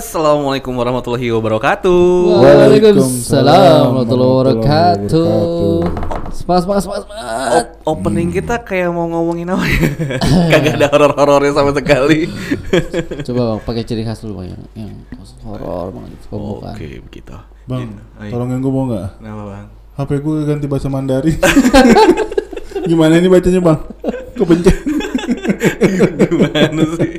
Assalamualaikum 0.00 0.72
warahmatullahi 0.72 1.28
wabarakatuh. 1.28 2.00
Waalaikumsalam 2.40 3.52
warahmatullahi 3.84 4.32
wabarakatuh. 4.32 5.84
Semangat, 6.32 6.62
semangat, 6.64 6.82
semangat, 6.88 7.02
semangat. 7.04 7.64
O- 7.84 7.92
opening 7.92 8.32
kita 8.32 8.64
kayak 8.64 8.88
mau 8.88 9.04
ngomongin 9.06 9.52
apa 9.52 9.60
ya? 9.60 9.76
Kagak 10.56 10.74
ada 10.80 10.86
horor-horornya 10.88 11.52
sama 11.52 11.76
sekali. 11.76 12.32
Coba 13.28 13.40
bang, 13.44 13.60
pakai 13.60 13.82
ciri 13.84 14.00
khas 14.00 14.24
dulu 14.24 14.40
bang, 14.40 14.56
yang, 14.56 14.62
yang 14.72 14.92
horor 15.44 15.92
banget, 15.92 16.16
pembukaan. 16.32 16.74
Oke, 16.74 16.88
begitu. 17.04 17.36
Bang, 17.68 17.80
Gitu. 17.84 18.00
Ayo. 18.16 18.30
tolongin 18.32 18.58
gue 18.58 18.72
mau 18.72 18.84
nggak? 18.88 19.08
Kenapa, 19.20 19.42
Bang? 19.44 19.66
HP 20.00 20.10
gue 20.16 20.36
ganti 20.48 20.64
bahasa 20.64 20.88
Mandarin. 20.88 21.36
Gimana 22.88 23.20
ini 23.20 23.28
bacanya 23.28 23.60
bang? 23.60 23.78
Kepencet. 24.32 24.76
Gimana 26.24 26.82
sih? 26.96 27.10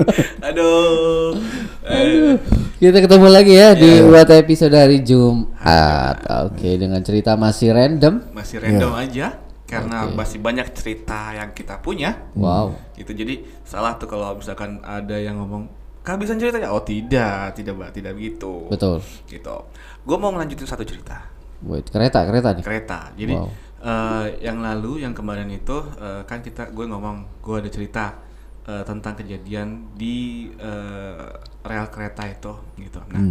Aduh. 0.41 1.37
Eh, 1.81 2.37
Kita 2.77 2.97
ketemu 2.97 3.27
lagi 3.27 3.53
ya 3.53 3.73
di 3.73 3.85
Iya. 3.91 4.05
buat 4.05 4.29
episode 4.31 4.73
hari 4.73 5.01
Jumat. 5.01 6.17
Oke, 6.45 6.77
dengan 6.77 7.01
cerita 7.01 7.33
masih 7.35 7.69
random. 7.71 8.33
masih 8.33 8.57
random 8.57 8.93
aja 8.95 9.37
karena 9.65 10.05
masih 10.07 10.37
banyak 10.37 10.65
cerita 10.71 11.29
yang 11.31 11.53
kita 11.53 11.77
punya. 11.77 12.17
Wow. 12.33 12.73
Gitu. 12.93 13.13
Jadi 13.13 13.33
salah 13.63 13.95
tuh 13.95 14.05
kalau 14.05 14.33
misalkan 14.33 14.81
ada 14.81 15.13
yang 15.13 15.37
ngomong 15.37 15.69
kehabisan 16.01 16.37
cerita 16.37 16.57
ya. 16.57 16.69
Oh, 16.69 16.81
tidak, 16.81 17.53
tidak, 17.53 17.73
Mbak, 17.75 17.89
tidak 17.91 18.11
begitu. 18.13 18.65
Betul. 18.67 18.97
Gitu. 19.25 19.55
Gue 20.01 20.17
mau 20.17 20.29
ngelanjutin 20.29 20.65
satu 20.67 20.81
cerita. 20.81 21.21
Wait, 21.61 21.85
kereta, 21.85 22.25
kereta 22.25 22.49
nih. 22.51 22.63
kereta. 22.63 22.99
Jadi 23.13 23.33
Wow. 23.33 23.49
eh, 23.79 24.25
yang 24.41 24.57
lalu 24.59 25.01
yang 25.01 25.13
kemarin 25.13 25.49
itu 25.49 25.77
eh, 25.95 26.21
kan 26.25 26.41
kita 26.41 26.69
gue 26.69 26.85
ngomong 26.87 27.41
gue 27.41 27.55
ada 27.57 27.69
cerita 27.69 28.17
eh, 28.61 28.83
tentang 28.85 29.17
kejadian 29.17 29.89
di 29.95 30.49
eh, 30.55 31.27
rel 31.61 31.87
kereta 31.89 32.25
itu 32.25 32.53
gitu. 32.77 32.99
Nah 33.09 33.21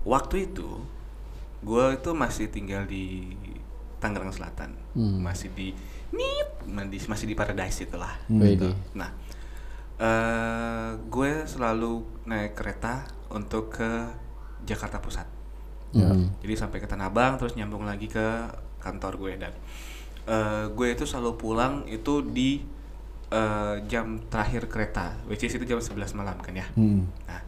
waktu 0.00 0.48
itu 0.48 0.80
gue 1.60 1.84
itu 1.92 2.10
masih 2.16 2.48
tinggal 2.48 2.88
di 2.88 3.36
Tangerang 4.00 4.32
Selatan, 4.32 4.72
Hmm. 4.96 5.20
masih 5.20 5.52
di 5.52 5.76
Nip, 6.10 6.64
masih 7.06 7.28
di 7.28 7.36
Paradise 7.36 7.84
itulah. 7.84 8.16
Wih, 8.26 8.56
Gitu. 8.56 8.68
Nah 8.96 9.12
eh 10.00 10.90
gue 10.96 11.44
selalu 11.44 12.00
naik 12.24 12.56
kereta 12.56 13.04
untuk 13.28 13.76
ke 13.76 14.08
Jakarta 14.64 14.96
Pusat. 14.98 15.28
Hmm. 15.92 16.32
Jadi 16.40 16.54
sampai 16.56 16.78
ke 16.80 16.88
Tanah 16.88 17.10
Abang 17.12 17.36
terus 17.36 17.52
nyambung 17.58 17.84
lagi 17.84 18.08
ke 18.08 18.48
kantor 18.80 19.20
gue 19.20 19.32
dan 19.36 19.52
eh, 20.24 20.64
gue 20.72 20.86
itu 20.88 21.04
selalu 21.04 21.36
pulang 21.36 21.84
itu 21.84 22.24
di 22.24 22.64
eh, 23.30 23.74
jam 23.86 24.18
terakhir 24.26 24.66
kereta, 24.66 25.14
which 25.30 25.46
is 25.46 25.54
itu 25.54 25.64
jam 25.64 25.78
11 25.78 26.18
malam 26.18 26.36
kan 26.42 26.54
ya. 26.54 26.66
Hmm. 26.74 27.06
Nah, 27.26 27.40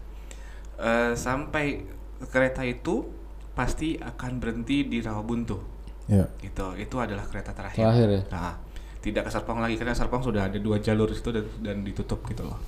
eh, 0.79 1.13
sampai 1.19 1.83
kereta 2.31 2.63
itu 2.63 3.11
pasti 3.53 3.99
akan 3.99 4.41
berhenti 4.41 4.87
di 4.87 5.03
Rawabuntu. 5.03 5.59
Ya. 6.09 6.27
Gitu. 6.41 6.67
Itu 6.79 6.97
adalah 6.99 7.27
kereta 7.27 7.53
terakhir. 7.53 7.83
Terakhir 7.83 8.09
ya? 8.09 8.23
Nah, 8.33 8.55
tidak 9.03 9.29
ke 9.29 9.31
Serpong 9.35 9.59
lagi 9.59 9.75
karena 9.77 9.95
Serpong 9.95 10.23
sudah 10.23 10.47
ada 10.47 10.59
dua 10.63 10.79
jalur 10.79 11.11
itu 11.11 11.29
dan, 11.35 11.47
dan 11.61 11.77
ditutup 11.83 12.23
gitu 12.31 12.47
loh. 12.47 12.59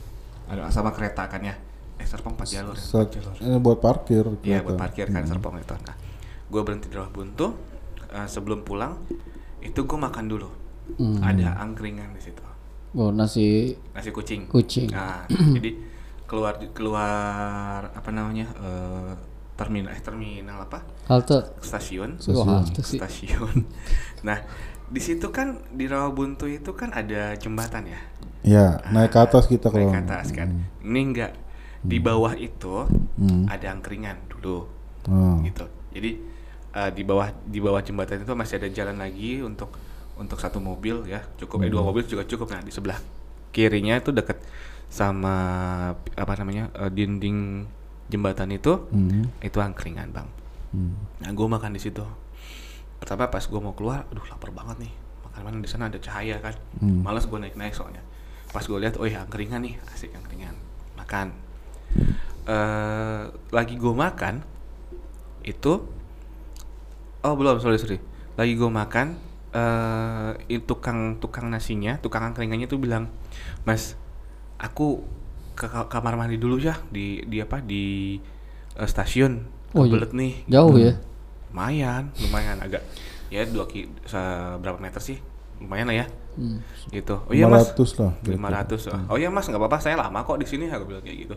Ada 0.50 0.68
sama 0.68 0.90
kereta 0.92 1.24
kan 1.30 1.40
ya. 1.40 1.54
Eh 1.94 2.06
Serpong 2.06 2.34
4 2.34 2.50
jalur. 2.50 2.74
ya, 2.74 2.82
empat 2.90 3.08
jalur. 3.14 3.34
ini 3.38 3.56
buat 3.62 3.78
parkir. 3.78 4.24
Iya 4.42 4.66
buat 4.66 4.76
parkir 4.76 5.06
kan 5.08 5.22
Serpong 5.24 5.62
itu. 5.62 5.74
Nah, 5.78 5.94
gue 6.50 6.60
berhenti 6.66 6.90
di 6.90 6.96
Rawah 6.98 7.12
Buntu. 7.14 7.48
eh, 8.14 8.28
sebelum 8.30 8.62
pulang 8.62 8.94
itu 9.58 9.80
gue 9.86 9.98
makan 9.98 10.24
dulu. 10.30 10.50
Hmm. 11.00 11.18
Ada 11.24 11.58
angkringan 11.64 12.12
di 12.14 12.22
situ. 12.22 12.53
Oh, 12.94 13.10
nasi 13.10 13.74
Nasi 13.90 14.10
kucing. 14.10 14.46
kucing. 14.46 14.88
Nah, 14.88 15.26
jadi 15.58 15.70
keluar 16.24 16.56
keluar 16.72 17.90
apa 17.90 18.10
namanya 18.10 18.48
eh, 18.56 19.12
terminal 19.54 19.92
eh 19.92 20.00
terminal 20.00 20.58
apa 20.62 20.82
Halte. 21.06 21.42
stasiun 21.60 22.18
Oh, 22.32 22.42
halte 22.42 22.80
sih. 22.80 22.98
stasiun. 22.98 23.66
nah 24.26 24.40
di 24.84 25.00
situ 25.00 25.30
kan 25.30 25.62
di 25.70 25.86
Rawabuntu 25.86 26.46
itu 26.46 26.70
kan 26.72 26.90
ada 26.90 27.34
jembatan 27.34 27.86
ya. 27.86 28.00
Ya, 28.44 28.66
naik 28.92 29.10
ke 29.10 29.18
atas 29.18 29.48
kita 29.48 29.72
kalau. 29.72 29.88
Naik 29.88 29.94
ke 29.94 30.00
atas 30.04 30.26
kan. 30.30 30.48
Ini 30.84 31.00
enggak 31.00 31.32
di 31.82 31.98
bawah 31.98 32.32
itu 32.34 32.86
Hmm. 33.14 33.46
ada 33.46 33.70
angkringan 33.70 34.16
dulu. 34.26 34.66
Oh. 35.04 35.36
gitu 35.44 35.68
jadi 35.92 36.16
eh, 36.72 36.90
di 36.96 37.04
bawah 37.04 37.28
di 37.44 37.60
bawah 37.60 37.78
jembatan 37.78 38.24
itu 38.24 38.32
masih 38.32 38.56
ada 38.56 38.72
jalan 38.72 38.96
lagi 38.96 39.44
untuk 39.44 39.68
untuk 40.14 40.38
satu 40.38 40.62
mobil 40.62 41.06
ya 41.06 41.22
cukup. 41.36 41.66
Eh 41.66 41.70
dua 41.70 41.82
mobil 41.82 42.06
juga 42.06 42.22
cukup. 42.22 42.50
Nah 42.50 42.62
di 42.62 42.70
sebelah 42.70 42.98
kirinya 43.50 43.98
itu 43.98 44.10
dekat 44.10 44.38
sama 44.90 45.34
apa 46.14 46.32
namanya 46.38 46.70
eh, 46.74 46.90
dinding 46.90 47.66
jembatan 48.06 48.52
itu 48.52 48.86
Hmm. 48.92 49.26
itu 49.40 49.58
angkringan 49.58 50.12
bang. 50.12 50.28
Hmm. 50.74 50.94
nah 51.22 51.30
gue 51.30 51.46
makan 51.46 51.70
di 51.74 51.80
situ. 51.80 52.02
Pertama 52.98 53.30
pas 53.30 53.42
gue 53.42 53.60
mau 53.62 53.74
keluar 53.74 54.06
aduh 54.10 54.26
lapar 54.26 54.50
banget 54.50 54.86
nih. 54.86 54.92
Makan 55.26 55.40
mana 55.42 55.56
di 55.58 55.70
sana 55.70 55.86
ada 55.86 55.98
cahaya 55.98 56.38
kan? 56.38 56.54
Hmm. 56.78 57.02
malas 57.02 57.26
gue 57.26 57.38
naik 57.38 57.54
naik 57.54 57.74
soalnya. 57.74 58.02
Pas 58.50 58.62
gue 58.62 58.78
lihat 58.78 58.98
oh 58.98 59.06
ya 59.06 59.22
angkringan 59.22 59.62
nih. 59.62 59.78
Asik 59.90 60.14
angkringan. 60.14 60.54
Makan. 60.94 61.34
Eh 62.44 63.22
lagi 63.50 63.74
gue 63.80 63.94
makan 63.94 64.44
itu 65.42 65.72
oh 67.24 67.34
belum 67.34 67.58
sorry 67.58 67.80
sorry. 67.80 67.98
Lagi 68.36 68.52
gue 68.54 68.68
makan 68.68 69.16
eh 69.54 70.30
itu 70.50 70.66
tukang 70.66 71.22
tukang 71.22 71.46
nasinya 71.46 71.94
tukang 72.02 72.26
angkringannya 72.26 72.66
tuh 72.66 72.82
bilang 72.82 73.06
mas 73.62 73.94
aku 74.58 75.06
ke 75.54 75.70
ka- 75.70 75.86
kamar 75.86 76.18
mandi 76.18 76.34
dulu 76.42 76.58
ya 76.58 76.74
di 76.90 77.22
di 77.30 77.38
apa 77.38 77.62
di 77.62 78.18
eh, 78.74 78.88
stasiun. 78.90 79.46
Oh, 79.74 79.82
iya. 79.86 79.90
kebelet 79.94 80.12
nih. 80.14 80.32
Jauh 80.50 80.74
ya? 80.78 80.92
lumayan 81.54 82.10
lumayan. 82.18 82.58
Agak 82.58 82.82
ya 83.30 83.46
dua 83.46 83.70
ki 83.70 83.86
berapa 84.58 84.78
meter 84.82 84.98
sih? 84.98 85.18
Lumayan 85.62 85.86
lah 85.86 86.02
ya. 86.02 86.06
Hmm. 86.34 86.58
gitu. 86.90 87.22
Oh 87.30 87.34
iya 87.34 87.46
mas. 87.46 87.70
500 87.78 88.02
lah. 88.02 88.12
gitu. 88.26 88.34
500 88.34 89.10
oh 89.10 89.16
iya 89.18 89.30
mas 89.30 89.46
nggak 89.46 89.62
apa-apa. 89.62 89.78
Saya 89.78 89.94
lama 89.94 90.26
kok 90.26 90.42
di 90.42 90.46
sini 90.50 90.66
aku 90.66 90.90
bilang 90.90 91.02
kayak 91.06 91.30
gitu. 91.30 91.36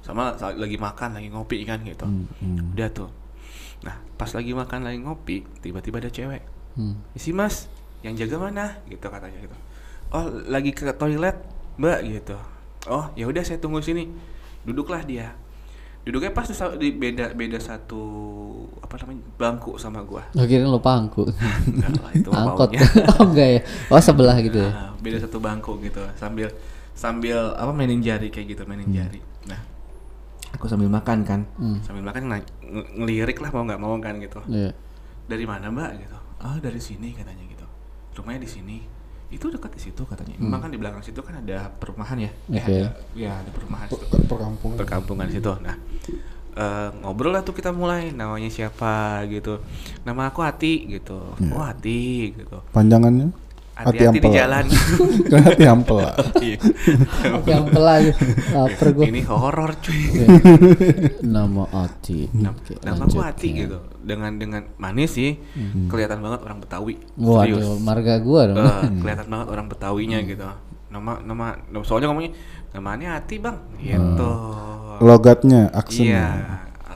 Sama 0.00 0.32
sa- 0.40 0.56
lagi 0.56 0.80
makan 0.80 1.20
lagi 1.20 1.28
ngopi 1.28 1.68
kan 1.68 1.84
gitu. 1.84 2.08
Hmm, 2.08 2.24
hmm. 2.40 2.72
udah 2.72 2.88
tuh. 2.88 3.12
Nah 3.84 4.00
pas 4.16 4.32
lagi 4.32 4.56
makan 4.56 4.80
lagi 4.88 4.98
ngopi 5.04 5.44
tiba-tiba 5.60 6.00
ada 6.00 6.08
cewek 6.08 6.40
Hmm. 6.78 6.94
isi 7.12 7.34
mas. 7.34 7.66
Yang 8.06 8.24
jaga 8.24 8.46
mana? 8.46 8.78
Gitu 8.86 9.02
katanya 9.02 9.38
gitu. 9.42 9.56
Oh 10.14 10.24
lagi 10.46 10.70
ke 10.70 10.86
toilet 10.94 11.34
mbak 11.76 12.06
gitu. 12.06 12.38
Oh 12.86 13.10
ya 13.18 13.26
udah 13.26 13.42
saya 13.42 13.58
tunggu 13.58 13.82
sini. 13.82 14.06
Duduklah 14.62 15.02
dia. 15.02 15.34
Duduknya 16.06 16.30
pas 16.32 16.46
di 16.78 16.94
beda 16.94 17.34
beda 17.34 17.58
satu 17.58 18.00
apa 18.80 18.94
namanya 19.02 19.26
bangku 19.36 19.76
sama 19.76 20.06
gua. 20.06 20.22
Pangku. 20.80 21.26
enggak 21.68 21.90
lah 21.98 22.12
itu 22.14 22.28
mah 22.30 22.54
Angkot. 22.54 22.70
oh 23.18 23.22
enggak 23.26 23.48
ya? 23.58 23.60
Oh 23.90 24.00
sebelah 24.00 24.38
gitu 24.38 24.62
ya? 24.62 24.70
Nah, 24.70 24.90
beda 25.02 25.18
satu 25.18 25.42
bangku 25.42 25.76
gitu. 25.82 26.00
Sambil 26.14 26.48
sambil 26.94 27.52
apa 27.58 27.74
mainin 27.74 28.00
jari 28.00 28.30
kayak 28.30 28.54
gitu 28.54 28.62
mainin 28.64 28.88
jari. 28.94 29.20
Nah 29.50 29.60
aku 30.54 30.70
sambil 30.70 30.88
makan 30.88 31.26
kan. 31.26 31.40
Hmm. 31.58 31.82
sambil 31.82 32.06
makan 32.06 32.30
ng- 32.30 32.46
ng- 32.64 32.88
ngelirik 33.02 33.42
lah 33.42 33.50
mau 33.52 33.66
nggak 33.66 33.82
mau 33.82 33.92
kan 33.98 34.16
gitu. 34.22 34.40
Iya. 34.46 34.72
dari 35.28 35.44
mana 35.44 35.68
mbak? 35.68 35.92
Gitu 35.98 36.27
ah 36.38 36.56
dari 36.58 36.78
sini 36.78 37.12
katanya 37.12 37.44
gitu. 37.44 37.66
Rumahnya 38.14 38.44
di 38.44 38.50
sini. 38.50 38.76
Itu 39.28 39.52
dekat 39.52 39.76
di 39.76 39.80
situ 39.82 40.02
katanya. 40.02 40.40
Memang 40.40 40.64
kan 40.64 40.70
di 40.70 40.78
belakang 40.80 41.04
situ 41.04 41.20
kan 41.20 41.36
ada 41.36 41.68
perumahan 41.68 42.16
ya? 42.16 42.30
Eh, 42.48 42.56
Oke. 42.56 42.72
ada, 42.72 42.88
ya 43.12 43.32
ada 43.36 43.50
perumahan 43.52 43.86
situ. 43.86 44.04
Per- 44.08 44.24
Perkampungan. 44.24 44.76
perkampungan 44.80 45.26
situ. 45.28 45.52
Nah 45.60 45.76
eh, 46.56 46.88
ngobrol 47.04 47.36
lah 47.36 47.44
tuh 47.44 47.52
kita 47.52 47.70
mulai 47.70 48.10
namanya 48.10 48.48
siapa 48.48 49.22
gitu. 49.28 49.60
Nama 50.02 50.32
aku 50.32 50.40
Hati 50.40 50.88
gitu. 50.88 51.18
Oh 51.52 51.62
Hati 51.62 52.32
gitu. 52.34 52.58
Panjangannya? 52.72 53.28
Hati-hati 53.78 54.18
di 54.18 54.20
ampela. 54.20 54.34
jalan. 54.34 54.64
Kan 55.28 55.40
hati 55.48 55.64
ampela. 55.64 56.10
Iya. 56.48 56.58
Yang 57.44 57.64
pelagi. 57.68 58.10
Lapar 58.50 58.88
gue. 58.90 59.04
ini 59.06 59.22
horor 59.22 59.70
cuy. 59.78 60.00
Nama 61.20 61.64
Ati. 61.74 62.18
Nam- 62.32 62.56
Oke, 62.56 62.74
nama 62.80 63.02
aku 63.04 63.18
Hati 63.20 63.48
gitu. 63.54 63.78
Dengan 64.00 64.32
dengan 64.34 64.62
manis 64.76 65.12
sih. 65.12 65.36
Kelihatan 65.86 66.18
banget 66.18 66.40
orang 66.42 66.58
Betawi. 66.58 66.94
Waduh, 67.14 67.58
serius. 67.58 67.80
marga 67.80 68.14
gua 68.18 68.40
dong. 68.46 68.56
Eh, 68.58 68.88
kelihatan 68.98 69.26
banget 69.28 69.46
orang 69.48 69.66
Betawinya 69.68 70.18
gitu. 70.22 70.44
Nama 70.88 71.12
nama 71.20 71.46
soalnya 71.82 72.08
ngomongnya 72.08 72.32
namanya 72.72 73.08
Hati 73.20 73.36
bang. 73.36 73.56
Gitu. 73.76 74.30
Logatnya, 74.98 75.68
iya 75.68 75.78
aksennya. 75.78 76.24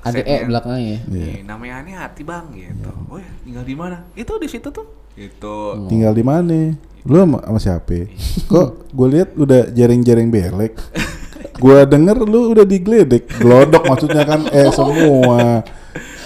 Ada 0.03 0.19
E 0.19 0.37
belakangnya 0.43 0.83
ya. 0.83 0.99
Iya, 1.07 1.47
namanya 1.47 1.75
aneh 1.79 1.95
Hati 1.95 2.23
bang 2.23 2.45
gitu. 2.51 2.91
Oh 3.07 3.19
ya 3.21 3.31
tinggal 3.45 3.63
di 3.63 3.75
mana? 3.77 4.03
Itu 4.15 4.35
di 4.37 4.49
situ 4.51 4.73
tuh 4.73 4.87
gitu 5.17 5.87
Tinggal 5.89 6.13
di 6.17 6.25
mana? 6.25 6.61
Lu 7.03 7.17
sama, 7.19 7.39
sama 7.43 7.59
siapa? 7.59 8.07
Kok 8.51 8.69
gue 8.95 9.09
lihat 9.11 9.31
udah 9.35 9.69
jaring-jaring 9.75 10.31
belek. 10.31 10.73
Gua 11.63 11.87
denger 11.87 12.27
lu 12.27 12.51
udah 12.57 12.67
digledek, 12.67 13.39
glodok 13.39 13.87
maksudnya 13.87 14.27
kan 14.27 14.51
eh 14.51 14.67
semua. 14.75 15.63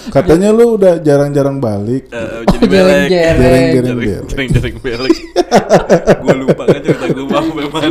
Katanya 0.09 0.55
lu 0.55 0.79
udah 0.79 1.03
jarang-jarang 1.03 1.59
balik. 1.59 2.09
Eh, 2.09 2.41
jadi 2.47 2.65
belek 2.65 2.97
Jereng-jereng. 3.11 3.37
Jereng-jereng 3.37 3.97
belek. 3.99 4.27
Jereng-jereng 4.33 4.77
belek 4.81 5.15
gue 6.27 6.35
lupa 6.43 6.63
kan 6.67 6.81
cerita 6.83 7.07
gue 7.11 7.27
mau 7.27 7.47
memang 7.53 7.83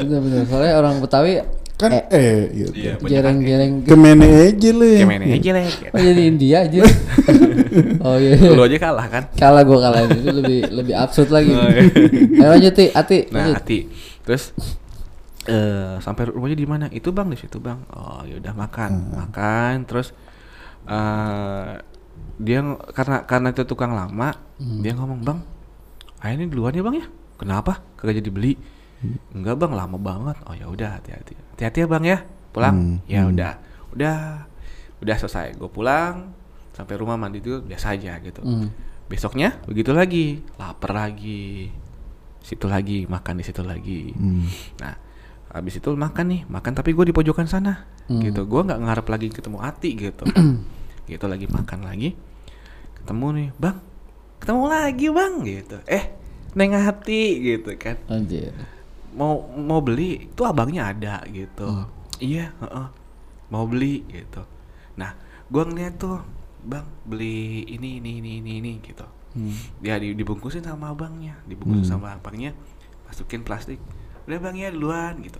Bener-bener. 0.00 0.42
Soalnya 0.48 0.72
orang 0.80 0.94
Betawi 1.02 1.42
kan 1.80 1.90
Eh. 1.90 2.04
eh, 2.12 2.40
gitu. 2.52 2.70
Iya, 2.76 2.92
banyak 2.96 3.08
Jereng-jereng 3.08 3.72
Kemene 3.82 4.26
aja 4.46 4.70
lah. 4.76 4.94
Ke 4.94 5.06
mana 5.08 5.24
aja 5.26 5.50
lah. 5.50 5.62
gitu. 5.64 5.84
Oh 5.88 6.00
jadi 6.00 6.22
India 6.22 6.56
aja. 6.60 6.80
oh 8.04 8.16
iya. 8.16 8.34
Lu 8.46 8.60
aja 8.60 8.78
kalah 8.78 9.06
kan. 9.08 9.22
Kalah 9.32 9.62
gua 9.64 9.78
kalah 9.80 10.00
itu 10.04 10.30
lebih 10.30 10.58
lebih 10.68 10.94
absurd 10.94 11.32
lagi. 11.32 11.50
Oh, 11.50 11.64
iya. 11.64 11.82
Ayo 12.36 12.48
lanjut 12.52 12.72
Ti, 12.74 12.84
Ati. 12.92 13.18
Nah, 13.28 13.48
lanjut. 13.48 13.56
hati. 13.56 13.78
Terus 14.20 14.52
eh 15.48 15.96
sampai 15.98 16.28
rumahnya 16.28 16.54
di 16.54 16.68
mana? 16.68 16.86
Itu 16.88 17.10
Bang 17.10 17.32
di 17.32 17.38
situ, 17.40 17.56
Bang. 17.58 17.88
Oh, 17.90 18.20
ya 18.22 18.36
udah 18.36 18.52
makan. 18.52 18.90
Makan 19.16 19.74
terus 19.84 20.12
eh 20.84 21.80
dia 22.36 22.60
karena 22.92 23.24
karena 23.24 23.48
itu 23.50 23.64
tukang 23.64 23.92
lama, 23.92 24.32
dia 24.56 24.92
ngomong, 24.92 25.20
"Bang, 25.20 25.44
ayo 26.18 26.32
ini 26.34 26.48
duluan 26.48 26.72
ya, 26.72 26.80
Bang 26.80 26.96
ya." 26.96 27.06
Kenapa? 27.36 27.80
Kagak 27.96 28.20
jadi 28.20 28.28
beli. 28.28 28.52
Enggak, 29.32 29.56
Bang, 29.56 29.72
lama 29.72 29.96
banget. 29.96 30.36
Oh, 30.44 30.52
ya 30.52 30.68
udah, 30.68 31.00
hati-hati. 31.00 31.32
Hati-hati 31.56 31.78
ya, 31.82 31.86
Bang 31.88 32.04
ya. 32.04 32.18
Pulang. 32.50 32.76
Hmm, 32.76 32.96
Ya 33.06 33.24
hmm. 33.24 33.32
udah. 33.32 33.52
Udah. 33.96 34.18
Udah 35.00 35.16
selesai. 35.16 35.56
Gue 35.56 35.70
pulang 35.70 36.36
sampai 36.70 36.96
rumah 36.96 37.16
mandi 37.16 37.40
dulu 37.40 37.64
biasa 37.64 37.96
aja 37.96 38.20
gitu. 38.20 38.40
Hmm. 38.40 38.68
Besoknya 39.08 39.58
begitu 39.64 39.90
lagi, 39.90 40.44
lapar 40.56 40.92
lagi. 40.92 41.72
Situ 42.40 42.68
lagi, 42.68 43.04
makan 43.04 43.40
di 43.40 43.44
situ 43.44 43.60
lagi. 43.60 44.12
Hmm. 44.12 44.44
Nah, 44.80 44.94
habis 45.50 45.76
itu 45.76 45.88
makan 45.92 46.24
nih, 46.30 46.40
makan 46.46 46.72
tapi 46.72 46.92
gue 46.92 47.04
di 47.04 47.14
pojokan 47.14 47.44
sana, 47.44 47.84
Hmm. 48.08 48.20
gitu. 48.20 48.44
Gue 48.44 48.64
nggak 48.64 48.80
ngarep 48.80 49.06
lagi 49.08 49.26
ketemu 49.28 49.58
Ati 49.60 49.90
gitu. 49.92 50.24
gitu 51.10 51.24
lagi 51.26 51.46
makan 51.48 51.84
lagi, 51.84 52.14
ketemu 53.02 53.26
nih, 53.34 53.48
bang, 53.58 53.76
ketemu 54.38 54.64
lagi 54.68 55.06
bang, 55.10 55.32
gitu. 55.42 55.76
Eh, 55.84 56.04
neng 56.54 56.72
Ati 56.72 57.22
gitu 57.42 57.70
kan. 57.76 57.96
Anjir. 58.08 58.52
Mau 59.12 59.32
mau 59.50 59.80
beli, 59.80 60.26
itu 60.26 60.42
abangnya 60.42 60.88
ada 60.88 61.14
gitu. 61.26 61.66
Hmm. 61.66 61.86
Iya, 62.16 62.52
heeh. 62.58 62.86
mau 63.48 63.66
beli 63.66 64.06
gitu. 64.06 64.46
Nah, 64.94 65.10
gue 65.46 65.58
ngeliat 65.60 65.98
tuh, 65.98 66.22
bang 66.60 66.86
beli 67.02 67.66
ini 67.66 67.98
ini 67.98 68.20
ini 68.20 68.30
ini 68.38 68.52
ini 68.58 68.72
gitu 68.80 69.02
Hmm. 69.30 69.54
dia 69.78 69.94
di- 69.96 70.12
dibungkusin 70.12 70.60
sama 70.60 70.90
abangnya 70.90 71.38
dibungkusin 71.44 71.86
Hmm. 71.88 71.92
sama 71.96 72.06
abangnya 72.12 72.50
masukin 73.06 73.40
plastik 73.40 73.78
udah 74.22 74.36
bang 74.36 74.56
ya 74.58 74.68
duluan 74.68 75.18
gitu 75.20 75.38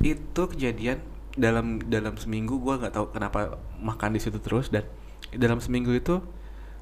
itu 0.00 0.42
kejadian 0.46 1.00
dalam 1.32 1.80
dalam 1.82 2.14
seminggu 2.14 2.56
gua 2.56 2.76
nggak 2.76 2.92
tahu 2.92 3.08
kenapa 3.10 3.56
makan 3.76 4.12
di 4.12 4.20
situ 4.20 4.36
terus 4.36 4.68
dan 4.68 4.84
dalam 5.30 5.58
seminggu 5.58 5.90
itu 5.90 6.20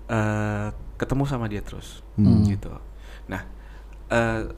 eh 0.07 0.69
ketemu 0.97 1.25
sama 1.25 1.47
dia 1.47 1.63
terus 1.63 2.03
Hmm. 2.15 2.43
gitu 2.45 2.69
nah 3.25 3.47
eh 4.09 4.51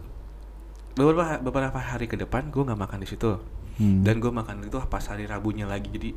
beberapa 0.95 1.41
beberapa 1.41 1.79
hari 1.79 2.05
ke 2.05 2.15
depan 2.15 2.49
gua 2.49 2.63
nggak 2.65 2.81
makan 2.81 2.99
di 3.01 3.09
situ 3.09 3.33
Hmm. 3.73 4.05
dan 4.05 4.21
gue 4.21 4.29
makan 4.29 4.61
itu 4.63 4.77
pas 4.85 5.01
hari 5.03 5.25
Rabunya 5.25 5.65
lagi 5.65 5.89
jadi 5.89 6.13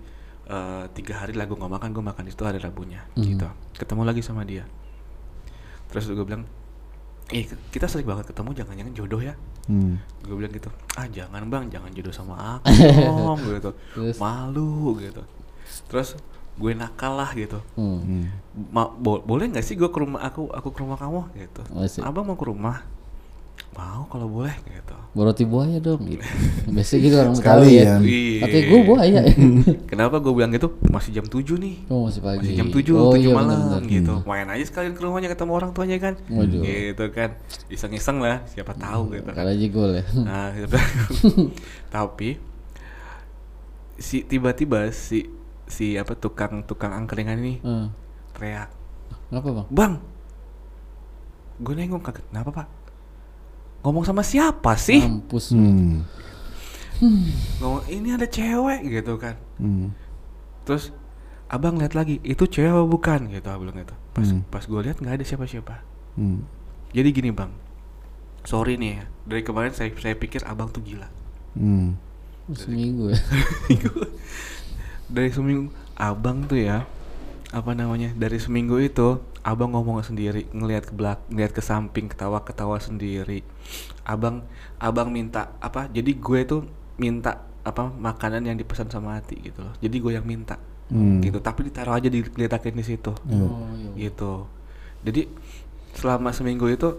eh, 0.45 0.83
tiga 0.91 1.17
hari 1.17 1.31
lah 1.31 1.43
gue 1.43 1.55
nggak 1.55 1.71
makan 1.71 1.89
gue 1.89 2.03
makan 2.03 2.23
di 2.23 2.31
situ 2.31 2.43
hari 2.43 2.59
Rabunya 2.59 2.99
Hmm. 3.13 3.23
gitu 3.25 3.47
ketemu 3.73 4.01
lagi 4.03 4.19
sama 4.19 4.43
dia 4.43 4.67
terus 5.87 6.03
gue 6.05 6.19
bilang 6.21 6.43
eh 7.27 7.41
kita 7.71 7.87
sering 7.87 8.03
banget 8.03 8.27
ketemu 8.27 8.51
jangan-jangan 8.53 8.93
jodoh 8.93 9.21
ya 9.21 9.33
Hmm. 9.65 9.97
gue 10.19 10.35
bilang 10.35 10.51
gitu 10.51 10.67
ah 10.93 11.07
jangan 11.07 11.47
bang 11.47 11.65
jangan 11.69 11.89
jodoh 11.89 12.11
sama 12.11 12.59
aku 12.59 12.69
dong 13.01 13.39
gitu 13.41 13.71
Terus? 13.95 14.15
malu 14.19 14.99
gitu 14.99 15.23
terus 15.87 16.19
gue 16.53 16.71
nakal 16.71 17.15
lah 17.15 17.31
gitu 17.31 17.63
Hmm. 17.73 18.29
Ma- 18.69 18.91
bo- 18.91 19.23
boleh 19.23 19.47
nggak 19.47 19.63
sih 19.63 19.73
gue 19.73 19.87
ke 19.87 19.97
rumah 19.97 20.21
aku 20.21 20.45
aku 20.45 20.69
ke 20.69 20.79
rumah 20.81 20.95
kamu 20.95 21.23
gitu 21.33 21.63
Asik. 21.73 22.03
abang 22.03 22.23
mau 22.23 22.35
ke 22.35 22.45
rumah 22.45 22.83
mau 23.75 24.07
kalau 24.07 24.31
boleh 24.31 24.55
gitu 24.63 24.95
Boroti 25.11 25.47
buaya 25.47 25.79
dong 25.79 26.03
gitu. 26.11 26.19
Biasanya 26.75 26.99
gitu 26.99 27.15
orang 27.15 27.35
Betawi 27.35 27.47
ya. 27.71 27.83
Sekalian. 27.95 27.99
Iya. 28.03 28.39
Katanya 28.43 28.63
gue 28.67 28.79
buaya. 28.83 29.21
Kenapa 29.91 30.15
gue 30.19 30.33
bilang 30.35 30.51
gitu? 30.51 30.67
Masih 30.91 31.11
jam 31.15 31.23
7 31.23 31.39
nih. 31.55 31.75
oh 31.87 32.11
masih 32.11 32.19
pagi. 32.19 32.39
Masih 32.43 32.55
jam 32.59 32.67
7, 32.67 32.83
oh, 32.91 33.15
7 33.15 33.23
iya, 33.23 33.31
malam 33.31 33.47
benar-benar. 33.47 33.83
gitu. 33.87 34.13
Main 34.27 34.47
aja 34.51 34.63
sekalian 34.67 34.91
ke 34.91 34.99
rumahnya 34.99 35.31
ketemu 35.31 35.51
orang 35.55 35.71
tuanya 35.71 35.97
kan. 36.03 36.13
Waduh. 36.27 36.59
Gitu 36.59 37.05
kan. 37.15 37.29
Iseng-iseng 37.71 38.19
lah, 38.19 38.43
siapa 38.43 38.75
tahu 38.75 39.15
gitu 39.15 39.31
kan. 39.31 39.47
Aja 39.47 39.67
gol 39.71 39.91
ya. 39.95 40.03
Nah, 40.19 40.51
gitu. 40.59 40.75
Tapi 41.87 42.29
si 43.95 44.19
tiba-tiba 44.19 44.91
si 44.91 45.31
si 45.63 45.95
apa 45.95 46.11
tukang 46.13 46.67
tukang 46.67 46.91
angkringan 46.91 47.39
ini 47.39 47.63
Hmm. 47.63 47.87
teriak, 48.35 48.67
Kenapa 49.31 49.47
bang? 49.47 49.67
"Bang." 49.71 49.93
Gue 51.55 51.71
nengok 51.71 52.03
kaget, 52.03 52.27
"Kenapa, 52.27 52.51
Pak?" 52.51 52.67
Ngomong 53.85 54.01
sama 54.01 54.25
siapa 54.25 54.73
sih? 54.75 54.97
Mampus. 54.97 55.53
Hmm. 55.53 56.01
Ngomong, 57.61 57.85
"Ini 57.85 58.17
ada 58.17 58.25
cewek." 58.25 58.81
gitu 58.81 59.13
kan. 59.21 59.37
Hmm. 59.61 59.93
Terus 60.65 60.89
abang 61.45 61.77
lihat 61.77 61.93
lagi, 61.93 62.17
itu 62.25 62.49
cewek 62.49 62.73
apa 62.73 62.83
bukan 62.83 63.29
gitu 63.29 63.45
abang 63.45 63.69
gitu. 63.71 63.93
Pas 64.09 64.25
Hmm. 64.25 64.41
pas 64.49 64.65
gue 64.65 64.81
lihat 64.81 64.97
nggak 64.97 65.21
ada 65.21 65.25
siapa-siapa. 65.25 65.85
Hmm. 66.17 66.41
Jadi 66.95 67.09
gini 67.13 67.29
bang, 67.29 67.51
sorry 68.41 68.79
nih 68.79 68.91
ya, 68.97 69.03
dari 69.27 69.43
kemarin 69.43 69.75
saya 69.75 69.93
saya 69.93 70.15
pikir 70.15 70.41
abang 70.47 70.71
tuh 70.71 70.81
gila. 70.81 71.05
Hmm. 71.53 71.93
Seminggu 72.49 73.13
ya. 73.13 73.19
dari 75.15 75.29
seminggu 75.29 75.69
abang 75.93 76.47
tuh 76.47 76.57
ya, 76.57 76.89
apa 77.53 77.71
namanya? 77.73 78.13
Dari 78.13 78.37
seminggu 78.41 78.79
itu 78.79 79.21
abang 79.45 79.73
ngomong 79.73 80.01
sendiri, 80.01 80.49
ngelihat 80.49 80.89
ke 80.89 80.93
belak, 80.97 81.21
ngelihat 81.29 81.51
ke 81.53 81.61
samping, 81.61 82.09
ketawa-ketawa 82.09 82.81
sendiri. 82.81 83.45
Abang 84.05 84.45
abang 84.81 85.13
minta 85.13 85.53
apa? 85.61 85.85
Jadi 85.89 86.17
gue 86.17 86.39
tuh 86.45 86.61
minta 86.97 87.45
apa 87.65 87.89
makanan 87.89 88.45
yang 88.45 88.57
dipesan 88.57 88.89
sama 88.89 89.17
hati 89.17 89.37
gitu 89.41 89.61
loh. 89.65 89.73
Jadi 89.81 89.95
gue 90.01 90.11
yang 90.17 90.25
minta. 90.25 90.57
Hmm. 90.85 91.17
Gitu, 91.17 91.41
tapi 91.41 91.65
ditaruh 91.65 91.97
aja 91.97 92.09
di 92.09 92.21
diletakin 92.21 92.77
di 92.77 92.85
situ. 92.85 93.09
Oh, 93.09 93.65
iya. 93.97 94.09
gitu 94.09 94.45
jadi 95.05 95.29
selama 95.93 96.33
seminggu 96.33 96.65
itu 96.67 96.97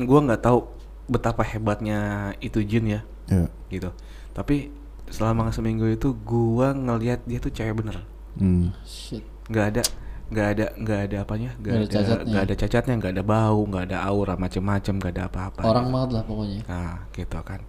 gua 0.00 0.24
nggak 0.24 0.42
tahu 0.42 0.64
betapa 1.06 1.44
hebatnya 1.44 2.32
itu 2.40 2.64
jin 2.64 2.88
ya 2.88 3.00
Ya. 3.30 3.46
gitu 3.70 3.94
tapi 4.34 4.72
selama 5.06 5.54
seminggu 5.54 5.86
itu 5.86 6.16
gua 6.24 6.74
ngelihat 6.74 7.22
dia 7.28 7.38
tuh 7.38 7.52
cewek 7.52 7.78
bener 7.78 8.02
Hmm. 8.38 8.70
Shit. 8.86 9.24
nggak 9.50 9.66
ada 9.74 9.82
nggak 10.30 10.46
ada 10.46 10.66
nggak 10.78 11.00
ada 11.10 11.16
apanya? 11.26 11.50
Nggak 11.58 11.74
ada 11.74 11.82
ada 11.82 11.90
cacatnya. 11.90 12.24
nggak 12.30 12.42
ada 12.46 12.54
cacatnya 12.54 12.94
nggak 13.02 13.12
ada 13.18 13.22
bau 13.26 13.60
nggak 13.66 13.84
ada 13.90 13.96
aura 14.06 14.34
macem-macem 14.38 14.94
nggak 15.02 15.12
ada 15.18 15.24
apa-apa. 15.26 15.60
Orang 15.66 15.90
banget 15.90 16.10
lah 16.14 16.22
pokoknya. 16.22 16.60
nah 16.70 16.96
gitu 17.10 17.38
kan. 17.42 17.60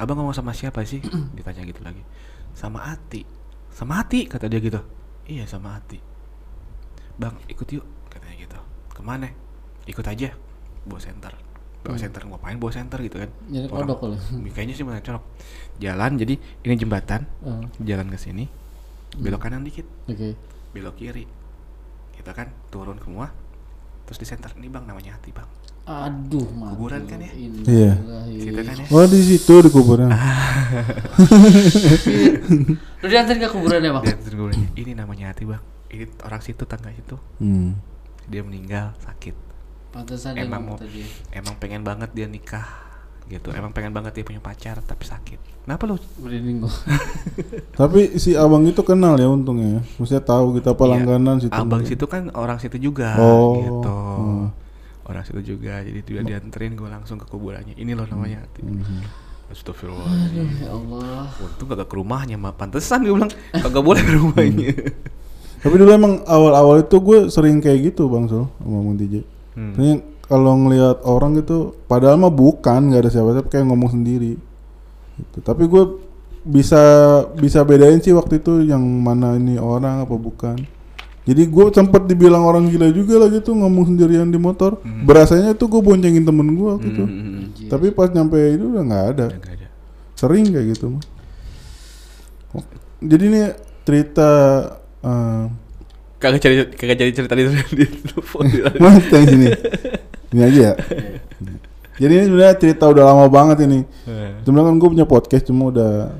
Abang 0.00 0.16
ngomong 0.20 0.32
sama 0.32 0.56
siapa 0.56 0.80
sih? 0.88 1.04
Ditanya 1.36 1.62
gitu 1.68 1.80
lagi. 1.84 2.00
Sama 2.56 2.88
Ati. 2.88 3.20
Sama 3.68 4.00
Ati 4.00 4.24
kata 4.24 4.48
dia 4.48 4.60
gitu. 4.64 4.80
Iya 5.28 5.44
sama 5.44 5.76
Ati. 5.76 6.00
Bang 7.20 7.36
ikut 7.52 7.68
yuk 7.68 7.84
katanya 8.08 8.36
gitu. 8.40 8.58
Ke 8.96 9.04
mana? 9.04 9.28
Ikut 9.84 10.04
aja. 10.08 10.32
Bawa 10.88 11.00
center 11.02 11.32
bawa 11.86 12.02
center 12.02 12.18
ngapain 12.26 12.58
bawa 12.58 12.72
center 12.74 12.98
gitu 12.98 13.22
kan? 13.22 13.30
Orang- 13.70 13.86
kodok 13.94 13.98
kali. 14.02 14.16
kayaknya 14.54 14.74
sih 14.74 14.82
mau 14.82 14.96
colok 14.98 15.22
jalan 15.78 16.18
jadi 16.18 16.34
ini 16.66 16.74
jembatan. 16.74 17.30
Oh, 17.46 17.62
jalan 17.78 18.10
ke 18.10 18.18
sini 18.18 18.50
belok 19.16 19.40
kanan 19.40 19.62
dikit 19.62 19.86
Oke. 20.06 20.36
belok 20.70 20.94
kiri 20.94 21.24
kita 22.12 22.32
kan 22.32 22.48
turun 22.68 22.96
semua 22.98 23.32
terus 24.04 24.16
di 24.16 24.26
center 24.26 24.52
ini 24.54 24.66
bang 24.66 24.84
namanya 24.84 25.16
Ati 25.16 25.30
bang 25.30 25.48
Aduh, 25.86 26.42
mati. 26.50 26.74
Kuburan 26.74 27.06
kan 27.06 27.22
ya? 27.22 27.30
Iya. 27.30 27.94
Situ 28.26 28.58
kan 28.58 28.74
ya 28.74 28.86
Oh 28.90 29.06
di 29.06 29.22
situ 29.22 29.54
di 29.62 29.70
kuburan. 29.70 30.10
Lu 32.98 33.06
diantarin 33.06 33.38
ke 33.38 33.48
kuburan 33.48 33.78
ya, 33.78 33.94
Bang? 33.94 34.02
dia 34.02 34.16
terus 34.16 34.34
gue 34.34 34.46
bilang, 34.50 34.66
ini 34.74 34.92
namanya 34.92 35.30
Ati 35.30 35.46
bang 35.46 35.62
ini 35.86 36.10
orang 36.22 36.42
situ 36.42 36.66
tangga 36.66 36.90
situ 36.90 37.14
Hmm. 37.38 37.78
dia 38.26 38.42
meninggal 38.42 38.98
sakit 38.98 39.34
Pantesan 39.94 40.34
dia 40.34 40.42
emang 40.42 40.62
mau 40.64 40.76
emang 41.30 41.54
pengen 41.56 41.86
banget 41.86 42.10
dia 42.10 42.26
nikah 42.26 42.66
gitu 43.28 43.50
emang 43.50 43.70
pengen 43.70 43.90
banget 43.90 44.12
dia 44.12 44.24
punya 44.24 44.38
pacar 44.38 44.78
tapi 44.80 45.02
sakit 45.02 45.38
kenapa 45.62 45.82
lu 45.84 45.98
Merinding 46.16 46.62
gua. 46.62 46.70
Tapi 47.80 48.14
si 48.16 48.32
abang 48.32 48.62
itu 48.62 48.78
kenal 48.80 49.14
ya 49.14 49.26
untungnya. 49.26 49.68
ya. 49.68 49.80
Maksudnya 49.96 50.22
tahu 50.22 50.54
kita 50.54 50.72
apa 50.72 50.82
Iya, 50.82 50.90
langganan 50.92 51.36
situ. 51.36 51.50
abang 51.52 51.82
situ 51.82 52.04
kan 52.04 52.30
orang 52.32 52.56
situ 52.56 52.78
juga 52.80 53.18
Oh, 53.18 53.58
gitu 53.58 53.90
hmm. 53.90 54.46
orang 55.04 55.22
situ 55.22 55.40
juga 55.48 55.82
jadi 55.82 56.00
dia 56.00 56.22
dianterin 56.24 56.72
gue 56.72 56.86
langsung 56.86 57.16
ke 57.16 57.26
kuburannya 57.26 57.74
ini 57.74 57.92
loh 57.92 58.06
namanya 58.06 58.46
Mhm. 58.56 59.26
Astagfirullahaladzim 59.46 60.46
Ya 60.60 60.70
Allah. 60.70 61.30
Untung 61.36 61.66
kagak 61.68 61.86
ke 61.86 61.94
rumahnya 61.94 62.34
mah 62.34 62.50
pantesan 62.52 63.02
gue 63.02 63.12
bilang 63.12 63.30
kagak 63.52 63.78
boleh 63.80 64.00
ke 64.00 64.12
rumahnya 64.12 64.70
Tapi 65.56 65.74
dulu 65.74 65.90
emang 65.90 66.22
awal-awal 66.24 66.78
itu 66.80 66.96
gue 66.96 67.18
sering 67.26 67.58
kayak 67.58 67.90
gitu 67.90 68.06
bang 68.06 68.26
Sol 68.26 68.46
sama 68.56 68.78
Bang 68.80 68.96
DJ. 68.96 69.26
Hmm. 69.52 69.72
Kalau 70.26 70.52
ngelihat 70.58 71.06
orang 71.06 71.38
gitu, 71.38 71.78
padahal 71.86 72.18
mah 72.18 72.34
bukan 72.34 72.90
nggak 72.90 73.06
ada 73.06 73.10
siapa-siapa 73.14 73.46
kayak 73.46 73.66
ngomong 73.70 73.90
sendiri. 73.94 74.34
Gitu. 75.16 75.38
Tapi 75.42 75.70
gue 75.70 75.84
bisa 76.46 76.82
bisa 77.38 77.62
bedain 77.62 77.98
sih 78.02 78.14
waktu 78.14 78.42
itu 78.42 78.66
yang 78.66 78.82
mana 78.82 79.38
ini 79.38 79.54
orang 79.58 80.02
apa 80.02 80.14
bukan. 80.18 80.58
Jadi 81.26 81.42
gue 81.50 81.64
sempet 81.74 82.06
dibilang 82.06 82.46
orang 82.46 82.70
gila 82.70 82.86
juga 82.94 83.26
lah 83.26 83.28
gitu 83.30 83.54
ngomong 83.54 83.94
sendirian 83.94 84.30
di 84.30 84.38
motor. 84.38 84.78
Berasanya 84.82 85.54
tuh 85.58 85.66
gue 85.70 85.82
boncengin 85.82 86.22
temen 86.22 86.54
gue 86.54 86.68
waktu 86.78 86.88
itu. 86.90 87.04
Hmm, 87.06 87.18
hmm, 87.18 87.34
hmm. 87.50 87.68
Tapi 87.70 87.86
pas 87.94 88.10
nyampe 88.10 88.38
itu 88.38 88.66
udah 88.70 88.82
nggak 88.82 89.04
ada. 89.14 89.26
Udah 89.30 89.52
ada 89.54 89.66
Sering 90.14 90.46
kayak 90.50 90.66
gitu 90.74 90.96
mah. 90.96 91.04
Jadi 93.02 93.24
ini 93.30 93.42
cerita 93.86 94.30
eh 95.06 95.66
Kagak 96.16 96.40
cari 96.40 96.56
kagak 96.72 96.96
jadi 96.96 97.12
cerita 97.12 97.36
di 97.36 97.44
di 97.76 97.84
telepon. 97.84 98.48
Mas 98.82 99.04
yang 99.12 99.24
sini. 99.28 99.48
Ini 100.36 100.42
aja 100.42 100.60
ya. 100.62 100.74
Jadi 101.96 102.12
ini 102.12 102.24
sebenarnya 102.28 102.56
cerita 102.60 102.84
udah 102.84 103.04
lama 103.06 103.24
banget 103.26 103.64
ini. 103.64 103.88
Sebenarnya 104.44 104.68
kan 104.68 104.76
gue 104.76 104.88
punya 104.92 105.06
podcast 105.06 105.48
cuma 105.48 105.72
udah 105.72 106.12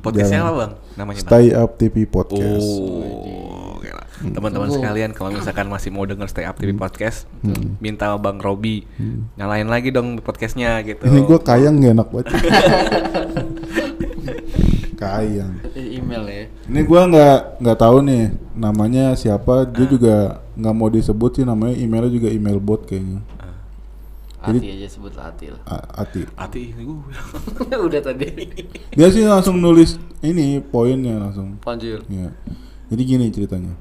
Podcastnya 0.00 0.42
jarang. 0.42 0.48
apa 0.48 0.58
bang? 0.58 0.72
Namanya 0.96 1.16
bang? 1.16 1.28
Stay 1.30 1.46
Up 1.52 1.70
TV 1.76 1.94
Podcast. 2.04 2.66
Oh, 2.66 3.78
gila. 3.78 4.04
teman-teman 4.20 4.68
sekalian 4.68 5.10
kalau 5.12 5.30
misalkan 5.30 5.64
masih 5.64 5.88
mau 5.88 6.02
denger 6.02 6.26
Stay 6.26 6.42
Up 6.42 6.58
TV 6.58 6.74
podcast, 6.74 7.30
Hmm. 7.40 7.78
minta 7.78 8.10
Bang 8.18 8.36
Robi 8.36 8.82
nyalain 9.34 9.64
lagi 9.64 9.88
dong 9.88 10.18
podcastnya 10.18 10.82
gitu. 10.82 11.00
Ini 11.00 11.22
gue 11.22 11.38
kayang 11.38 11.78
gak 11.78 11.92
enak 11.94 12.08
banget. 12.10 12.26
kayang. 14.96 15.52
Eh, 15.72 15.96
email 15.96 16.24
ya. 16.26 16.44
Ini 16.66 16.80
gue 16.82 17.00
nggak 17.06 17.36
nggak 17.56 17.78
tahu 17.78 17.96
nih 18.02 18.22
namanya 18.52 19.14
siapa. 19.14 19.64
Dia 19.64 19.86
juga 19.86 20.16
nggak 20.52 20.74
mau 20.74 20.88
disebut 20.88 21.30
sih 21.32 21.44
namanya. 21.46 21.72
Emailnya 21.74 22.10
juga 22.10 22.28
email 22.28 22.58
bot 22.58 22.84
kayaknya. 22.84 23.22
Ati 24.40 24.66
aja 24.72 24.88
sebut 24.88 25.12
Atil. 25.14 25.54
A- 25.64 26.00
Ati. 26.00 26.24
Hati 26.32 26.72
ini 26.72 26.82
gue. 26.82 27.76
Udah 27.86 28.00
tadi. 28.00 28.28
Dia 28.90 29.08
sih 29.08 29.22
langsung 29.22 29.60
nulis 29.60 30.00
ini 30.20 30.58
poinnya 30.58 31.20
langsung. 31.20 31.60
Panjul. 31.60 32.00
Ya. 32.08 32.32
Jadi 32.88 33.02
gini 33.04 33.28
ceritanya. 33.28 33.76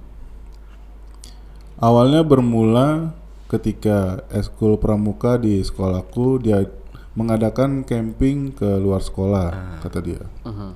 Awalnya 1.80 2.22
bermula 2.22 3.16
ketika 3.48 4.28
eskul 4.30 4.76
pramuka 4.76 5.40
di 5.40 5.64
sekolahku 5.64 6.44
dia 6.44 6.68
mengadakan 7.16 7.82
camping 7.82 8.52
ke 8.52 8.78
luar 8.78 9.00
sekolah 9.00 9.80
kata 9.80 10.00
dia. 10.00 10.22
Mhm. 10.44 10.70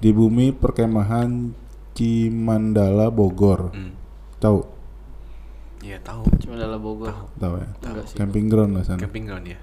Di 0.00 0.10
bumi 0.10 0.50
perkemahan 0.50 1.52
Cimandala 1.92 3.12
Bogor. 3.12 3.70
Hmm. 3.70 3.92
Tahu? 4.40 4.58
Iya 5.82 5.98
tahu. 5.98 6.22
Cuma 6.38 6.54
dalam 6.54 6.78
Bogor. 6.78 7.10
Tahu 7.36 7.54
ya? 7.58 7.68
Enggak 7.82 8.04
sih. 8.06 8.16
Camping 8.16 8.46
ground 8.46 8.72
lah 8.78 8.84
sana. 8.86 9.02
Camping 9.02 9.26
ground 9.26 9.46
ya. 9.50 9.58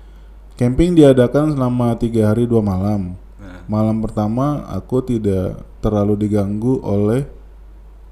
Camping 0.60 0.92
diadakan 0.92 1.56
selama 1.56 1.96
tiga 1.96 2.36
hari 2.36 2.44
dua 2.44 2.60
malam. 2.60 3.16
Nah. 3.40 3.64
Malam 3.72 4.04
pertama 4.04 4.68
aku 4.68 5.00
tidak 5.00 5.64
terlalu 5.80 6.28
diganggu 6.28 6.84
oleh 6.84 7.24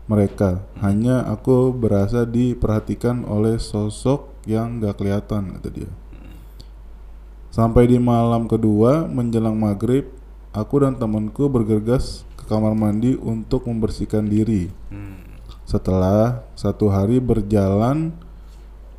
mereka. 0.08 0.64
Hanya 0.80 1.28
aku 1.28 1.76
berasa 1.76 2.24
diperhatikan 2.24 3.28
oleh 3.28 3.60
sosok 3.60 4.32
yang 4.48 4.80
gak 4.80 5.04
kelihatan 5.04 5.60
kata 5.60 5.70
dia. 5.70 5.92
Sampai 7.52 7.92
di 7.92 8.00
malam 8.00 8.48
kedua 8.48 9.04
menjelang 9.04 9.60
maghrib, 9.60 10.08
aku 10.56 10.88
dan 10.88 10.96
temanku 10.96 11.52
bergegas 11.52 12.24
ke 12.40 12.48
kamar 12.48 12.72
mandi 12.72 13.20
untuk 13.20 13.68
membersihkan 13.68 14.32
diri. 14.32 14.72
Hmm. 14.88 15.27
Setelah 15.68 16.48
satu 16.56 16.88
hari 16.88 17.20
berjalan 17.20 18.16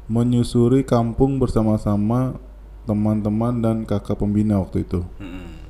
menyusuri 0.05 0.85
kampung 0.85 1.41
bersama-sama 1.41 2.37
teman-teman 2.85 3.57
dan 3.61 3.77
kakak 3.89 4.21
pembina 4.21 4.61
waktu 4.61 4.85
itu. 4.85 5.01
Hmm. 5.17 5.65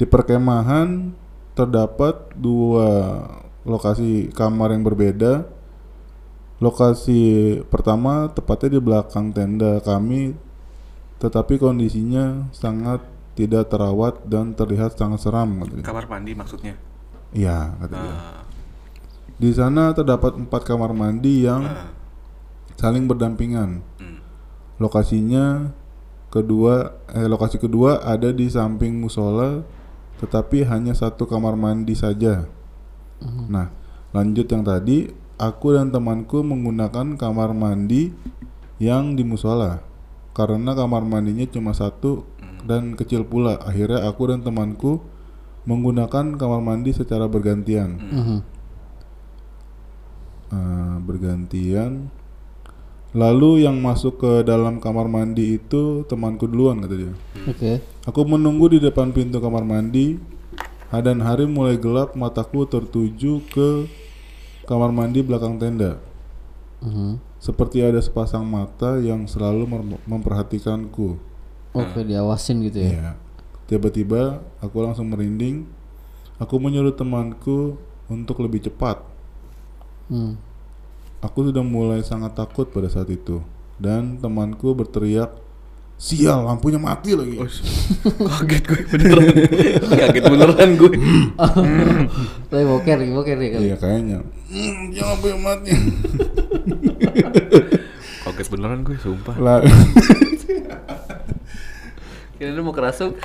Di 0.00 0.08
perkemahan 0.08 1.12
terdapat 1.52 2.32
dua 2.36 3.20
lokasi 3.68 4.32
kamar 4.32 4.72
yang 4.72 4.84
berbeda. 4.84 5.44
Lokasi 6.62 7.58
pertama 7.68 8.30
tepatnya 8.30 8.78
di 8.78 8.80
belakang 8.80 9.34
tenda 9.34 9.82
kami, 9.82 10.32
tetapi 11.18 11.58
kondisinya 11.58 12.48
sangat 12.54 13.02
tidak 13.34 13.68
terawat 13.72 14.22
dan 14.24 14.54
terlihat 14.54 14.94
sangat 14.94 15.26
seram. 15.26 15.58
katanya. 15.58 15.84
Kamar 15.84 16.06
mandi 16.06 16.32
maksudnya. 16.38 16.78
Iya, 17.34 17.74
kata 17.82 17.96
dia. 17.98 18.14
Ah. 18.14 18.51
Di 19.38 19.50
sana 19.52 19.90
terdapat 19.92 20.38
empat 20.38 20.62
kamar 20.64 20.92
mandi 20.92 21.44
yang 21.44 21.64
Ah. 21.66 21.90
saling 22.76 23.06
berdampingan. 23.06 23.82
Hmm. 23.98 24.18
Lokasinya 24.78 25.70
kedua 26.32 26.96
eh 27.12 27.28
lokasi 27.28 27.60
kedua 27.60 28.00
ada 28.00 28.32
di 28.32 28.48
samping 28.48 28.96
musola 28.96 29.60
tetapi 30.18 30.64
hanya 30.64 30.94
satu 30.94 31.26
kamar 31.26 31.58
mandi 31.58 31.98
saja. 31.98 32.46
Nah, 33.22 33.70
lanjut 34.10 34.46
yang 34.50 34.62
tadi, 34.66 35.06
aku 35.38 35.74
dan 35.78 35.90
temanku 35.90 36.42
menggunakan 36.42 37.14
kamar 37.14 37.54
mandi 37.54 38.10
yang 38.82 39.14
di 39.14 39.22
musola 39.22 39.82
karena 40.34 40.74
kamar 40.74 41.02
mandinya 41.06 41.46
cuma 41.46 41.70
satu 41.70 42.26
dan 42.66 42.94
kecil 42.94 43.22
pula. 43.26 43.58
Akhirnya 43.62 44.06
aku 44.06 44.30
dan 44.30 44.42
temanku 44.42 45.02
menggunakan 45.66 46.34
kamar 46.34 46.60
mandi 46.62 46.90
secara 46.90 47.26
bergantian. 47.30 47.98
Mhm. 47.98 48.38
Eh, 50.52 50.96
bergantian. 51.00 52.12
Lalu 53.16 53.64
yang 53.64 53.80
masuk 53.80 54.20
ke 54.20 54.32
dalam 54.44 54.80
kamar 54.80 55.08
mandi 55.08 55.56
itu 55.56 56.04
temanku 56.08 56.44
duluan 56.44 56.80
kata 56.80 56.96
dia. 56.96 57.12
Oke. 57.48 57.80
Aku 58.04 58.24
menunggu 58.28 58.72
di 58.72 58.78
depan 58.80 59.12
pintu 59.16 59.40
kamar 59.40 59.64
mandi. 59.64 60.20
Dan 60.92 61.24
hari 61.24 61.48
mulai 61.48 61.80
gelap, 61.80 62.12
mataku 62.12 62.68
tertuju 62.68 63.40
ke 63.48 63.88
kamar 64.68 64.92
mandi 64.92 65.24
belakang 65.24 65.56
tenda. 65.56 65.96
Mhm. 66.84 67.16
Seperti 67.40 67.80
ada 67.80 67.96
sepasang 67.96 68.44
mata 68.44 69.00
yang 69.00 69.24
selalu 69.24 69.64
mem- 69.64 70.02
memperhatikanku. 70.04 71.16
Oke, 71.72 72.04
diawasin 72.04 72.60
gitu 72.68 72.84
ya. 72.84 72.92
Iya. 72.92 73.10
Tiba-tiba 73.72 74.44
aku 74.60 74.84
langsung 74.84 75.08
merinding. 75.08 75.64
Aku 76.36 76.60
menyuruh 76.60 76.92
temanku 76.92 77.80
untuk 78.12 78.44
lebih 78.44 78.68
cepat. 78.68 79.11
Hmm. 80.08 80.34
Aku 81.22 81.46
sudah 81.46 81.62
mulai 81.62 82.02
sangat 82.02 82.34
takut 82.34 82.66
pada 82.66 82.90
saat 82.90 83.06
itu. 83.06 83.38
Dan 83.78 84.18
temanku 84.18 84.74
berteriak, 84.74 85.30
Sial, 86.02 86.42
lampunya 86.42 86.82
mati 86.82 87.14
lagi. 87.14 87.38
Oh, 87.38 87.46
kaget 88.42 88.62
gue 88.66 88.80
beneran. 88.90 89.26
kaget 90.02 90.24
beneran 90.26 90.70
gue. 90.74 90.92
Tapi 92.50 92.64
boker, 92.66 92.98
boker 93.14 93.36
ya 93.38 93.48
kali. 93.54 93.62
Iya 93.70 93.76
kayaknya. 93.78 94.18
Hmm, 94.50 94.90
jangan 94.90 95.08
lampunya 95.14 95.38
mati. 95.38 95.70
kaget 98.26 98.48
beneran 98.50 98.82
gue, 98.82 98.98
sumpah. 98.98 99.38
La- 99.38 99.62
Kira 102.34 102.58
mau 102.58 102.74
kerasuk. 102.74 103.22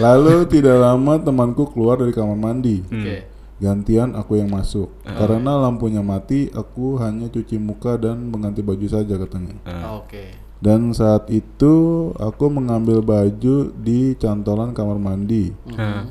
Lalu 0.00 0.48
tidak 0.48 0.80
lama 0.80 1.20
temanku 1.20 1.68
keluar 1.68 2.00
dari 2.00 2.16
kamar 2.16 2.40
mandi. 2.40 2.80
Oke. 2.80 3.28
Gantian 3.60 4.16
aku 4.16 4.40
yang 4.40 4.48
masuk. 4.48 4.88
Karena 5.04 5.60
lampunya 5.60 6.00
mati, 6.00 6.48
aku 6.48 6.96
hanya 6.96 7.28
cuci 7.28 7.60
muka 7.60 8.00
dan 8.00 8.32
mengganti 8.32 8.64
baju 8.64 8.86
saja 8.88 9.20
katanya. 9.20 9.60
Ah. 9.68 10.00
Oke. 10.00 10.32
Dan 10.60 10.96
saat 10.96 11.28
itu 11.28 12.08
aku 12.16 12.48
mengambil 12.48 13.04
baju 13.04 13.68
di 13.76 14.16
cantolan 14.16 14.72
kamar 14.72 14.96
mandi. 14.96 15.52
Ah. 15.76 16.08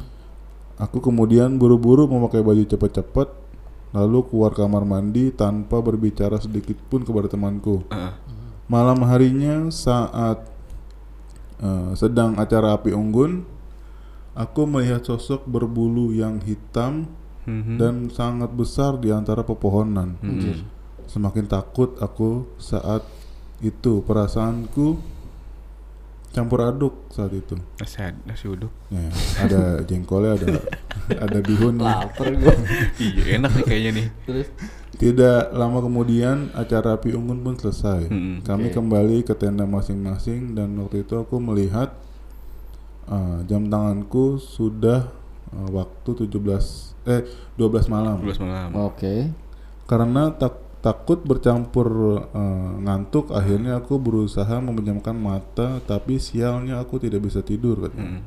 Aku 0.78 1.02
kemudian 1.02 1.58
buru-buru 1.58 2.06
memakai 2.06 2.46
baju 2.46 2.62
cepat-cepat 2.64 3.34
lalu 3.90 4.22
keluar 4.30 4.54
kamar 4.54 4.86
mandi 4.86 5.34
tanpa 5.34 5.82
berbicara 5.82 6.38
sedikit 6.38 6.78
pun 6.86 7.02
kepada 7.02 7.26
temanku. 7.26 7.82
Ah. 7.90 8.14
Malam 8.70 9.02
harinya 9.10 9.74
saat 9.74 10.46
eh, 11.58 11.92
sedang 11.98 12.38
acara 12.38 12.78
api 12.78 12.94
unggun, 12.94 13.42
aku 14.38 14.70
melihat 14.70 15.02
sosok 15.02 15.50
berbulu 15.50 16.14
yang 16.14 16.38
hitam 16.46 17.10
Mhm. 17.50 17.76
dan 17.82 17.96
sangat 18.14 18.54
besar 18.54 19.02
di 19.02 19.10
antara 19.10 19.42
pepohonan. 19.42 20.22
Anjir. 20.22 20.62
Semakin 21.10 21.50
takut 21.50 21.98
aku 21.98 22.46
saat 22.62 23.02
itu 23.66 24.06
perasaanku 24.06 25.02
campur 26.30 26.62
aduk 26.62 27.10
saat 27.10 27.34
itu. 27.34 27.58
Nasi, 27.82 28.06
nasi 28.30 28.46
uduk. 28.46 28.70
Ya, 28.94 29.10
ada 29.42 29.62
jengkolnya, 29.82 30.38
ada 30.38 30.48
ada 31.26 31.38
bihunnya. 31.42 32.06
Laper 32.06 32.38
gua. 32.38 32.54
iya 33.04 33.42
enak 33.42 33.52
nih 33.58 33.66
kayaknya 33.66 33.92
nih. 33.98 34.08
Terus 34.30 34.48
Tidak 35.00 35.56
lama 35.56 35.80
kemudian 35.80 36.52
acara 36.52 37.00
api 37.00 37.16
unggun 37.16 37.40
pun 37.40 37.56
selesai. 37.56 38.12
Mm-mm. 38.12 38.44
Kami 38.44 38.68
Oke. 38.68 38.76
kembali 38.78 39.18
ke 39.24 39.32
tenda 39.32 39.64
masing-masing 39.64 40.60
dan 40.60 40.76
waktu 40.76 41.08
itu 41.08 41.16
aku 41.16 41.40
melihat 41.40 41.96
uh, 43.08 43.40
jam 43.48 43.72
tanganku 43.72 44.44
sudah 44.44 45.08
uh, 45.56 45.70
waktu 45.72 46.28
17 46.28 46.99
eh 47.10 47.26
12 47.58 47.90
malam. 47.90 48.22
12 48.22 48.46
malam. 48.46 48.70
Oke. 48.86 49.34
Karena 49.90 50.30
tak 50.32 50.62
takut 50.80 51.20
bercampur 51.26 51.90
uh, 52.32 52.72
ngantuk 52.80 53.36
akhirnya 53.36 53.84
aku 53.84 54.00
berusaha 54.00 54.64
memejamkan 54.64 55.12
mata 55.12 55.84
tapi 55.84 56.22
sialnya 56.24 56.80
aku 56.80 57.02
tidak 57.02 57.26
bisa 57.26 57.44
tidur 57.44 57.90
katanya. 57.90 58.22
Mm. 58.22 58.24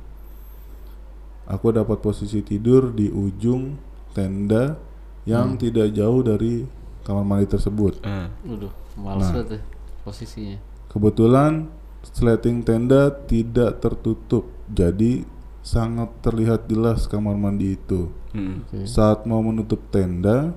Aku 1.49 1.73
dapat 1.73 1.99
posisi 2.05 2.45
tidur 2.45 2.93
di 2.93 3.09
ujung 3.09 3.81
tenda 4.13 4.77
yang 5.25 5.57
tidak 5.57 5.95
jauh 5.97 6.21
dari 6.21 6.67
kamar 7.07 7.25
mandi 7.25 7.47
tersebut. 7.49 8.03
Ah. 8.05 8.29
Waduh, 8.45 8.73
males 8.99 9.27
Nah. 9.27 9.33
banget 9.33 9.49
ya 9.59 9.61
posisinya. 10.03 10.59
Kebetulan 10.91 11.71
sleting 12.03 12.67
tenda 12.67 13.09
tidak 13.25 13.79
tertutup, 13.79 14.51
jadi 14.69 15.23
sangat 15.63 16.11
terlihat 16.21 16.67
jelas 16.67 17.07
kamar 17.07 17.39
mandi 17.39 17.79
itu. 17.79 18.11
Hmm. 18.35 18.67
Oke. 18.67 18.85
Saat 18.85 19.25
mau 19.25 19.39
menutup 19.41 19.79
tenda, 19.89 20.53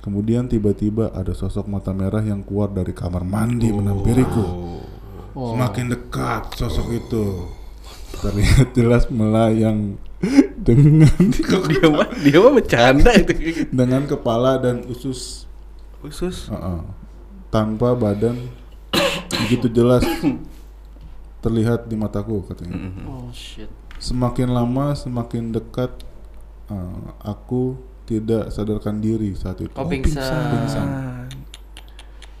kemudian 0.00 0.46
tiba-tiba 0.46 1.10
ada 1.10 1.34
sosok 1.34 1.66
mata 1.66 1.90
merah 1.90 2.22
yang 2.22 2.42
keluar 2.42 2.70
dari 2.70 2.94
kamar 2.94 3.22
mandi 3.22 3.68
menampiriku. 3.68 4.46
Oh. 5.32 5.52
Semakin 5.54 5.86
dekat 5.90 6.54
sosok 6.54 6.88
itu 6.92 7.24
terlihat 8.20 8.76
jelas 8.76 9.08
melayang 9.08 9.96
dengan 10.68 11.08
Kok 11.50 11.64
dia 11.66 11.86
mah 11.88 12.08
dia 12.20 12.38
mah 12.38 12.52
bercanda 12.52 13.10
itu. 13.16 13.32
dengan 13.72 14.04
kepala 14.04 14.60
dan 14.60 14.84
usus 14.86 15.48
Khusus. 15.98 16.50
uh-uh, 16.50 16.82
tanpa 17.48 17.94
badan 17.96 18.36
begitu 19.32 19.70
jelas 19.72 20.04
terlihat 21.42 21.90
di 21.90 21.98
mataku 21.98 22.46
katanya. 22.46 22.78
Oh 23.04 23.28
shit. 23.34 23.68
Semakin 23.98 24.50
lama 24.50 24.94
semakin 24.94 25.50
dekat 25.50 25.90
uh, 26.70 27.18
aku 27.20 27.76
tidak 28.02 28.50
sadarkan 28.50 28.98
diri 28.98 29.34
saat 29.34 29.58
itu. 29.58 29.74
Oh, 29.74 29.86
pingsan. 29.86 30.22
Pingsan. 30.50 30.88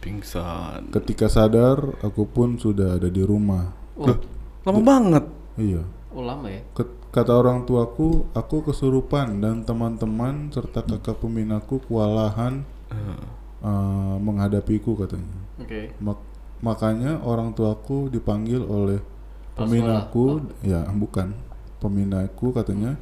Pingsan. 0.02 0.90
Ketika 0.90 1.30
sadar 1.30 1.78
aku 2.02 2.26
pun 2.26 2.58
sudah 2.58 2.98
ada 2.98 3.06
di 3.06 3.22
rumah. 3.22 3.70
Oh, 3.94 4.10
Lama 4.62 4.80
banget. 4.80 5.24
Iya. 5.54 5.82
oh 6.10 6.22
lama 6.22 6.46
ya? 6.48 6.62
Ket- 6.72 7.00
Kata 7.12 7.36
orang 7.36 7.68
tuaku, 7.68 8.24
aku 8.32 8.64
kesurupan 8.64 9.44
dan 9.44 9.68
teman-teman 9.68 10.48
serta 10.48 10.80
kakak 10.80 11.20
pembinaku 11.20 11.76
kewalahan 11.84 12.64
Eh, 12.88 13.20
uh, 13.60 14.16
menghadapiku 14.16 14.96
katanya. 14.96 15.36
Oke. 15.60 15.92
Mak- 16.00 16.31
makanya 16.62 17.18
orang 17.26 17.52
tuaku 17.52 18.06
dipanggil 18.08 18.62
oleh 18.62 19.02
peminaku, 19.52 20.46
ya 20.64 20.86
bukan 20.88 21.34
peminaku 21.82 22.54
katanya, 22.54 22.96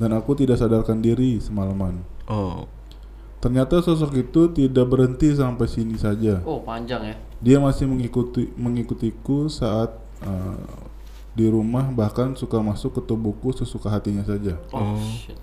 dan 0.00 0.16
aku 0.16 0.34
tidak 0.34 0.56
sadarkan 0.58 1.04
diri 1.04 1.38
semalaman. 1.38 2.02
Oh. 2.26 2.66
Ternyata 3.38 3.84
sosok 3.84 4.16
itu 4.16 4.50
tidak 4.50 4.88
berhenti 4.90 5.30
sampai 5.36 5.68
sini 5.68 5.94
saja. 6.00 6.40
Oh 6.42 6.58
panjang 6.64 7.04
ya? 7.04 7.16
Dia 7.38 7.58
masih 7.60 7.86
mengikuti 7.86 8.48
mengikutiku 8.56 9.46
saat 9.46 9.92
uh, 10.24 10.56
di 11.36 11.46
rumah 11.46 11.84
bahkan 11.92 12.32
suka 12.32 12.58
masuk 12.64 12.96
ke 12.96 13.00
tubuhku 13.04 13.52
sesuka 13.52 13.92
hatinya 13.92 14.24
saja. 14.24 14.56
Oh, 14.72 14.96
Oh. 14.96 15.04
shit. 15.04 15.36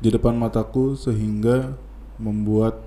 di 0.00 0.08
depan 0.08 0.32
mataku 0.32 0.96
sehingga 0.96 1.76
membuat 2.16 2.80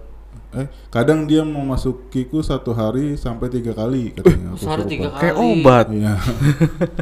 eh 0.54 0.68
kadang 0.94 1.26
dia 1.26 1.42
memasukiku 1.42 2.46
satu 2.46 2.78
hari 2.78 3.18
sampai 3.18 3.50
tiga 3.50 3.74
kali 3.74 4.14
katanya 4.14 4.54
aku 4.54 4.62
Sehari 4.62 4.84
tiga 4.86 5.08
kali. 5.10 5.22
Kayak 5.22 5.36
obat. 5.42 5.86
Iya. 5.90 6.14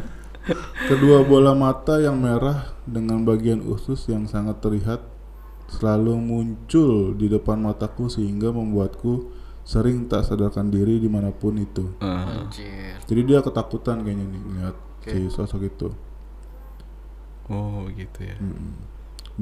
Kedua 0.90 1.22
bola 1.22 1.54
mata 1.54 2.02
yang 2.02 2.18
merah 2.18 2.74
dengan 2.82 3.22
bagian 3.22 3.62
usus 3.62 4.10
yang 4.10 4.26
sangat 4.26 4.58
terlihat 4.58 5.00
selalu 5.70 6.18
muncul 6.18 7.14
di 7.14 7.30
depan 7.30 7.62
mataku 7.62 8.10
sehingga 8.10 8.50
membuatku 8.50 9.30
sering 9.62 10.10
tak 10.10 10.26
sadarkan 10.26 10.68
diri 10.68 10.98
di 10.98 11.06
mana 11.06 11.30
pun 11.30 11.54
itu. 11.56 11.94
Eh, 12.02 12.06
Anjir. 12.06 12.98
Jadi 13.06 13.20
dia 13.22 13.38
ketakutan 13.40 14.02
kayaknya 14.02 14.26
nih 14.26 14.42
melihat 14.42 14.76
si 15.06 15.20
sosok 15.30 15.62
itu. 15.70 15.88
Oh 17.46 17.86
gitu 17.94 18.18
ya. 18.26 18.36
Mm. 18.38 18.91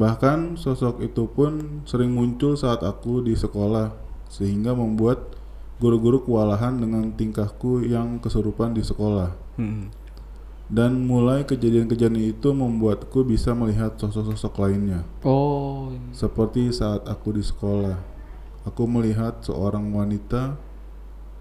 Bahkan 0.00 0.56
sosok 0.56 1.04
itu 1.04 1.28
pun 1.28 1.84
sering 1.84 2.16
muncul 2.16 2.56
saat 2.56 2.80
aku 2.80 3.20
di 3.20 3.36
sekolah 3.36 3.92
sehingga 4.32 4.72
membuat 4.72 5.36
guru-guru 5.76 6.24
kewalahan 6.24 6.80
dengan 6.80 7.12
tingkahku 7.12 7.84
yang 7.84 8.16
kesurupan 8.16 8.72
di 8.72 8.80
sekolah. 8.80 9.36
Hmm. 9.60 9.92
Dan 10.70 11.04
mulai 11.04 11.44
kejadian-kejadian 11.44 12.32
itu 12.32 12.54
membuatku 12.56 13.26
bisa 13.28 13.52
melihat 13.52 13.98
sosok-sosok 14.00 14.54
lainnya. 14.64 15.04
Oh. 15.26 15.92
Seperti 16.16 16.72
saat 16.72 17.04
aku 17.04 17.36
di 17.36 17.44
sekolah, 17.44 17.98
aku 18.64 18.88
melihat 18.88 19.42
seorang 19.44 19.90
wanita 19.92 20.56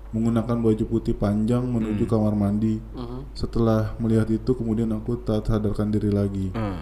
menggunakan 0.10 0.58
baju 0.58 0.84
putih 0.90 1.14
panjang 1.14 1.62
menuju 1.62 2.10
kamar 2.10 2.34
mandi. 2.34 2.82
Mhm. 2.82 3.38
Setelah 3.38 3.94
melihat 4.02 4.26
itu 4.34 4.58
kemudian 4.58 4.90
aku 4.98 5.22
tak 5.22 5.46
sadarkan 5.46 5.94
diri 5.94 6.10
lagi. 6.10 6.50
Eh, 6.50 6.78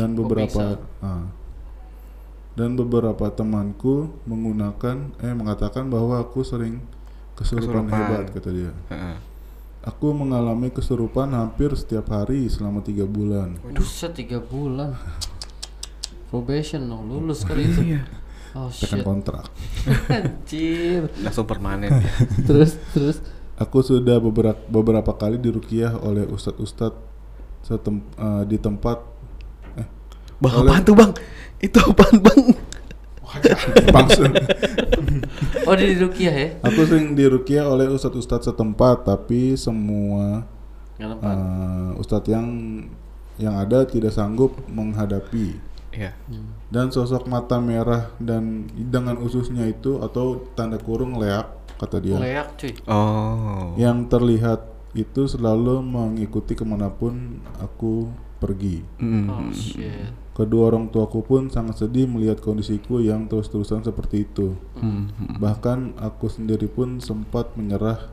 dan 0.00 0.08
Kok 0.10 0.18
beberapa 0.18 0.62
ah. 0.98 1.24
dan 2.56 2.70
beberapa 2.72 3.26
temanku 3.28 4.08
menggunakan 4.24 4.96
eh 5.20 5.32
mengatakan 5.32 5.86
bahwa 5.86 6.18
aku 6.18 6.40
sering 6.40 6.80
kesurupan, 7.36 7.84
Kesurupan. 7.84 7.92
hebat 7.94 8.24
kata 8.32 8.50
dia. 8.50 8.72
eh. 8.90 9.16
Aku 9.80 10.12
mengalami 10.12 10.68
kesurupan 10.68 11.32
hampir 11.32 11.72
setiap 11.72 12.08
hari 12.10 12.44
selama 12.48 12.80
tiga 12.80 13.04
bulan. 13.04 13.56
Buset 13.72 14.12
tiga 14.12 14.36
bulan. 14.36 14.92
Probation 16.28 16.84
dong, 16.84 17.08
lulus 17.08 17.42
kali 17.42 17.64
itu. 17.64 17.96
Iya. 17.96 18.02
Oh 18.52 18.68
Tekan 18.68 18.98
shit. 19.00 19.06
kontrak. 19.06 19.46
Anjir. 20.10 21.08
Langsung 21.22 21.46
permanen 21.46 21.96
ya. 21.96 22.12
terus 22.50 22.76
terus. 22.92 23.18
Aku 23.56 23.80
sudah 23.80 24.16
beberapa 24.18 24.58
beberapa 24.68 25.12
kali 25.12 25.36
dirukiah 25.36 25.96
oleh 25.96 26.24
ustadz-ustadz 26.24 26.96
setem, 27.62 28.04
eh, 28.14 28.44
di 28.46 28.56
tempat 28.56 29.00
Bang 30.40 30.52
Oleh- 30.56 30.70
apaan 30.70 30.82
tuh 30.82 30.94
bang? 30.94 31.10
Itu 31.58 31.78
apaan 31.78 32.16
bang? 32.18 32.40
Oh 35.62 35.74
di 35.74 35.94
Rukiah 35.94 36.34
ya? 36.34 36.48
Aku 36.62 36.82
sering 36.82 37.14
dirukiah 37.14 37.62
oleh 37.64 37.86
ustadz-ustadz 37.86 38.48
setempat, 38.48 39.04
tapi 39.04 39.54
semua 39.54 40.42
eh, 40.98 41.90
ustadz 41.96 42.26
yang 42.26 42.48
yang 43.36 43.54
ada 43.54 43.84
tidak 43.84 44.10
sanggup 44.10 44.52
menghadapi 44.66 45.56
Iya. 45.90 46.14
dan 46.66 46.86
sosok 46.88 47.26
mata 47.26 47.58
merah 47.58 48.14
dan 48.16 48.62
dengan 48.70 49.16
ususnya 49.16 49.66
itu 49.66 49.98
atau 49.98 50.46
tanda 50.52 50.76
kurung 50.76 51.18
leak 51.18 51.46
kata 51.76 51.98
dia 51.98 52.14
Leak 52.14 52.46
cuy. 52.56 52.72
Oh. 52.84 53.74
yang 53.74 54.06
terlihat 54.06 54.62
itu 54.92 55.26
selalu 55.26 55.80
mengikuti 55.80 56.52
ke 56.52 56.62
mana 56.62 56.86
pun 56.88 57.14
aku 57.56 58.06
pergi 58.38 58.86
Mm. 58.98 59.26
Oh 59.26 59.50
shit. 59.50 60.14
Kedua 60.40 60.62
orang 60.66 60.88
tuaku 60.88 61.20
pun 61.20 61.42
sangat 61.46 61.76
sedih 61.78 62.06
melihat 62.06 62.40
kondisiku 62.40 62.98
yang 62.98 63.26
terus-terusan 63.26 63.82
seperti 63.82 64.24
itu 64.24 64.56
Mm. 64.74 65.36
bahkan 65.36 65.92
aku 65.94 66.26
sendiri 66.26 66.64
pun 66.66 66.96
sempat 66.98 67.52
menyerah 67.52 68.08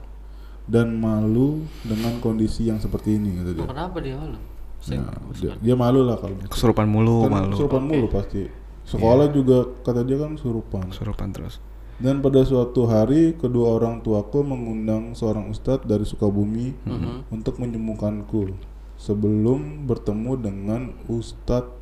dan 0.66 0.92
malu 0.94 1.64
dengan 1.82 2.20
kondisi 2.20 2.68
yang 2.68 2.76
seperti 2.78 3.16
ini 3.16 3.38
kata 3.38 3.52
dia 3.54 3.64
Oh, 3.64 3.70
kenapa 3.70 3.98
dia 3.98 4.16
malu? 4.16 4.36
Sing- 4.78 5.08
dia, 5.34 5.56
dia 5.58 5.76
malu 5.76 6.04
lah 6.04 6.16
kalau 6.16 6.36
Kesurupan 6.46 6.86
mulu, 6.86 7.24
kan 7.24 7.32
malu. 7.34 7.56
kesurupan 7.56 7.82
mulu 7.82 8.06
pasti 8.08 8.46
sekolah 8.84 9.28
juga 9.30 9.58
kata 9.82 10.04
dia 10.04 10.18
kan 10.18 10.36
kesurupan 10.36 10.92
Kesurupan 10.92 11.32
terus. 11.32 11.64
Dan 11.98 12.22
pada 12.22 12.44
suatu 12.44 12.86
hari, 12.86 13.34
kedua 13.34 13.74
orang 13.74 14.00
tuaku 14.00 14.46
mengundang 14.46 15.12
seorang 15.12 15.48
ustadz 15.48 15.82
dari 15.84 16.04
Sukabumi 16.04 16.78
Mhm. 16.86 17.32
untuk 17.32 17.58
menyembuhkanku. 17.58 18.54
Sebelum 18.96 19.60
bertemu 19.84 20.32
dengan 20.38 20.82
ustadz, 21.08 21.74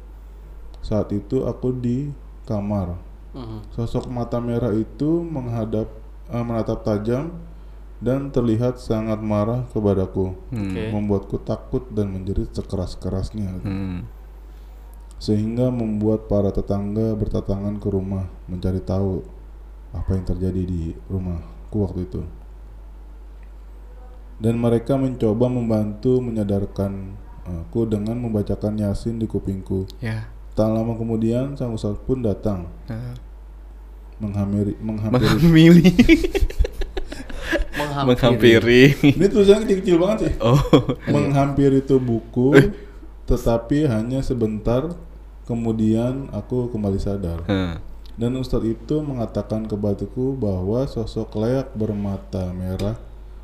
saat 0.85 1.09
itu 1.09 1.41
aku 1.49 1.73
di 1.73 2.13
kamar. 2.45 2.93
Mhm. 3.33 3.73
Sosok 3.73 4.05
mata 4.07 4.37
merah 4.37 4.69
itu 4.71 5.25
menghadap, 5.25 5.89
eh, 6.29 6.45
menatap 6.45 6.85
tajam 6.85 7.33
dan 7.97 8.29
terlihat 8.29 8.77
sangat 8.77 9.17
marah 9.25 9.65
kepadaku, 9.73 10.37
Hmm. 10.53 10.69
Oke. 10.69 10.83
membuatku 10.93 11.37
takut 11.41 11.83
dan 11.89 12.13
menjerit 12.13 12.53
sekeras-kerasnya. 12.53 13.65
Hmm. 13.65 13.99
sehingga 15.15 15.71
membuat 15.71 16.27
para 16.27 16.51
tetangga 16.51 17.15
berdatangan 17.15 17.79
ke 17.79 17.87
rumah 17.87 18.27
mencari 18.51 18.83
tahu 18.83 19.23
apa 19.95 20.11
yang 20.11 20.27
terjadi 20.27 20.61
di 20.67 20.91
rumahku 21.07 21.77
waktu 21.87 22.03
itu. 22.03 22.21
Dan 24.43 24.59
mereka 24.59 24.99
mencoba 24.99 25.47
membantu 25.47 26.19
menyadarkan 26.19 27.15
aku 27.47 27.87
dengan 27.87 28.19
membacakan 28.19 28.75
Yasin 28.75 29.15
di 29.15 29.23
kupingku. 29.23 29.87
Ya. 30.03 30.27
Tak 30.55 30.71
lama 30.71 30.95
kemudian 30.95 31.53
sang 31.59 31.75
ustadz 31.75 31.99
pun 32.07 32.23
datang 32.23 32.65
Nah. 32.87 33.11
menghampiri 34.17 34.79
menghampiri. 34.79 35.27
Menghamili. 35.27 35.89
Menghampiri. 37.75 38.07
Menghampiri. 38.15 38.83
Ini 39.19 39.25
tulisannya 39.27 39.67
kecil-kecil 39.67 39.97
banget 39.99 40.17
sih. 40.23 40.33
Oh. 40.39 40.59
Menghampiri 41.11 41.83
tubuhku, 41.83 42.55
tetapi 43.27 43.87
hanya 43.87 44.23
sebentar. 44.23 44.95
Kemudian 45.45 46.33
aku 46.33 46.73
kembali 46.73 46.97
sadar. 46.97 47.45
Hah. 47.45 47.77
Dan 48.17 48.33
ustadz 48.39 48.65
itu 48.65 49.03
mengatakan 49.05 49.69
kepadaku 49.69 50.33
bahwa 50.33 50.87
sosok 50.89 51.35
layak 51.37 51.69
bermata 51.77 52.49
merah 52.49 52.97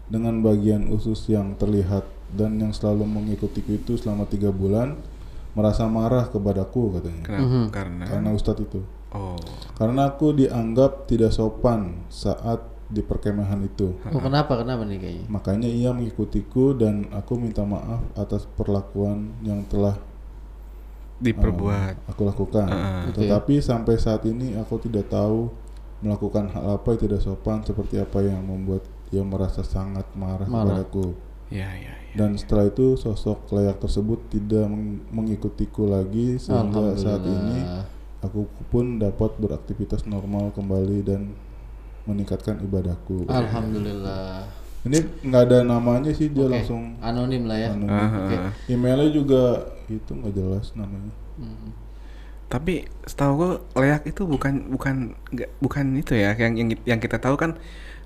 dengan 0.10 0.42
bagian 0.42 0.90
usus 0.90 1.30
yang 1.30 1.54
terlihat 1.60 2.02
dan 2.34 2.58
yang 2.58 2.74
selalu 2.74 3.06
mengikutiku 3.06 3.78
itu 3.78 3.94
selama 4.02 4.26
tiga 4.26 4.50
bulan 4.50 4.96
merasa 5.52 5.84
marah 5.88 6.28
kepadaku 6.32 7.00
katanya. 7.00 7.24
Kenapa? 7.24 7.44
Mhm. 7.48 7.64
Karena. 7.72 8.04
Karena 8.08 8.30
ustadz 8.32 8.64
itu. 8.64 8.82
Oh. 9.12 9.36
Karena 9.76 10.08
aku 10.08 10.32
dianggap 10.32 11.08
tidak 11.12 11.36
sopan 11.36 12.08
saat 12.08 12.64
di 12.92 13.00
perkemahan 13.00 13.64
itu. 13.64 13.96
Oh 14.12 14.20
kenapa 14.20 14.60
kenapa 14.60 14.84
nih 14.84 15.00
kayaknya? 15.00 15.26
Makanya 15.32 15.70
ia 15.72 15.90
mengikutiku 15.96 16.76
dan 16.76 17.08
aku 17.16 17.40
minta 17.40 17.64
maaf 17.64 18.04
atas 18.20 18.44
perlakuan 18.44 19.32
yang 19.44 19.64
telah 19.72 19.96
Diperbuat. 21.22 21.96
uh, 22.02 22.10
aku 22.12 22.22
lakukan. 22.26 22.68
Oke. 23.12 23.24
Tetapi 23.24 23.62
sampai 23.62 23.96
saat 23.96 24.26
ini 24.28 24.58
aku 24.58 24.82
tidak 24.82 25.08
tahu 25.08 25.48
melakukan 26.02 26.50
hal 26.50 26.82
apa 26.82 26.98
yang 26.98 27.02
tidak 27.08 27.22
sopan 27.22 27.62
seperti 27.62 28.02
apa 28.02 28.26
yang 28.26 28.42
membuat 28.42 28.82
ia 29.14 29.22
merasa 29.22 29.62
sangat 29.62 30.04
marah, 30.18 30.50
Marah. 30.50 30.82
kepadaku. 30.82 31.14
Ya, 31.52 31.68
ya, 31.76 31.92
ya. 31.92 32.16
Dan 32.16 32.40
setelah 32.40 32.72
itu 32.72 32.96
sosok 32.96 33.52
layak 33.52 33.84
tersebut 33.84 34.20
tidak 34.32 34.68
meng- 34.72 35.04
mengikutiku 35.12 35.88
lagi 35.88 36.40
sehingga 36.40 36.96
saat 36.96 37.24
ini 37.24 37.60
aku 38.24 38.48
pun 38.72 38.98
dapat 38.98 39.36
beraktivitas 39.36 40.08
normal 40.08 40.56
kembali 40.56 41.04
dan 41.04 41.36
meningkatkan 42.08 42.64
ibadahku. 42.64 43.28
Alhamdulillah. 43.28 44.48
Ini 44.82 44.98
nggak 45.22 45.44
ada 45.46 45.60
namanya 45.62 46.10
sih 46.10 46.34
dia 46.34 46.50
Oke. 46.50 46.58
langsung 46.58 46.98
Anonim 47.04 47.46
lah 47.46 47.58
ya. 47.60 47.70
anonim. 47.78 47.94
Ah, 47.94 48.10
Oke. 48.26 48.36
ah. 48.36 48.54
Emailnya 48.66 49.10
juga 49.14 49.44
itu 49.86 50.10
nggak 50.10 50.34
jelas 50.34 50.74
namanya. 50.74 51.14
Hmm. 51.38 51.70
Tapi 52.50 52.90
setahu 53.06 53.32
gue 53.38 53.52
leak 53.80 54.10
itu 54.12 54.26
bukan 54.26 54.74
bukan 54.74 54.96
nggak 55.32 55.50
bukan 55.62 55.86
itu 55.96 56.14
ya 56.18 56.34
yang 56.36 56.58
yang 56.58 56.70
yang 56.84 57.00
kita 57.00 57.22
tahu 57.22 57.38
kan 57.38 57.56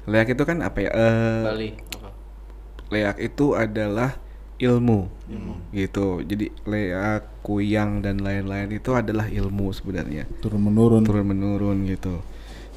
leak 0.06 0.36
itu 0.36 0.44
kan 0.46 0.62
apa 0.62 0.78
ya? 0.86 0.90
eh, 0.94 1.44
Bali. 1.48 1.70
Leak 2.94 3.18
itu 3.18 3.58
adalah 3.58 4.18
ilmu, 4.56 5.12
gitu. 5.76 6.24
Jadi 6.24 6.48
leak, 6.64 7.44
kuyang 7.44 8.00
dan 8.00 8.24
lain-lain 8.24 8.72
itu 8.72 8.96
adalah 8.96 9.28
ilmu 9.28 9.74
sebenarnya. 9.76 10.26
Turun 10.40 10.64
menurun. 10.64 11.04
turun 11.04 11.28
menurun 11.28 11.78
gitu. 11.90 12.24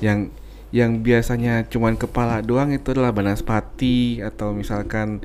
Yang 0.02 0.34
yang 0.68 1.00
biasanya 1.00 1.64
cuman 1.64 1.96
kepala 1.96 2.44
doang 2.44 2.76
itu 2.76 2.92
adalah 2.92 3.08
banaspati 3.08 4.20
atau 4.20 4.52
misalkan 4.52 5.24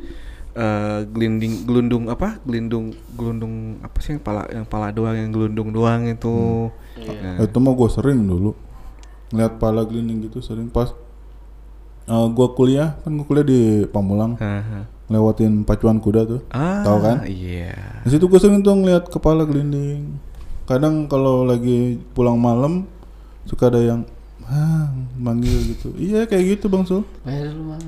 eh, 0.56 1.04
gelinding 1.10 1.68
gelundung 1.68 2.08
apa? 2.08 2.40
Gelindung 2.48 2.96
gelundung 3.18 3.84
apa 3.84 3.98
sih 4.00 4.16
yang 4.16 4.24
pala 4.24 4.48
yang 4.48 4.66
pala 4.70 4.94
doang 4.96 5.18
yang 5.20 5.32
gelundung 5.36 5.76
doang 5.76 6.08
itu. 6.08 6.70
Nah, 6.96 7.44
Itu 7.44 7.58
mah 7.60 7.74
gue 7.76 7.90
sering 7.92 8.24
dulu. 8.24 8.56
Ngeliat 9.34 9.58
pala 9.58 9.84
gelinding 9.84 10.30
gitu 10.30 10.40
sering. 10.40 10.70
Pas 10.70 10.94
uh, 12.08 12.28
gue 12.28 12.48
kuliah 12.56 12.96
kan 13.04 13.12
gue 13.14 13.26
kuliah 13.26 13.46
di 13.46 13.62
Pamulang 13.88 14.36
haha. 14.38 14.88
lewatin 15.08 15.64
pacuan 15.64 16.00
kuda 16.00 16.22
tuh. 16.26 16.42
ah 16.50 16.82
Tahu 16.82 16.98
kan? 17.00 17.18
iya 17.28 18.02
Di 18.04 18.10
situ 18.12 18.26
gue 18.26 18.40
sering 18.40 18.64
tuh 18.64 18.74
ngeliat 18.74 19.08
kepala 19.08 19.44
gelinding. 19.46 20.18
Kadang 20.64 21.12
kalau 21.12 21.44
lagi 21.44 22.00
pulang 22.16 22.40
malam 22.40 22.88
suka 23.44 23.68
ada 23.68 23.84
yang 23.84 24.02
ah 24.44 24.88
manggil 25.16 25.56
gitu. 25.72 25.92
Iya 25.96 26.28
kayak 26.28 26.60
gitu 26.60 26.66
bang 26.68 26.84
Sul. 26.84 27.04
Bayar 27.24 27.56
mah. 27.56 27.80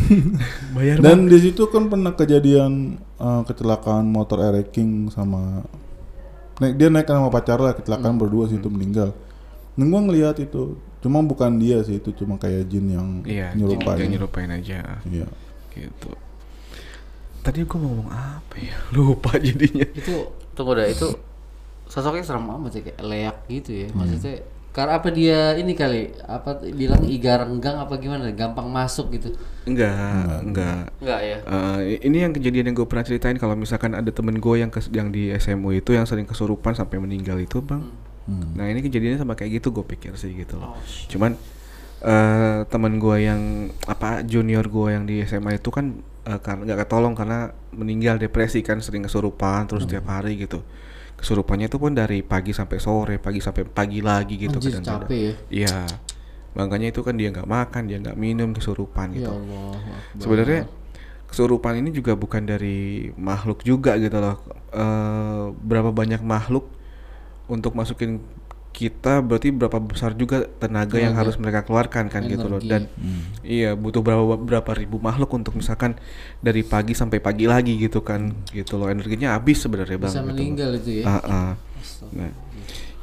bayar 0.76 0.96
Dan 1.00 1.28
di 1.28 1.38
situ 1.40 1.68
kan 1.68 1.88
pernah 1.88 2.12
kejadian 2.12 2.96
uh, 3.16 3.44
kecelakaan 3.44 4.08
motor 4.08 4.40
ereking 4.40 5.08
sama 5.12 5.64
naik 6.60 6.76
dia 6.76 6.92
naik 6.92 7.08
sama 7.08 7.32
pacar 7.32 7.56
lah 7.56 7.72
kecelakaan 7.72 8.20
berdua 8.20 8.48
sih 8.48 8.60
itu 8.60 8.68
meninggal. 8.68 9.16
Dan 9.76 9.88
gua 9.88 10.04
ngeliat 10.04 10.36
itu, 10.36 10.76
cuma 11.00 11.20
bukan 11.20 11.56
dia 11.56 11.80
sih 11.80 11.96
itu 11.96 12.12
cuma 12.14 12.36
kayak 12.36 12.64
jin 12.66 12.86
yang 12.88 13.08
iya 13.24 13.52
nyerupain. 13.52 13.96
yang 13.98 14.10
nyerupain 14.12 14.50
aja 14.50 15.00
Iya. 15.02 15.26
gitu 15.70 16.12
tadi 17.40 17.64
gua 17.64 17.78
mau 17.78 17.88
ngomong 17.90 18.10
apa 18.10 18.54
ya 18.56 18.76
lupa 18.94 19.32
jadinya 19.36 19.86
Itu 19.90 20.28
tunggu 20.52 20.76
dah 20.76 20.86
itu 20.86 21.08
sosoknya 21.86 22.22
serem 22.22 22.44
amat 22.46 22.70
sih 22.70 22.82
kayak 22.82 23.00
leak 23.00 23.36
gitu 23.48 23.70
ya. 23.74 23.88
Maksudnya 23.90 24.44
karena 24.70 24.92
apa 24.94 25.08
dia 25.10 25.38
ini 25.56 25.74
kali 25.74 26.14
apa 26.22 26.62
bilang 26.70 27.02
iga 27.02 27.42
renggang 27.42 27.74
apa 27.76 27.96
gimana 27.96 28.30
gampang 28.30 28.68
masuk 28.68 29.10
gitu. 29.10 29.34
enggak 29.64 29.98
enggak 30.44 30.94
Enggak 30.96 31.20
ya. 31.20 31.36
Eh, 31.42 31.78
ini 32.00 32.16
yang 32.20 32.30
kejadian 32.30 32.70
yang 32.70 32.76
gue 32.76 32.86
pernah 32.86 33.02
ceritain 33.02 33.34
kalau 33.34 33.56
misalkan 33.56 33.90
ada 33.92 34.06
temen 34.08 34.36
gue 34.36 34.54
yang 34.56 34.68
kes- 34.68 34.92
yang 34.92 35.08
di 35.08 35.32
SMU 35.32 35.72
itu 35.72 35.90
yang 35.90 36.04
sering 36.04 36.22
kesurupan 36.22 36.70
sampai 36.72 36.98
meninggal 36.98 37.34
itu 37.36 37.58
bang 37.58 37.82
Hmm. 37.82 38.09
Nah 38.54 38.64
ini 38.64 38.80
kejadiannya 38.80 39.18
sama 39.18 39.34
kayak 39.34 39.58
gitu 39.58 39.72
gue 39.72 39.84
pikir 39.86 40.12
sih 40.14 40.32
gitu 40.32 40.56
loh 40.56 40.76
cuman 41.06 41.34
eh 42.00 42.58
temen 42.66 42.96
gue 42.96 43.16
yang 43.20 43.40
apa 43.84 44.24
junior 44.24 44.64
gue 44.64 44.88
yang 44.90 45.04
di 45.04 45.20
SMA 45.22 45.56
itu 45.56 45.68
kan 45.68 45.94
eh, 46.24 46.40
karena 46.40 46.64
nggak 46.64 46.78
ketolong 46.84 47.12
karena 47.12 47.52
meninggal 47.72 48.16
depresi 48.16 48.64
kan 48.64 48.80
sering 48.80 49.04
kesurupan 49.04 49.68
terus 49.68 49.84
tiap 49.84 50.08
hari 50.08 50.40
gitu 50.40 50.64
kesurupannya 51.14 51.68
itu 51.68 51.76
pun 51.76 51.92
dari 51.92 52.24
pagi 52.24 52.50
sampai 52.50 52.78
sore 52.80 53.20
pagi 53.20 53.38
sampai 53.38 53.68
pagi 53.68 54.00
lagi 54.00 54.40
gitu 54.40 54.56
Anjir, 54.56 54.80
kadang-kadang. 54.80 55.04
capek 55.04 55.20
ya. 55.20 55.34
iya 55.52 55.76
makanya 56.50 56.90
itu 56.90 57.04
kan 57.04 57.14
dia 57.14 57.28
nggak 57.28 57.46
makan 57.46 57.82
dia 57.86 58.00
nggak 58.00 58.16
minum 58.16 58.50
kesurupan 58.50 59.12
Ya 59.12 59.22
gitu 59.22 59.30
Allah. 59.36 59.76
Akbar. 59.76 60.18
sebenarnya 60.18 60.60
kesurupan 61.28 61.74
ini 61.78 61.90
juga 61.92 62.16
bukan 62.16 62.42
dari 62.42 63.12
makhluk 63.14 63.62
juga 63.62 63.94
gitu 64.00 64.16
loh 64.18 64.40
Eh, 64.70 65.46
berapa 65.66 65.90
banyak 65.90 66.22
makhluk 66.22 66.70
untuk 67.50 67.74
masukin 67.74 68.22
kita 68.70 69.18
berarti 69.20 69.50
berapa 69.50 69.82
besar 69.82 70.14
juga 70.14 70.46
tenaga 70.62 70.94
yang 70.96 71.12
Tenaga. 71.12 71.20
harus 71.26 71.34
mereka 71.42 71.60
keluarkan 71.66 72.06
kan 72.06 72.22
gitu 72.24 72.46
loh 72.46 72.62
Energi. 72.62 72.70
dan 72.70 72.82
iya 73.42 73.74
butuh 73.74 73.98
berapa 73.98 74.38
berapa 74.38 74.70
ribu 74.78 75.02
makhluk 75.02 75.26
untuk 75.34 75.58
misalkan 75.58 75.98
dari 76.38 76.62
pagi 76.62 76.94
sampai 76.94 77.18
pagi 77.18 77.50
lagi 77.50 77.74
gitu 77.76 78.00
kan 78.06 78.30
gitu 78.54 78.78
loh 78.78 78.86
energinya 78.86 79.34
habis 79.34 79.58
sebenarnya 79.60 79.98
bang 79.98 80.12
bisa 80.14 80.22
gitu 80.22 80.24
loh. 80.24 80.30
meninggal 80.32 80.70
itu 80.78 80.90
ya. 81.02 81.04
Ah, 81.04 81.18
ah. 81.26 81.50
Astaga. 81.82 82.14
Nah, 82.14 82.30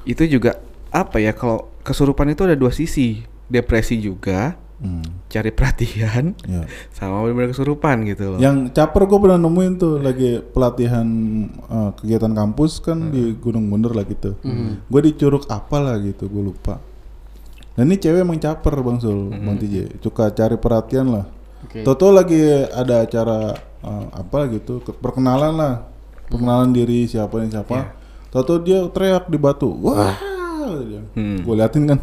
itu 0.07 0.23
juga 0.31 0.51
apa 0.87 1.19
ya 1.19 1.35
kalau 1.35 1.67
kesurupan 1.83 2.31
itu 2.31 2.47
ada 2.47 2.55
dua 2.55 2.71
sisi 2.71 3.27
depresi 3.51 3.99
juga 3.99 4.55
Hmm. 4.77 5.01
cari 5.25 5.49
perhatian 5.49 6.37
Ya. 6.45 6.69
sama 6.91 7.25
benar 7.25 7.49
kesurupan 7.49 8.05
gitu 8.05 8.29
loh 8.29 8.37
Yang 8.37 8.69
caper 8.71 9.03
gue 9.03 9.19
pernah 9.19 9.39
nemuin 9.39 9.73
tuh 9.75 9.97
lagi 9.97 10.37
pelatihan 10.39 11.07
uh, 11.65 11.89
kegiatan 11.93 12.29
kampus 12.29 12.77
kan 12.79 13.09
di 13.09 13.33
Gunung 13.33 13.65
Bunder 13.67 13.91
lah 13.91 14.03
gitu. 14.03 14.37
Gue 14.83 15.01
di 15.01 15.11
Curug 15.11 15.45
apa 15.47 15.77
lah 15.77 15.97
gitu, 15.97 16.25
gue 16.25 16.43
lupa. 16.43 16.77
Dan 17.73 17.87
ini 17.87 17.97
cewek 17.97 18.21
emang 18.21 18.37
caper 18.37 18.73
bang 18.79 18.97
Sul, 18.97 19.29
bang 19.29 19.53
TJ, 19.55 19.75
suka 19.97 20.29
cari 20.29 20.55
perhatian 20.55 21.09
lah. 21.11 21.25
Oke. 21.59 21.81
Toto 21.81 22.09
lagi 22.09 22.37
ada 22.67 23.01
acara 23.01 23.53
uh, 23.79 24.05
apa 24.11 24.45
gitu, 24.51 24.77
ke- 24.79 24.93
perkenalan 24.93 25.53
lah, 25.53 25.73
perkenalan 26.23 26.69
diri 26.69 27.05
siapa 27.05 27.33
ini 27.37 27.49
siapa. 27.49 27.97
Toto 28.27 28.57
dia 28.57 28.85
teriak 28.87 29.25
di 29.25 29.37
batu, 29.37 29.73
wah, 29.73 30.13
Hmm. 31.13 31.39
gue 31.39 31.55
liatin 31.55 31.87
kan, 31.87 31.99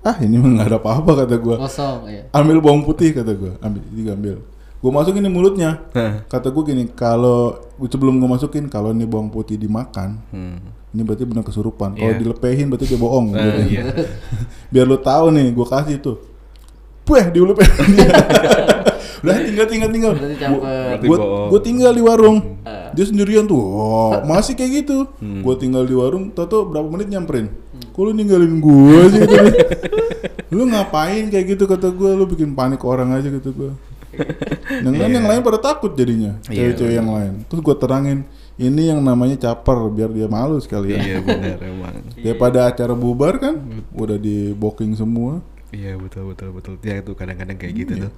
ah 0.00 0.16
ini 0.18 0.40
mah 0.40 0.48
nggak 0.56 0.68
ada 0.68 0.78
apa-apa 0.78 1.24
kata 1.24 1.36
gue. 1.36 1.56
Kosong 1.58 1.98
ya. 2.08 2.22
Ambil 2.32 2.58
bawang 2.58 2.82
putih 2.82 3.12
kata 3.12 3.32
gue, 3.32 3.52
ambil, 3.60 3.82
juga 3.90 4.10
ambil. 4.16 4.36
Gue 4.80 4.90
masukin 4.90 5.20
di 5.20 5.28
mulutnya, 5.28 5.84
Hah. 5.92 6.24
kata 6.24 6.48
gue 6.48 6.62
gini, 6.64 6.88
kalau 6.88 7.60
sebelum 7.78 8.16
gue 8.16 8.24
masukin, 8.26 8.64
kalau 8.66 8.96
ini 8.96 9.04
bawang 9.04 9.28
putih 9.28 9.60
dimakan, 9.60 10.16
Hmm. 10.32 10.56
ini 10.90 11.04
berarti 11.04 11.28
benar 11.28 11.44
kesurupan. 11.44 12.00
Kalau 12.00 12.16
Iya. 12.16 12.18
dilepehin 12.18 12.72
berarti 12.72 12.88
dia 12.88 12.96
bohong. 12.96 13.36
Gitu. 13.36 13.76
iya. 13.76 13.84
Biar 14.72 14.88
lo 14.88 14.96
tahu 14.96 15.36
nih, 15.36 15.52
gue 15.52 15.66
kasih 15.68 16.00
tuh. 16.00 16.16
Pueh 17.04 17.28
diulepin. 17.28 17.68
Udah 19.20 19.36
tinggal 19.36 19.66
tinggal 19.68 19.90
tinggal. 19.92 20.12
Gue 20.96 21.16
gue 21.52 21.60
tinggal 21.60 21.92
di 21.92 22.00
warung. 22.00 22.56
Eh. 22.64 22.88
Dia 22.96 23.04
sendirian 23.04 23.44
tuh. 23.44 23.60
Oh, 23.60 24.16
masih 24.24 24.56
kayak 24.56 24.80
gitu. 24.80 25.04
Hmm. 25.20 25.44
Gue 25.44 25.60
tinggal 25.60 25.84
di 25.84 25.92
warung, 25.92 26.32
Toto 26.32 26.64
berapa 26.64 26.88
menit 26.88 27.12
nyamperin. 27.12 27.52
Kok 28.00 28.08
lu 28.08 28.12
ninggalin 28.16 28.54
gue 28.58 29.00
sih 29.12 29.20
gitu. 29.20 29.36
lu 30.56 30.64
ngapain 30.66 31.28
kayak 31.28 31.52
gitu 31.52 31.68
kata 31.68 31.92
gue, 31.92 32.10
lu 32.16 32.24
bikin 32.24 32.56
panik 32.56 32.80
orang 32.80 33.12
aja 33.12 33.28
gitu 33.28 33.52
gue. 33.52 33.72
Yang 34.80 34.94
lain 34.96 35.12
yang 35.20 35.28
lain 35.28 35.44
pada 35.44 35.60
takut 35.60 35.92
jadinya, 35.92 36.40
Iya, 36.48 36.72
cewek-cewek 36.72 36.94
yang 36.96 37.12
lain. 37.12 37.32
Terus 37.44 37.60
gue 37.60 37.76
terangin, 37.76 38.18
ini 38.56 38.88
yang 38.88 39.04
namanya 39.04 39.36
caper 39.36 39.92
biar 39.92 40.08
dia 40.10 40.26
malu 40.26 40.56
sekali 40.58 40.96
ya. 40.96 40.98
Iya 40.98 41.18
benar 41.20 41.60
emang. 41.60 41.94
Daripada 42.24 42.66
acara 42.66 42.96
bubar 42.96 43.36
kan, 43.36 43.60
udah 43.92 44.16
di 44.16 44.56
booking 44.56 44.96
semua. 44.96 45.44
Iya 45.68 45.94
betul 45.94 46.32
betul 46.32 46.50
betul. 46.50 46.80
Ya 46.80 46.98
itu 46.98 47.12
kadang-kadang 47.12 47.60
kayak 47.60 47.74
gitu 47.76 47.92
Iya. 47.94 48.04
tuh. 48.08 48.12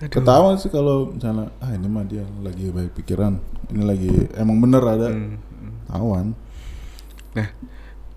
Aduh. 0.00 0.10
Ketawa 0.10 0.50
sih 0.58 0.66
kalau 0.66 1.14
misalnya, 1.14 1.54
ah 1.62 1.70
ini 1.70 1.86
mah 1.86 2.02
dia 2.02 2.26
lagi 2.42 2.68
baik 2.68 2.98
pikiran, 2.98 3.38
ini 3.70 3.82
lagi 3.86 4.10
emang 4.34 4.58
bener 4.58 4.82
ada 4.82 5.08
Hmm, 5.08 5.38
hmm. 5.38 5.72
tawan. 5.86 6.26
Nah 7.30 7.48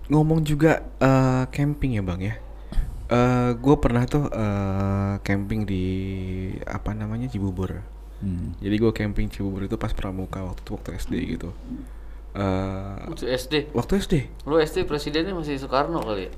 ngomong 0.08 0.44
juga 0.44 0.84
eh, 1.00 1.44
camping 1.50 1.96
ya 1.96 2.02
bang 2.04 2.20
ya. 2.20 2.34
Eh 3.08 3.50
gue 3.56 3.76
pernah 3.80 4.04
tuh 4.04 4.28
eh, 4.28 5.14
camping 5.20 5.64
di 5.64 5.84
apa 6.64 6.92
namanya 6.92 7.28
Cibubur. 7.28 7.80
Hmm. 8.24 8.56
Jadi 8.60 8.76
gue 8.80 8.92
camping 8.92 9.26
Cibubur 9.28 9.64
itu 9.64 9.76
pas 9.76 9.92
pramuka 9.92 10.40
waktu 10.40 10.68
waktu 10.72 10.88
SD 10.96 11.14
gitu. 11.36 11.52
Eh 12.34 12.98
Itu 13.14 13.28
SD. 13.30 13.70
waktu 13.70 14.00
SD 14.02 14.14
Lu 14.48 14.58
SD 14.58 14.88
presidennya 14.88 15.36
masih 15.36 15.54
Soekarno 15.60 16.02
kali 16.02 16.26
ya? 16.26 16.32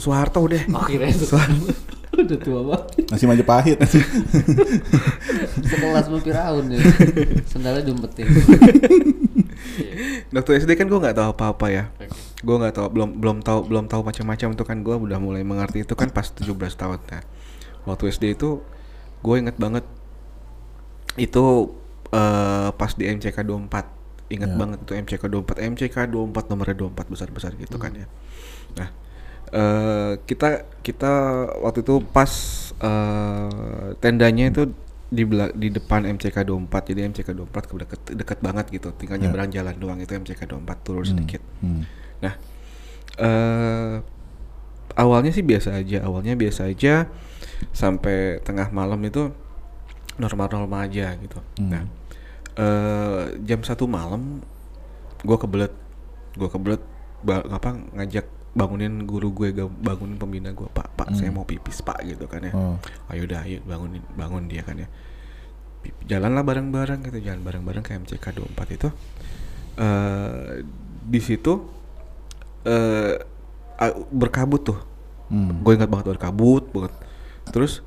Soeharto 0.00 0.40
udah. 0.40 0.62
Oh 0.72 0.84
kira 0.84 1.08
itu. 1.08 1.24
Soeharto. 1.28 1.72
Udah 2.16 2.38
tua 2.40 2.60
banget. 2.64 3.12
Masih 3.12 3.26
Majapahit. 3.28 3.76
Sekelas 5.68 6.08
sama 6.08 6.16
Firaun 6.16 6.72
ya. 6.72 6.80
Sendalnya 7.44 7.84
diumpetin. 7.84 8.24
Waktu 10.32 10.50
SD 10.64 10.80
kan 10.80 10.88
gue 10.88 10.96
nggak 10.96 11.12
tahu 11.12 11.28
apa-apa 11.36 11.66
ya. 11.68 11.84
Oke. 11.92 12.08
Gue 12.38 12.56
nggak 12.56 12.74
tahu 12.74 12.86
belum 12.90 13.10
belum 13.16 13.36
tahu 13.40 13.60
belum 13.64 13.84
tahu 13.86 14.00
macam-macam 14.02 14.48
itu 14.50 14.62
kan. 14.62 14.76
Gue 14.80 14.94
udah 14.94 15.16
mulai 15.16 15.40
mengerti 15.42 15.82
itu 15.82 15.92
kan 15.92 16.08
pas 16.08 16.28
17 16.28 16.52
tahun 16.74 17.00
nah. 17.06 17.24
waktu 17.84 18.10
SD 18.10 18.34
itu 18.34 18.60
gue 19.20 19.34
inget 19.36 19.56
banget. 19.56 19.84
Itu 21.16 21.72
eh, 22.08 22.70
pas 22.72 22.92
di 22.92 23.04
MCK 23.06 23.40
24 23.40 23.94
inget 24.26 24.48
Ya. 24.48 24.56
banget 24.56 24.78
itu 24.82 24.92
MCK 24.92 25.22
24 25.24 25.62
MCK 25.64 25.96
24 26.08 26.50
nomornya 26.50 26.76
24 26.76 27.06
besar 27.06 27.28
besar 27.30 27.54
gitu 27.54 27.76
kan 27.76 27.94
ya. 27.94 28.06
Nah 28.74 28.88
eh 29.48 30.12
kita 30.20 30.48
kita 30.82 31.12
waktu 31.60 31.80
itu 31.80 32.02
pas 32.04 32.30
eh, 32.76 33.48
tendanya 33.96 34.50
itu 34.50 34.74
di 35.06 35.22
bela- 35.22 35.54
di 35.54 35.70
depan 35.70 36.02
MCK 36.04 36.42
24 36.42 36.66
jadi 36.84 37.06
MCK 37.06 37.28
24 37.30 37.64
ke- 37.64 37.78
deket 37.78 38.00
deket 38.12 38.38
banget 38.40 38.66
gitu. 38.68 38.90
Tinggal 38.92 39.16
Ya. 39.16 39.22
nyebrang 39.24 39.48
jalan 39.48 39.74
doang 39.76 39.98
itu 39.98 40.10
MCK 40.12 40.42
24 40.44 40.78
turun 40.82 41.00
Hmm, 41.00 41.10
sedikit. 41.14 41.42
Hmm. 41.62 41.86
Nah, 42.22 42.34
eh 43.16 43.94
awalnya 44.96 45.32
sih 45.32 45.44
biasa 45.44 45.76
aja, 45.76 46.04
awalnya 46.04 46.36
biasa 46.36 46.68
aja 46.68 47.08
sampai 47.72 48.40
tengah 48.44 48.68
malam 48.72 49.00
itu 49.04 49.32
normal-normal 50.16 50.88
aja 50.88 51.12
gitu. 51.20 51.38
Hmm. 51.60 51.70
Nah, 51.72 51.82
eh 52.56 53.22
jam 53.44 53.60
satu 53.60 53.84
malam 53.84 54.40
gue 55.20 55.36
kebelet, 55.36 55.72
gue 56.36 56.48
kebelet 56.48 56.82
apa 57.26 57.76
ngajak 57.96 58.26
bangunin 58.56 59.04
guru 59.04 59.36
gue 59.36 59.52
bangunin 59.68 60.16
pembina 60.16 60.48
gue 60.48 60.64
pak 60.72 60.88
pak 60.96 61.12
saya 61.12 61.28
mau 61.28 61.44
pipis 61.44 61.84
pak 61.84 62.00
gitu 62.08 62.24
kan 62.24 62.40
ya 62.40 62.56
Oh. 62.56 62.80
ayo 63.12 63.28
dah 63.28 63.44
ayo 63.44 63.60
bangunin 63.68 64.00
bangun 64.16 64.48
dia 64.48 64.64
kan 64.64 64.80
ya 64.80 64.88
jalanlah 66.08 66.40
bareng-bareng 66.40 67.04
gitu 67.04 67.20
jalan 67.20 67.44
bareng-bareng 67.44 67.84
ke 67.84 67.92
MCK 67.92 68.32
24 68.32 68.76
itu 68.80 68.88
eh 69.76 70.64
di 71.04 71.20
situ 71.20 71.68
eh 72.66 73.14
a- 73.76 73.96
berkabut 74.10 74.62
tuh 74.64 74.80
Hmm. 75.26 75.58
gue 75.58 75.72
ingat 75.72 75.86
banget 75.86 76.06
berkabut 76.08 76.70
banget 76.70 76.94
terus 77.48 77.82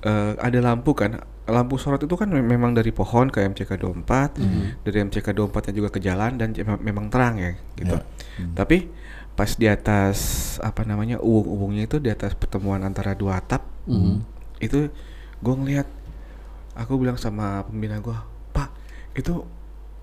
eh, 0.00 0.32
ada 0.36 0.58
lampu 0.62 0.92
kan 0.92 1.20
lampu 1.44 1.76
sorot 1.76 1.98
itu 1.98 2.12
kan 2.12 2.26
me- 2.26 2.40
memang 2.40 2.72
dari 2.72 2.90
pohon 2.90 3.28
ke 3.28 3.40
MCK 3.40 3.76
24 3.76 4.40
dari 4.80 4.96
MCK 5.00 5.26
24 5.32 5.68
nya 5.68 5.74
juga 5.74 5.88
ke 5.90 6.00
jalan 6.00 6.34
dan 6.34 6.52
em- 6.52 6.80
memang 6.80 7.06
terang 7.06 7.36
ya 7.36 7.52
gitu 7.74 7.92
Ya. 7.92 8.02
Hmm. 8.36 8.54
tapi 8.54 8.88
pas 9.32 9.52
di 9.52 9.66
atas 9.66 10.18
apa 10.58 10.82
namanya 10.82 11.20
uung-uungnya 11.20 11.84
itu 11.84 11.96
di 11.98 12.08
atas 12.08 12.32
pertemuan 12.32 12.80
antara 12.80 13.12
dua 13.12 13.36
atap 13.36 13.68
Mhm. 13.84 14.16
itu 14.58 14.88
gue 15.38 15.54
ngelihat 15.54 15.84
aku 16.74 16.96
bilang 16.96 17.16
sama 17.16 17.60
pembina 17.62 17.98
gue 17.98 18.16
pak 18.50 18.72
itu 19.12 19.44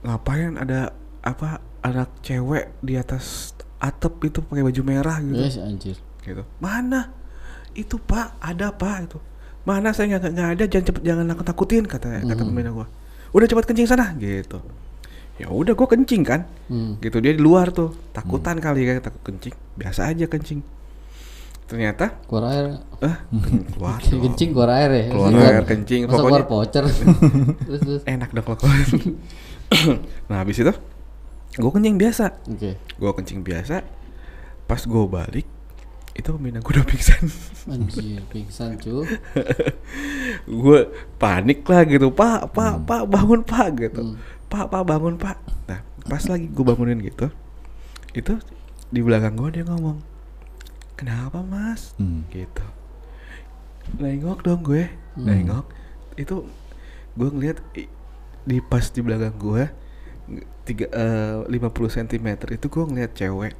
ngapain 0.01 0.53
ada 0.55 0.93
apa 1.19 1.57
anak 1.81 2.13
cewek 2.21 2.77
di 2.79 2.93
atas 2.93 3.57
atap 3.83 4.15
itu 4.23 4.39
pakai 4.39 4.63
baju 4.63 4.81
merah 4.81 5.19
gitu 5.19 5.35
Yes, 5.37 5.59
anjir. 5.59 5.99
gitu 6.21 6.47
mana 6.57 7.11
itu 7.73 7.97
pak 7.97 8.39
ada 8.39 8.71
pak 8.71 8.97
itu 9.05 9.19
mana 9.63 9.91
saya 9.91 10.13
nggak 10.13 10.31
nggak 10.31 10.49
ada 10.53 10.63
jangan 10.65 10.85
cepet 10.87 11.01
jangan 11.03 11.25
nakut 11.25 11.43
takutin 11.43 11.83
kata 11.83 12.21
kata 12.21 12.33
Mhm. 12.33 12.47
pembina 12.47 12.71
gue 12.71 12.87
udah 13.31 13.45
cepat 13.45 13.65
kencing 13.65 13.85
sana 13.85 14.15
gitu 14.15 14.63
ya 15.35 15.49
udah 15.49 15.73
gue 15.73 15.87
kencing 15.89 16.21
kan 16.21 16.47
Hmm. 16.65 16.95
gitu 16.97 17.17
dia 17.17 17.31
di 17.31 17.41
luar 17.41 17.69
tuh 17.69 17.91
takutan 18.09 18.55
kali 18.57 18.85
kan 18.85 19.03
takut 19.03 19.19
kencing 19.25 19.51
biasa 19.73 20.07
aja 20.07 20.25
kencing 20.25 20.61
ternyata 21.63 22.19
Keluar 22.23 22.43
air. 22.49 22.65
eh 23.01 23.15
keluar. 23.71 23.97
Kencing 24.23 24.49
keluar 24.51 24.69
air 24.73 24.91
ya. 24.93 25.03
keluar 25.09 25.31
air 25.33 25.63
kencing 25.65 26.01
Masa 26.05 26.21
keluar 26.21 26.41
pokoknya 26.43 26.45
voucher. 26.45 26.83
terus 27.65 27.81
terus. 27.81 28.01
enak 28.05 28.29
dong 28.29 28.45
kalau 28.45 28.57
keluar 28.61 28.77
nah 30.27 30.37
habis 30.39 30.55
itu 30.55 30.73
gue 31.53 31.71
kencing 31.71 31.97
biasa. 32.01 32.25
Oke. 32.49 32.71
gue 32.77 33.11
kencing 33.19 33.41
biasa. 33.45 33.85
Pas 34.65 34.81
gue 34.81 35.05
balik 35.05 35.47
itu 36.13 36.29
pembina 36.29 36.61
gue 36.61 36.73
udah 36.73 36.85
pingsan. 36.85 37.25
Anjir, 37.73 38.21
pingsan 38.29 38.77
cu. 38.77 39.01
gue 40.63 40.79
panik 41.17 41.65
lah 41.65 41.81
gitu. 41.85 42.13
Pak 42.13 42.53
pak 42.53 42.85
pak 42.85 43.03
bangun 43.09 43.41
pak 43.41 43.67
gitu. 43.77 44.01
Hmm. 44.01 44.15
pak 44.49 44.69
pak 44.69 44.83
bangun 44.85 45.17
pak. 45.17 45.37
Nah 45.69 45.81
pas 46.05 46.23
lagi 46.29 46.45
gue 46.49 46.63
bangunin 46.65 46.99
gitu 46.99 47.31
itu 48.13 48.37
di 48.93 49.01
belakang 49.01 49.33
gue 49.33 49.49
dia 49.61 49.65
ngomong 49.65 49.97
kenapa 50.93 51.41
mas? 51.41 51.97
Hmm. 51.97 52.25
gitu. 52.29 52.65
Nengok 53.97 54.45
dong 54.45 54.61
gue. 54.61 54.89
Hmm. 55.17 55.25
nengok. 55.25 55.65
Itu 56.17 56.45
gue 57.17 57.29
ngeliat 57.29 57.57
di 58.45 58.57
pas 58.61 58.85
di 58.89 59.01
belakang 59.01 59.33
gue 59.41 59.82
tiga 60.63 60.87
eh, 60.91 61.37
50 61.47 61.97
cm 61.99 62.27
itu 62.55 62.65
gue 62.71 62.83
ngeliat 62.87 63.11
cewek 63.11 63.53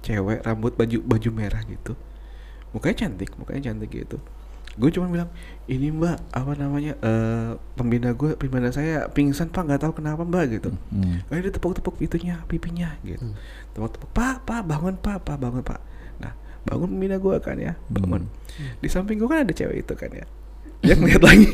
cewek 0.00 0.38
rambut 0.46 0.72
baju 0.72 0.98
baju 1.04 1.28
merah 1.34 1.60
gitu 1.68 1.92
mukanya 2.72 3.06
cantik 3.06 3.30
mukanya 3.36 3.72
cantik 3.72 3.90
gitu 3.92 4.16
gue 4.76 4.90
cuma 4.92 5.08
bilang 5.08 5.32
ini 5.72 5.88
mbak 5.88 6.20
apa 6.36 6.52
namanya 6.52 6.92
eh 7.00 7.56
pembina 7.76 8.12
gue 8.12 8.36
pembina 8.36 8.68
saya 8.68 9.08
pingsan 9.08 9.48
pak 9.48 9.64
nggak 9.64 9.80
tahu 9.80 10.04
kenapa 10.04 10.20
mbak 10.24 10.52
gitu 10.52 10.70
Hmm. 10.92 11.24
Ayo 11.32 11.48
dia 11.48 11.52
tepuk-tepuk 11.52 11.96
itunya, 12.00 12.40
pipinya 12.48 12.96
gitu. 13.04 13.24
Hmm. 13.24 13.36
Tepuk-tepuk, 13.76 14.10
"Pak, 14.16 14.48
Pak, 14.48 14.64
bangun, 14.64 14.96
Pak, 14.96 15.24
Pak, 15.28 15.36
bangun, 15.36 15.60
Pak." 15.60 15.80
Nah, 16.20 16.32
bangun 16.64 16.88
pembina 16.96 17.16
gua 17.20 17.36
kan 17.40 17.56
ya, 17.60 17.76
bangun. 17.92 18.28
Di 18.80 18.88
samping 18.88 19.20
gua 19.20 19.36
kan 19.36 19.38
ada 19.44 19.52
cewek 19.52 19.84
itu 19.84 19.92
kan 19.92 20.08
ya. 20.12 20.24
Dia 20.80 20.94
ngeliat 20.96 21.20
lagi. 21.24 21.48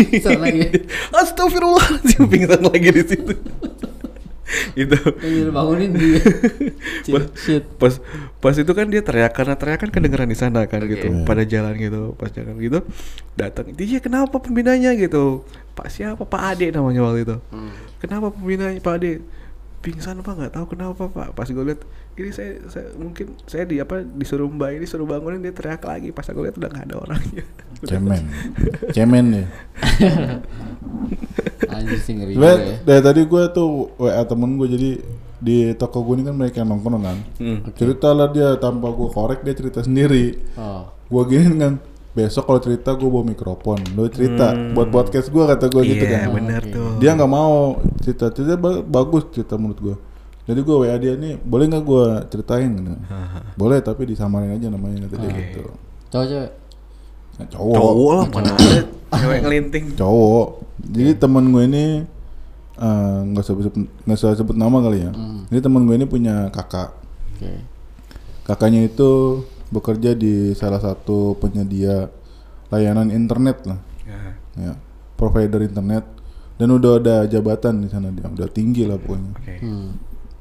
Astagfirullahaladzim, 1.23 2.23
pingsan 2.33 2.63
lagi 2.63 2.89
di 2.91 3.03
situ. 3.03 3.35
itu. 4.83 4.97
Bangunin 5.49 5.93
dia. 5.93 6.21
Pas, 7.13 7.25
Shit. 7.35 7.65
pas 7.77 7.95
pas 8.39 8.55
itu 8.55 8.73
kan 8.73 8.87
dia 8.87 9.01
teriak 9.01 9.33
karena 9.33 9.55
teriak 9.55 9.79
kan 9.81 9.91
kedengeran 9.91 10.27
di 10.27 10.35
sana 10.35 10.65
kan 10.65 10.81
gitu 10.83 11.11
Oke. 11.11 11.27
pada 11.27 11.43
jalan 11.43 11.75
gitu 11.75 12.15
pas 12.15 12.31
jalan 12.31 12.55
gitu 12.57 12.79
datang 13.35 13.71
dia 13.71 13.99
kenapa 13.99 14.39
pembinanya 14.39 14.95
gitu 14.95 15.43
pak 15.73 15.89
siapa 15.89 16.23
pak 16.23 16.43
Ade 16.55 16.71
namanya 16.71 17.03
waktu 17.03 17.21
itu 17.23 17.37
Hmm. 17.51 17.75
kenapa 17.99 18.31
pembinanya 18.31 18.79
Pak 18.79 18.95
Ade 18.97 19.11
pingsan 19.83 20.23
apa 20.23 20.31
nggak 20.39 20.53
tahu 20.55 20.79
kenapa 20.79 21.11
Pak 21.11 21.35
pas 21.35 21.51
gue 21.51 21.65
lihat 21.67 21.83
ini 22.15 22.31
saya, 22.31 22.63
saya 22.71 22.95
mungkin 22.95 23.35
saya 23.51 23.67
di 23.67 23.83
apa 23.83 24.07
disuruh 24.07 24.47
Mbak 24.47 24.79
ini 24.79 24.87
suruh 24.87 25.05
bangunin 25.11 25.43
dia 25.43 25.51
teriak 25.51 25.83
lagi 25.83 26.15
pas 26.15 26.23
aku 26.31 26.47
lihat 26.47 26.55
udah 26.55 26.71
nggak 26.71 26.87
ada 26.87 26.97
orangnya 27.03 27.45
Cemen. 27.83 28.23
Cemen 28.95 29.27
ya. 29.35 29.45
Anjir 31.75 31.99
sih 31.99 32.15
ngeri 32.15 32.39
Lihat 32.39 32.59
ya. 32.63 32.75
dari 32.87 33.01
tadi 33.03 33.23
gue 33.27 33.43
tuh 33.51 33.91
WA 33.99 34.23
temen 34.23 34.55
gue 34.55 34.69
jadi 34.71 34.91
di 35.43 35.75
toko 35.75 36.07
gue 36.07 36.23
ini 36.23 36.31
kan 36.31 36.35
mereka 36.39 36.63
yang 36.63 36.71
nongkrong 36.71 37.03
kan. 37.03 37.19
hmm. 37.43 37.59
Cerita 37.75 38.15
lah 38.15 38.31
dia 38.31 38.55
tanpa 38.63 38.95
gue 38.95 39.11
korek 39.11 39.43
dia 39.43 39.59
cerita 39.59 39.83
sendiri. 39.83 40.39
Oh. 40.55 40.87
Gue 41.11 41.23
gini 41.27 41.59
kan 41.59 41.83
besok 42.13 42.45
kalau 42.45 42.61
cerita 42.61 42.93
gue 42.93 43.05
bawa 43.05 43.25
mikrofon. 43.25 43.81
Lo 43.91 44.05
cerita 44.07 44.53
buat 44.71 44.89
podcast 44.89 45.27
gue 45.27 45.43
kata 45.43 45.67
gue 45.67 45.83
gitu 45.87 46.05
iya 46.05 46.19
kan. 46.23 46.29
benar 46.33 46.61
Oke. 46.61 46.71
tuh 46.71 46.89
Dia 46.99 47.11
nggak 47.13 47.31
mau 47.31 47.75
cerita 47.99 48.29
cerita 48.29 48.55
ba- 48.55 48.81
bagus 48.81 49.29
cerita 49.29 49.57
menurut 49.57 49.81
gue. 49.81 49.97
Jadi 50.43 50.61
gue 50.61 50.77
WA 50.77 50.97
dia 50.97 51.15
nih 51.15 51.39
boleh 51.39 51.65
nggak 51.67 51.83
gue 51.83 52.05
ceritain? 52.29 52.69
Gitu. 52.69 52.93
Boleh 53.61 53.79
tapi 53.81 54.05
disamarin 54.05 54.53
aja 54.53 54.69
namanya 54.69 55.05
kata 55.05 55.15
dia 55.17 55.27
Oke. 55.27 55.41
gitu. 55.43 55.63
Cowok 56.09 56.27
cewek. 56.27 56.51
Nah, 57.33 57.47
cowok. 57.49 57.75
cowok 57.75 58.11
lah 58.13 58.27
mana 58.29 58.51
ada 58.53 58.81
cewek 59.15 59.39
ngelinting 59.43 59.85
cowok 59.95 60.49
jadi 60.85 61.11
temen 61.17 61.49
gue 61.49 61.65
ini 61.65 61.85
eh, 62.75 63.19
nggak 63.25 63.41
usah 63.41 63.55
sebut 63.55 63.73
nggak 64.05 64.19
usah 64.19 64.37
sebut 64.37 64.53
nama 64.53 64.77
kali 64.79 65.01
ya 65.01 65.11
Hmm. 65.11 65.49
jadi 65.49 65.61
temen 65.63 65.81
gue 65.83 65.95
ini 65.95 66.05
punya 66.05 66.49
kakak 66.49 66.93
Oke. 67.33 67.53
kakaknya 68.45 68.85
itu 68.85 69.41
bekerja 69.73 70.13
di 70.13 70.53
salah 70.53 70.79
satu 70.79 71.35
penyedia 71.35 72.13
layanan 72.69 73.09
internet 73.09 73.65
lah 73.65 73.81
ya. 74.05 74.21
ya 74.61 74.73
provider 75.17 75.61
internet 75.61 76.05
dan 76.55 76.69
udah 76.69 76.93
ada 76.97 77.17
jabatan 77.25 77.81
di 77.81 77.89
sana 77.89 78.09
dia 78.09 78.29
udah 78.29 78.49
tinggi 78.49 78.85
lah 78.85 78.97
pokoknya 78.97 79.33
oke 79.33 79.55
Hmm. 79.59 79.89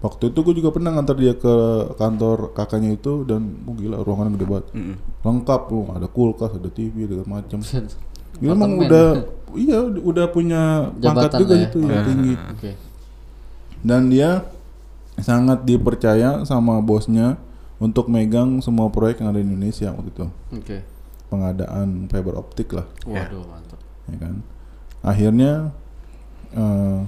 waktu 0.01 0.23
itu 0.27 0.39
gue 0.41 0.55
juga 0.57 0.69
pernah 0.69 0.91
ngantar 0.91 1.15
dia 1.15 1.33
ke 1.33 1.55
kantor 1.95 2.51
kakaknya 2.51 2.93
itu 2.93 3.21
dan 3.23 3.61
oh 3.63 3.73
gila 3.73 4.01
ruangan 4.01 4.33
gede 4.33 4.45
banget 4.45 4.65
Mm-mm. 4.71 4.95
lengkap 5.21 5.61
loh 5.69 5.87
ada 5.91 6.07
kulkas 6.07 6.51
ada 6.51 6.67
TV 6.67 7.05
segala 7.05 7.25
macam 7.31 7.59
dia 8.41 8.47
emang 8.47 8.71
udah 8.79 9.07
iya 9.53 9.77
udah 9.83 10.25
punya 10.27 10.61
pangkat 10.97 11.31
juga 11.37 11.53
ya. 11.53 11.63
itu 11.63 11.79
yang 11.81 11.93
Ah. 11.93 12.05
tinggi 12.05 12.33
Oke. 12.33 12.71
dan 13.81 14.01
dia 14.07 14.29
sangat 15.15 15.61
dipercaya 15.61 16.41
sama 16.43 16.79
bosnya 16.79 17.37
untuk 17.81 18.07
megang 18.07 18.61
semua 18.61 18.87
proyek 18.87 19.19
yang 19.19 19.29
ada 19.29 19.41
di 19.41 19.47
Indonesia 19.47 19.89
waktu 19.89 20.09
itu 20.09 20.25
Oke. 20.53 20.77
pengadaan 21.27 22.05
fiber 22.07 22.37
optik 22.37 22.71
lah 22.71 22.85
Waduh, 23.03 23.41
mantap. 23.43 23.79
ya 24.05 24.17
kan 24.17 24.35
akhirnya 25.01 25.73
eh, 26.51 26.99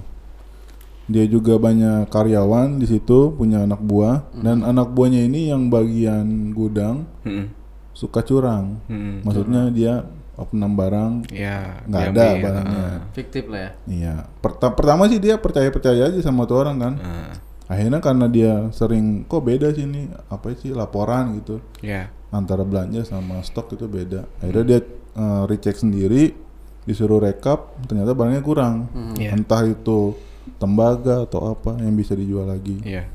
dia 1.04 1.24
juga 1.26 1.56
banyak 1.56 2.08
karyawan 2.08 2.76
di 2.76 2.86
situ 2.86 3.30
punya 3.30 3.62
anak 3.62 3.78
buah 3.78 4.24
dan 4.34 4.64
anak 4.64 4.88
buahnya 4.90 5.20
ini 5.22 5.52
yang 5.52 5.68
bagian 5.68 6.50
gudang 6.50 7.04
Mm-mm. 7.22 7.52
suka 7.92 8.20
curang 8.20 8.80
Mm-mm. 8.86 9.20
maksudnya 9.20 9.68
dia 9.68 10.08
opnam 10.34 10.74
barang 10.74 11.28
ya 11.30 11.84
nggak 11.86 12.02
ada 12.10 12.26
barangnya 12.36 12.82
ah. 12.90 13.00
Fiktif 13.12 13.46
lah 13.46 13.60
ya. 13.60 13.70
iya 13.86 14.14
Perta- 14.40 14.72
pertama 14.72 15.06
sih 15.06 15.20
dia 15.20 15.36
percaya 15.36 15.70
percaya 15.70 16.08
aja 16.08 16.18
sama 16.18 16.42
tuh 16.42 16.58
orang 16.58 16.76
kan 16.76 16.94
Ah. 16.98 17.30
Akhirnya 17.64 18.00
karena 18.04 18.26
dia 18.28 18.52
sering 18.76 19.24
kok 19.24 19.40
beda 19.40 19.72
sih 19.72 19.88
ini 19.88 20.12
apa 20.28 20.52
sih 20.52 20.76
laporan 20.76 21.40
gitu 21.40 21.64
ya 21.80 22.12
antara 22.34 22.66
belanja 22.66 23.06
sama 23.06 23.38
stok 23.46 23.78
itu 23.78 23.86
beda. 23.86 24.26
Akhirnya 24.42 24.64
dia 24.66 24.80
eh, 25.14 25.42
recheck 25.46 25.78
sendiri, 25.78 26.34
disuruh 26.82 27.22
rekap, 27.22 27.78
ternyata 27.86 28.10
barangnya 28.12 28.42
kurang. 28.42 28.90
Iya. 29.14 29.38
Entah 29.38 29.62
itu 29.62 30.18
tembaga 30.58 31.24
atau 31.24 31.54
apa 31.54 31.78
yang 31.78 31.94
bisa 31.94 32.18
dijual 32.18 32.50
lagi. 32.50 32.82
Iya. 32.82 33.06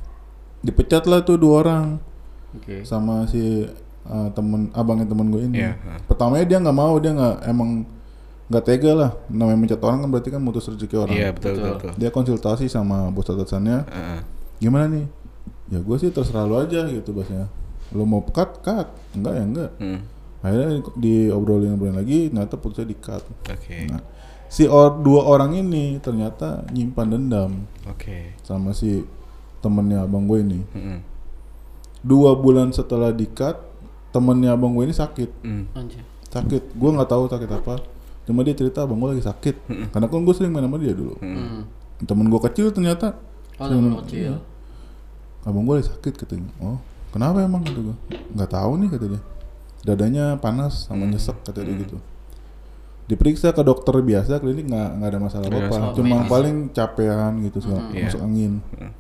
Dipecat 0.64 1.04
lah 1.06 1.24
tuh 1.24 1.36
dua 1.40 1.64
orang 1.64 1.86
Oke. 2.56 2.88
sama 2.88 3.28
si 3.28 3.68
eh, 4.08 4.30
temen 4.32 4.72
abangnya 4.72 5.12
temen 5.12 5.28
gue 5.28 5.44
ini. 5.44 5.60
Heeh. 5.68 6.00
Pertamanya 6.08 6.48
dia 6.48 6.58
nggak 6.64 6.78
mau, 6.80 6.96
dia 6.98 7.12
nggak 7.12 7.36
emang 7.52 7.70
nggak 8.50 8.64
tega 8.66 8.92
lah. 8.96 9.12
Namanya 9.28 9.60
mencat 9.60 9.82
orang 9.84 10.08
kan 10.08 10.10
berarti 10.10 10.30
kan 10.32 10.42
mutus 10.42 10.72
rezeki 10.72 10.96
orang. 10.96 11.16
Iya, 11.20 11.30
betul 11.36 11.60
betul. 11.60 11.76
betul. 11.76 11.92
Dia 12.00 12.10
konsultasi 12.10 12.66
sama 12.72 13.12
bos 13.12 13.28
atasannya, 13.28 13.84
Heeh. 13.84 14.20
Gimana 14.60 14.86
nih? 14.88 15.06
Ya 15.70 15.80
gue 15.80 15.96
sih 15.98 16.10
terserah 16.10 16.44
lu 16.44 16.56
aja 16.56 16.86
gitu 16.86 17.10
bosnya. 17.10 17.48
Lu 17.90 18.04
mau 18.04 18.22
cut, 18.22 18.60
cut. 18.60 18.88
Enggak 19.12 19.34
ya 19.34 19.44
enggak. 19.44 19.72
Hmm. 19.78 20.00
Akhirnya 20.40 20.68
diobrolin 20.96 21.74
obrolin 21.74 21.96
lagi, 21.96 22.28
ternyata 22.28 22.56
putusnya 22.56 22.86
di 22.86 22.96
cut. 22.96 23.24
Oke. 23.46 23.88
Nah, 23.88 24.00
si 24.48 24.64
or- 24.66 24.98
dua 24.98 25.26
orang 25.26 25.52
ini 25.54 25.98
ternyata 25.98 26.64
nyimpan 26.68 27.08
dendam 27.10 27.52
Oke. 27.86 28.40
sama 28.42 28.72
si 28.72 29.04
temennya 29.60 30.04
abang 30.04 30.24
gue 30.26 30.40
ini. 30.40 30.60
Mm-mm. 30.70 31.00
Dua 32.00 32.32
bulan 32.34 32.72
setelah 32.72 33.12
di 33.12 33.28
cut, 33.28 33.60
temennya 34.10 34.56
abang 34.56 34.72
gue 34.72 34.84
ini 34.84 34.94
sakit. 34.94 35.30
Mm. 35.42 35.64
Anjir. 35.74 36.04
sakit 36.30 36.78
gue 36.78 36.90
nggak 36.94 37.10
tahu 37.10 37.26
sakit 37.26 37.50
apa 37.50 37.82
cuma 38.22 38.46
dia 38.46 38.54
cerita 38.54 38.86
abang 38.86 39.02
gue 39.02 39.18
lagi 39.18 39.26
sakit 39.26 39.66
karena 39.90 40.06
kan 40.06 40.22
gue 40.22 40.36
sering 40.38 40.54
main 40.54 40.62
sama 40.62 40.78
dia 40.78 40.94
dulu 40.94 41.18
Hmm. 41.18 41.66
temen 42.00 42.30
gue 42.30 42.38
kecil 42.46 42.70
ternyata 42.70 43.18
Oh, 43.60 43.68
temen 43.68 43.92
kecil. 44.02 44.18
iya. 44.18 44.36
abang 45.44 45.64
gue 45.64 45.76
lagi 45.76 45.88
sakit 45.88 46.14
katanya 46.16 46.52
oh 46.60 46.80
kenapa 47.10 47.40
emang 47.42 47.60
kata 47.62 47.80
gue 47.82 47.96
nggak 48.34 48.50
tahu 48.50 48.72
nih 48.78 48.90
kata 48.90 49.06
dia 49.10 49.22
dadanya 49.82 50.26
panas 50.36 50.86
sama 50.86 51.04
nyesek 51.04 51.36
kata 51.42 51.60
dia 51.62 51.76
gitu 51.78 51.96
diperiksa 53.06 53.50
ke 53.50 53.62
dokter 53.62 53.96
biasa 53.98 54.38
klinik 54.38 54.64
nggak 54.64 54.90
nggak 54.96 55.10
ada 55.10 55.20
masalah 55.20 55.46
apa 55.46 55.60
masalah. 55.66 55.92
cuma 55.92 56.16
medis. 56.18 56.30
paling 56.30 56.58
capean 56.70 57.32
gitu 57.42 57.58
segala 57.60 57.82
Iya. 57.90 58.04
masuk 58.06 58.22
angin 58.22 58.54
Hmm. 58.72 58.92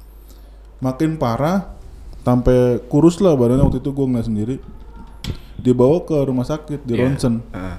makin 0.79 1.11
parah 1.15 1.75
sampai 2.19 2.57
kurus 2.85 3.17
lah 3.19 3.33
badannya 3.33 3.63
waktu 3.63 3.79
itu 3.79 3.89
gue 3.89 4.05
ngeliat 4.05 4.25
sendiri 4.25 4.55
dibawa 5.55 6.01
ke 6.01 6.15
rumah 6.19 6.43
sakit 6.43 6.83
di 6.83 6.93
Iya. 6.93 7.01
ronsen 7.05 7.41
Heeh. 7.49 7.77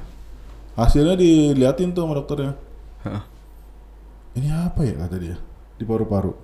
hasilnya 0.74 1.14
diliatin 1.14 1.90
tuh 1.90 2.04
sama 2.04 2.14
dokternya 2.14 2.54
Heeh. 3.02 3.22
ini 4.34 4.48
apa 4.48 4.80
ya 4.82 4.94
kata 4.98 5.16
dia 5.18 5.36
di 5.80 5.88
paru-paru. 5.88 6.36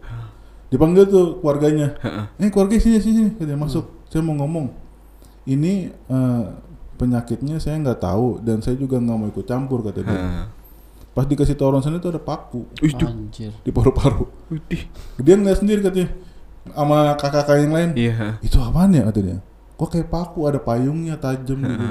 Dipanggil 0.72 1.04
tuh 1.04 1.44
keluarganya. 1.44 1.92
Eh 2.40 2.48
keluarga 2.48 2.80
sini 2.80 2.96
sini 2.96 3.14
sini. 3.14 3.30
Katanya 3.36 3.68
masuk 3.68 4.08
saya 4.08 4.24
mau 4.24 4.32
ngomong. 4.40 4.72
Ini 5.44 5.92
eh, 5.92 6.44
penyakitnya 6.96 7.60
saya 7.60 7.76
nggak 7.84 8.00
tahu 8.00 8.40
dan 8.40 8.64
saya 8.64 8.80
juga 8.80 8.96
nggak 8.96 9.16
mau 9.20 9.28
ikut 9.28 9.44
campur 9.44 9.84
kata 9.84 10.00
dia. 10.00 10.48
Pas 11.12 11.28
dikasih 11.28 11.56
tahu 11.56 11.76
ronsen 11.76 12.00
itu 12.00 12.08
ada 12.08 12.20
paku. 12.20 12.64
Anjir. 13.12 13.52
di 13.60 13.70
paru-paru. 13.70 14.24
Widih. 14.48 14.88
dia 15.20 15.34
ngeliat 15.36 15.60
sendiri 15.60 15.84
katanya 15.84 16.08
sama 16.72 17.14
kakak-kakak 17.14 17.56
yang 17.62 17.72
lain. 17.76 17.90
Iya. 17.94 18.40
itu 18.40 18.56
apaan 18.58 18.96
ya? 18.96 19.04
kata 19.06 19.20
dia. 19.20 19.38
Kok 19.76 19.88
kayak 19.92 20.08
paku 20.08 20.48
ada 20.48 20.56
payungnya 20.56 21.20
tajam 21.20 21.60
gitu 21.60 21.86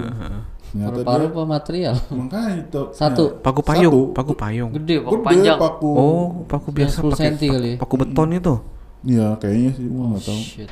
ternyata 0.75 0.91
Paru-paru 0.91 1.23
dia 1.23 1.31
apa 1.31 1.41
material? 1.47 1.95
makanya 2.11 2.51
itu 2.59 2.81
Satu. 2.91 3.23
Paku 3.39 3.61
payung, 3.61 4.11
paku 4.11 4.33
payung. 4.33 4.69
Gede, 4.73 4.99
paku 4.99 5.15
gede 5.15 5.23
panjang. 5.23 5.57
paku 5.57 5.89
Oh, 5.89 6.25
paku 6.43 6.67
biasa 6.69 6.99
10 6.99 7.07
pakai 7.07 7.19
senti 7.25 7.47
kali 7.47 7.69
ya? 7.71 7.75
paku 7.77 7.95
beton 7.95 8.29
itu. 8.29 8.55
Iya 9.01 9.27
kayaknya 9.35 9.71
sih 9.71 9.85
gua 9.85 10.05
nggak 10.09 10.23
tahu 10.23 10.41
Shit. 10.41 10.69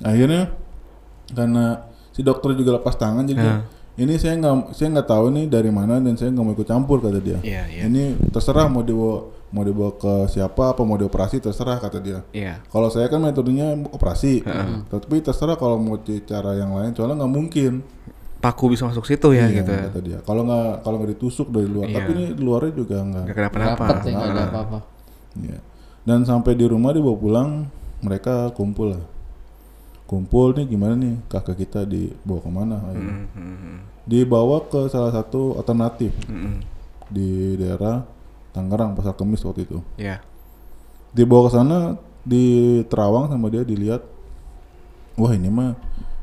akhirnya 0.00 0.42
karena 1.30 1.64
si 2.10 2.20
dokter 2.20 2.52
juga 2.52 2.76
lepas 2.76 2.94
tangan 2.94 3.24
jadi 3.24 3.38
Nah. 3.38 3.60
ini 3.96 4.16
saya 4.16 4.34
nggak 4.34 4.54
saya 4.72 4.88
nggak 4.92 5.08
tahu 5.08 5.26
nih 5.30 5.44
dari 5.46 5.68
mana 5.68 5.96
dan 5.96 6.14
saya 6.14 6.28
nggak 6.28 6.42
mau 6.42 6.54
ikut 6.54 6.64
campur 6.64 6.98
kata 6.98 7.18
dia 7.18 7.38
Iya, 7.40 7.62
iya. 7.68 7.82
ini 7.84 8.02
terserah 8.28 8.66
mau 8.66 8.80
dibawa 8.80 9.28
mau 9.48 9.60
dibawa 9.60 9.92
ke 9.92 10.12
siapa 10.28 10.72
apa 10.72 10.82
mau 10.82 10.94
dioperasi 10.94 11.40
terserah 11.40 11.76
kata 11.76 11.98
dia 11.98 12.20
Iya. 12.30 12.64
kalau 12.66 12.88
saya 12.88 13.06
kan 13.06 13.20
metodenya 13.20 13.72
operasi 13.88 14.40
tapi 14.86 15.20
terserah 15.20 15.54
kalau 15.54 15.76
mau 15.76 15.96
cara 16.00 16.52
yang 16.54 16.72
lain 16.72 16.92
soalnya 16.92 17.16
nggak 17.18 17.32
mungkin 17.32 17.72
Paku 18.40 18.72
bisa 18.72 18.88
masuk 18.88 19.04
situ 19.04 19.36
ya 19.36 19.44
Iya, 19.46 19.60
gitu. 19.60 19.72
kata 19.72 20.00
dia 20.00 20.18
kalau 20.24 20.48
nggak 20.48 20.80
kalau 20.80 20.96
nggak 20.96 21.10
ditusuk 21.12 21.52
dari 21.52 21.68
luar 21.68 21.86
Iya. 21.92 21.96
tapi 22.00 22.10
ini 22.16 22.24
di 22.32 22.42
luarnya 22.42 22.72
juga 22.72 22.96
nggak 23.04 23.24
kenapa-napa. 23.36 23.84
Ya, 24.00 24.12
nggak 24.16 24.30
ada 24.32 24.44
apa-apa. 24.48 24.78
Iya. 25.36 25.58
Dan 26.00 26.24
sampai 26.24 26.56
di 26.56 26.64
rumah 26.64 26.96
dibawa 26.96 27.16
pulang, 27.20 27.50
mereka 28.00 28.48
kumpul 28.56 28.96
lah. 28.96 29.04
Kumpul 30.08 30.56
nih 30.58 30.66
gimana 30.66 30.96
nih 30.96 31.20
kakak 31.28 31.54
kita 31.60 31.84
dibawa 31.84 32.40
ke 32.42 32.50
mana? 32.50 32.76
Mm, 32.90 32.98
mm, 32.98 33.28
mm, 33.36 33.78
Dibawa 34.08 34.64
ke 34.66 34.88
salah 34.90 35.12
satu 35.14 35.54
alternatif 35.54 36.10
mm, 36.26 36.34
mm. 36.34 36.56
di 37.12 37.54
daerah 37.54 38.02
Tangerang 38.50 38.96
Pasar 38.98 39.14
Kemis 39.14 39.44
waktu 39.46 39.68
itu. 39.68 39.78
Iya. 39.94 40.18
Dibawa 41.14 41.46
ke 41.46 41.50
sana 41.54 41.94
di 42.26 42.42
Terawang 42.90 43.30
sama 43.30 43.46
dia 43.52 43.62
dilihat, 43.62 44.02
wah 45.14 45.30
ini 45.30 45.46
mah 45.46 45.78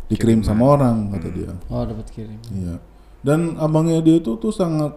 dikirim 0.07 0.39
sama 0.43 0.75
orang 0.75 1.11
kata 1.11 1.29
dia. 1.31 1.51
Oh, 1.67 1.83
dapat 1.83 2.07
kirim. 2.11 2.39
Iya. 2.51 2.79
Dan 3.23 3.59
abangnya 3.59 3.99
dia 3.99 4.19
itu 4.19 4.39
tuh 4.39 4.55
sangat 4.55 4.95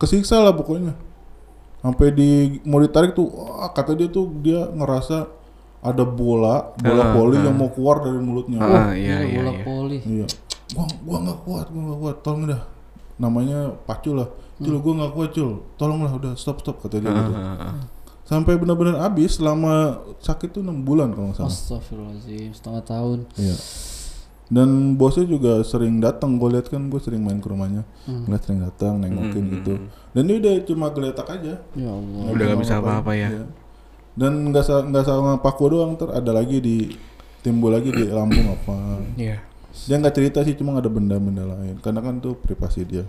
kesiksa 0.00 0.40
lah 0.40 0.56
pokoknya. 0.56 0.96
Sampai 1.82 2.14
di 2.14 2.62
mau 2.62 2.78
ditarik 2.78 3.12
tuh, 3.12 3.26
wah, 3.28 3.68
kata 3.74 3.98
dia 3.98 4.08
tuh 4.08 4.30
dia 4.40 4.70
ngerasa 4.70 5.26
ada 5.82 6.04
bola, 6.06 6.70
bola 6.78 7.02
Ah, 7.02 7.10
poli 7.10 7.36
ah. 7.42 7.50
yang 7.50 7.58
mau 7.58 7.66
keluar 7.74 8.06
dari 8.06 8.22
mulutnya. 8.22 8.62
Ah, 8.62 8.94
iya, 8.94 9.18
Gila, 9.18 9.26
iya, 9.26 9.34
bola 9.34 9.50
iya. 9.52 9.64
poli. 9.66 9.98
Iya. 10.06 10.26
Gua 10.72 10.86
gua 11.02 11.18
nggak 11.26 11.38
kuat, 11.42 11.66
gua 11.74 11.82
nggak 11.90 11.98
kuat. 12.00 12.16
Tolong 12.22 12.42
dah. 12.46 12.62
Namanya 13.18 13.58
Pacul 13.82 14.14
lah. 14.22 14.28
Cul, 14.62 14.78
gua 14.78 14.92
nggak 15.02 15.12
kuat, 15.12 15.30
Cul. 15.34 15.50
Tolonglah 15.74 16.12
udah 16.14 16.32
stop 16.38 16.62
stop 16.62 16.78
kata 16.78 17.02
dia 17.02 17.10
gitu. 17.10 17.34
Ah, 17.34 17.42
ah, 17.42 17.64
ah. 17.66 17.74
Sampai 18.22 18.54
benar-benar 18.54 19.02
habis 19.02 19.42
selama 19.42 19.98
sakit 20.22 20.54
tuh 20.54 20.62
enam 20.62 20.86
bulan 20.86 21.10
kalau 21.10 21.34
nggak 21.34 21.42
salah. 21.42 21.50
Astagfirullahaladzim, 21.50 22.54
setengah 22.54 22.82
tahun. 22.86 23.18
Iya. 23.34 23.56
Dan 24.52 25.00
bosnya 25.00 25.24
juga 25.24 25.64
sering 25.64 25.96
datang, 25.96 26.36
gue 26.36 26.52
lihat 26.52 26.68
kan 26.68 26.92
gue 26.92 27.00
sering 27.00 27.24
main 27.24 27.40
ke 27.40 27.48
rumahnya, 27.48 27.88
Hmm. 28.04 28.28
ngeliat 28.28 28.42
sering 28.44 28.60
datang, 28.60 29.00
nengokin 29.00 29.48
Hmm, 29.48 29.52
gitu. 29.56 29.74
Dan 30.12 30.28
dia 30.28 30.36
udah 30.38 30.54
cuma 30.68 30.86
geletak 30.92 31.24
aja. 31.26 31.56
Ya 31.72 31.88
Allah. 31.88 32.24
Udah 32.28 32.44
nggak 32.46 32.60
bisa 32.60 32.74
apa-apa 32.76 33.12
ya. 33.16 33.28
Iya. 33.32 33.44
Dan 34.12 34.52
nggak 34.52 34.60
sa 34.60 34.84
nggak 34.84 35.04
sama 35.08 35.40
paku 35.40 35.72
doang, 35.72 35.96
ter 35.96 36.12
ada 36.12 36.36
lagi 36.36 36.60
di 36.60 36.76
timbul 37.40 37.72
lagi 37.72 37.88
di 37.88 38.04
lambung 38.12 38.44
apa. 38.52 38.76
Iya. 39.16 39.40
Dia 39.88 39.96
nggak 39.96 40.12
cerita 40.12 40.44
sih, 40.44 40.52
cuma 40.52 40.76
ada 40.76 40.92
benda-benda 40.92 41.48
lain. 41.48 41.80
Karena 41.80 42.04
kan 42.04 42.20
itu 42.20 42.36
privasi 42.36 42.84
dia. 42.84 43.08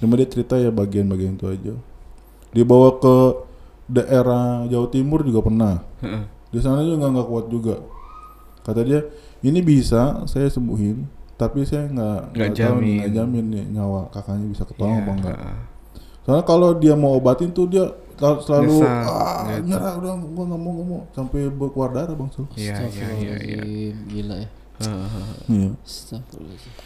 Cuma 0.00 0.16
dia 0.16 0.24
cerita 0.24 0.56
ya 0.56 0.72
bagian-bagian 0.72 1.36
itu 1.36 1.52
aja. 1.52 1.76
Dibawa 2.48 2.96
ke 2.96 3.14
daerah 3.86 4.64
Jawa 4.66 4.88
Timur 4.88 5.20
juga 5.20 5.44
pernah. 5.44 5.84
Heeh. 6.00 6.24
Di 6.48 6.64
sana 6.64 6.80
juga 6.80 7.12
nggak 7.12 7.28
kuat 7.28 7.46
juga. 7.52 7.76
Kata 8.64 8.80
dia, 8.80 9.04
ini 9.42 9.60
bisa 9.60 10.22
saya 10.24 10.46
sembuhin, 10.46 11.02
tapi 11.34 11.62
saya 11.62 11.86
nggak 11.86 12.20
Nggak 12.32 12.50
jamin. 12.54 12.96
nggak 12.98 13.12
jamin 13.12 13.44
nih 13.48 13.64
nyawa 13.72 14.06
kakaknya 14.08 14.46
bisa 14.48 14.62
ketolong 14.62 14.94
Iya, 14.94 15.02
apa 15.02 15.12
enggak. 15.12 15.38
Soalnya 16.22 16.44
kalau 16.46 16.70
dia 16.72 16.94
mau 16.94 17.12
obatin 17.12 17.50
tuh 17.50 17.66
dia 17.66 17.90
sel- 18.14 18.38
selalu 18.40 18.78
Nyesal, 18.78 19.02
ah, 19.10 19.38
gitu. 19.50 19.66
nyerah 19.66 19.92
udah 19.98 20.12
gua 20.22 20.44
nggak 20.46 20.60
mau 20.60 20.70
nggak 20.72 20.86
mau 20.86 21.00
sampai 21.10 21.40
berkeluar 21.50 21.90
darah 21.90 22.14
bang 22.14 22.30
Sul. 22.30 22.46
Iya, 22.54 22.74
iya, 22.86 23.08
iya, 23.12 23.34
iya. 23.42 23.62
Gila 24.06 24.36
ya. 24.38 24.48
Iya. 25.46 25.70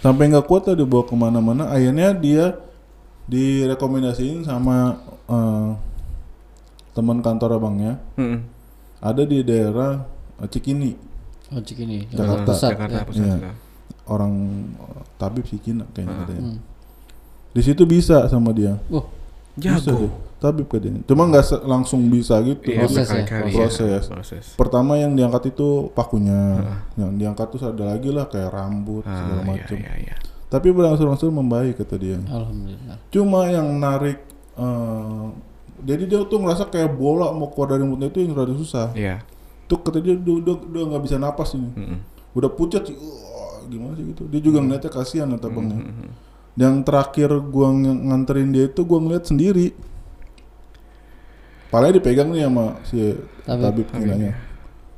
Sampai 0.00 0.28
nggak 0.28 0.44
kuat 0.44 0.64
lah 0.64 0.74
dibawa 0.74 1.04
ke 1.04 1.12
mana-mana. 1.12 1.68
Akhirnya 1.68 2.12
dia 2.12 2.56
direkomendasiin 3.26 4.44
sama 4.44 4.96
eh, 5.26 5.70
teman 6.92 7.20
kantor 7.20 7.60
abangnya 7.60 8.00
Mm-mm. 8.16 8.40
ada 8.98 9.22
di 9.22 9.42
daerah 9.42 10.06
Cikini 10.48 10.96
Oh, 11.48 11.61
cik 11.61 11.78
ini. 11.80 12.06
Jakarta. 12.09 12.48
Pusat. 12.48 12.70
Jakarta 12.72 12.96
ya. 12.96 13.04
pusat. 13.04 13.26
Iya. 13.38 13.52
orang 14.06 14.32
eh, 14.72 15.02
tabib 15.16 15.42
sih 15.44 15.59
Cina 15.59 15.82
kayaknya 15.90 16.14
katanya. 16.20 16.42
Hmm. 16.47 16.59
Di 17.51 17.62
situ 17.62 17.82
bisa 17.84 18.26
sama 18.26 18.51
dia. 18.51 18.78
Wah, 18.86 19.03
Bisa 19.53 19.82
Jago. 19.82 19.99
deh. 20.01 20.12
Tabib 20.36 20.66
katanya. 20.68 21.01
Cuma 21.03 21.26
nggak 21.26 21.42
se- 21.42 21.64
langsung 21.64 22.07
bisa 22.07 22.38
gitu. 22.40 22.61
Iya, 22.62 22.84
Proses 22.84 23.07
ya, 23.09 23.16
ya. 23.16 23.40
proses. 23.51 24.03
Proses. 24.07 24.44
Pertama 24.55 24.94
yang 24.94 25.12
diangkat 25.12 25.51
itu 25.51 25.88
pakunya. 25.90 26.61
Yang 26.94 27.11
diangkat 27.16 27.47
tuh 27.49 27.59
ada 27.64 27.84
lagi 27.88 28.11
lah 28.11 28.26
kayak 28.26 28.47
rambut 28.49 29.03
segala 29.03 29.26
Ah, 29.32 29.42
iya, 29.42 29.49
macam. 29.49 29.76
iya, 29.76 29.92
iya. 30.03 30.14
Tapi 30.47 30.68
berangsur-angsur 30.70 31.30
membaik 31.32 31.74
kata 31.76 31.97
dia. 31.97 32.18
alhamdulillah. 32.22 32.99
Cuma 33.09 33.40
yang 33.49 33.66
narik 33.76 34.22
eh, 34.55 35.24
jadi 35.82 36.03
dia 36.05 36.18
tuh 36.22 36.38
ngerasa 36.38 36.68
kayak 36.68 36.94
bola 36.94 37.28
mau 37.30 37.49
keluar 37.49 37.74
dari 37.74 37.82
mulutnya 37.82 38.07
itu 38.07 38.20
yang 38.20 38.32
rada 38.32 38.55
susah. 38.55 38.92
Iya. 38.92 39.18
Tuh 39.66 39.78
kata 39.78 39.98
dia 39.98 40.14
udah 40.14 40.34
udah 40.62 40.82
nggak 40.88 41.02
bisa 41.02 41.16
napas 41.16 41.52
ini. 41.52 41.68
Mm-mm. 41.68 41.98
Udah 42.32 42.48
pucat 42.48 42.84
sih. 42.84 42.94
Wah, 42.94 43.66
gimana 43.66 43.92
sih 43.94 44.06
gitu. 44.06 44.22
Dia 44.26 44.40
juga 44.40 44.58
ngeliatnya 44.60 44.88
kasihan 44.88 45.28
kata 45.28 45.46
abangnya. 45.46 45.78
Mm-mm. 45.78 46.10
Yang 46.54 46.74
terakhir 46.82 47.30
gua 47.44 47.68
ng- 47.68 48.02
nganterin 48.06 48.48
dia 48.48 48.64
itu 48.64 48.80
gua 48.80 48.98
ngeliat 48.98 49.24
sendiri. 49.24 49.74
Palanya 51.66 51.98
dipegang 51.98 52.30
nih 52.30 52.46
sama 52.46 52.78
si 52.82 52.98
Tabib. 53.42 53.62
tabib 53.84 53.86
gilanya. 53.92 54.32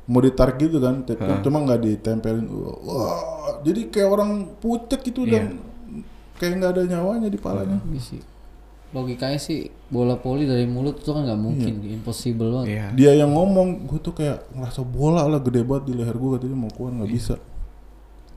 mau 0.05 0.25
ditarik 0.25 0.57
gitu 0.59 0.81
kan, 0.81 1.05
tapi 1.05 1.21
cuma 1.39 1.61
nggak 1.61 1.81
ditempelin. 1.83 2.49
Wah, 2.81 3.21
jadi 3.61 3.93
kayak 3.93 4.09
orang 4.09 4.31
pucet 4.57 5.05
gitu 5.05 5.21
Iya. 5.21 5.45
dan 5.45 5.61
kayak 6.35 6.53
nggak 6.57 6.71
ada 6.71 6.83
nyawanya 6.87 7.29
di 7.29 7.37
palanya. 7.37 7.77
Iya 7.85 8.01
sih. 8.01 8.21
Logikanya 8.89 9.37
sih 9.37 9.69
bola 9.93 10.17
poli 10.17 10.49
dari 10.49 10.65
mulut 10.65 10.97
itu 10.97 11.13
kan 11.13 11.21
nggak 11.21 11.37
mungkin, 11.37 11.73
impossible 11.85 12.49
banget. 12.49 12.67
Iya. 12.73 12.85
Dia 12.97 13.11
yang 13.21 13.37
ngomong, 13.37 13.85
gue 13.85 13.99
tuh 14.01 14.17
kayak 14.17 14.49
ngerasa 14.49 14.81
bola 14.81 15.29
lah 15.29 15.37
gede 15.41 15.61
banget 15.61 15.93
di 15.93 15.93
leher 15.93 16.17
gue 16.17 16.29
katanya 16.37 16.57
mau 16.57 16.71
keluar 16.73 16.97
nggak 16.97 17.11
bisa. 17.13 17.35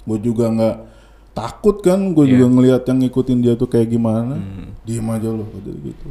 Gue 0.05 0.19
juga 0.21 0.53
nggak 0.53 0.77
takut 1.33 1.81
kan, 1.81 2.13
gue 2.13 2.25
juga 2.29 2.47
ngelihat 2.53 2.85
yang 2.85 3.01
ngikutin 3.01 3.39
dia 3.41 3.55
tuh 3.57 3.69
kayak 3.69 3.89
gimana. 3.89 4.37
Diem 4.85 5.09
aja 5.09 5.29
loh 5.33 5.49
katanya 5.49 5.81
gitu. 5.89 6.09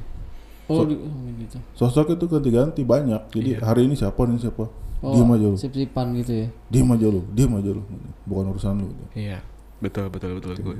Oh, 0.72 0.88
di, 0.88 0.96
oh, 0.96 1.12
gitu. 1.36 1.58
Sosok 1.76 2.16
itu 2.16 2.26
ganti-ganti 2.32 2.82
banyak. 2.88 3.28
Jadi 3.30 3.60
hari 3.60 3.92
ini 3.92 3.94
siapa 4.00 4.24
ini 4.24 4.40
siapa? 4.40 4.66
Oh, 5.02 5.18
Diem 5.18 5.30
aja 5.34 5.48
lo. 5.50 5.58
sip-sipan 5.58 6.14
gitu 6.18 6.46
ya. 6.46 6.48
Diem 6.70 6.90
aja 6.94 7.08
lo, 7.10 7.22
diem 7.34 7.54
aja 7.58 7.72
lo. 7.74 7.84
Bukan 8.26 8.46
urusan 8.54 8.74
lu. 8.80 8.94
Iya. 9.18 9.42
Betul 9.82 10.14
betul 10.14 10.38
betul. 10.38 10.54
gue. 10.62 10.78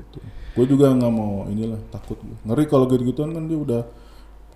Gue 0.54 0.66
juga 0.70 0.94
nggak 0.94 1.12
mau 1.12 1.44
inilah 1.50 1.78
takut. 1.90 2.16
Ngeri 2.46 2.64
kalau 2.70 2.86
gitu-gituan 2.86 3.34
kan 3.34 3.50
dia 3.50 3.58
udah 3.58 3.82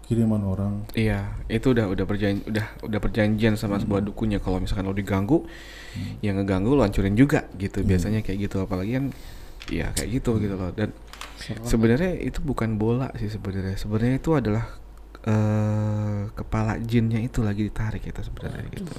kiriman 0.06 0.38
orang. 0.46 0.86
Iya, 0.94 1.34
itu 1.50 1.74
udah 1.74 1.90
udah 1.90 2.06
perjanjian 2.06 2.46
udah 2.46 2.66
udah 2.86 3.00
perjanjian 3.02 3.58
sama 3.58 3.82
sebuah 3.82 4.06
dukunya 4.06 4.38
kalau 4.38 4.62
misalkan 4.62 4.86
lo 4.86 4.94
diganggu, 4.94 5.42
yang 6.22 6.38
ngeganggu 6.38 6.78
lo 6.78 6.86
hancurin 6.86 7.18
juga 7.18 7.50
gitu. 7.58 7.82
Biasanya 7.82 8.22
kayak 8.22 8.38
gitu 8.46 8.62
apalagi 8.62 9.02
kan 9.02 9.04
ya 9.66 9.90
kayak 9.98 10.22
gitu 10.22 10.38
gitu 10.38 10.54
loh. 10.54 10.70
Dan 10.70 10.94
sebenarnya 11.42 12.22
itu 12.22 12.38
bukan 12.38 12.78
bola 12.78 13.10
sih 13.18 13.26
sebenarnya. 13.26 13.74
Sebenarnya 13.74 14.22
itu 14.22 14.30
adalah 14.30 14.64
eh 15.26 16.30
kepala 16.38 16.78
jinnya 16.78 17.18
itu 17.18 17.42
lagi 17.42 17.66
ditarik 17.66 18.06
itu 18.06 18.22
sebenarnya 18.22 18.62
gitu. 18.78 18.94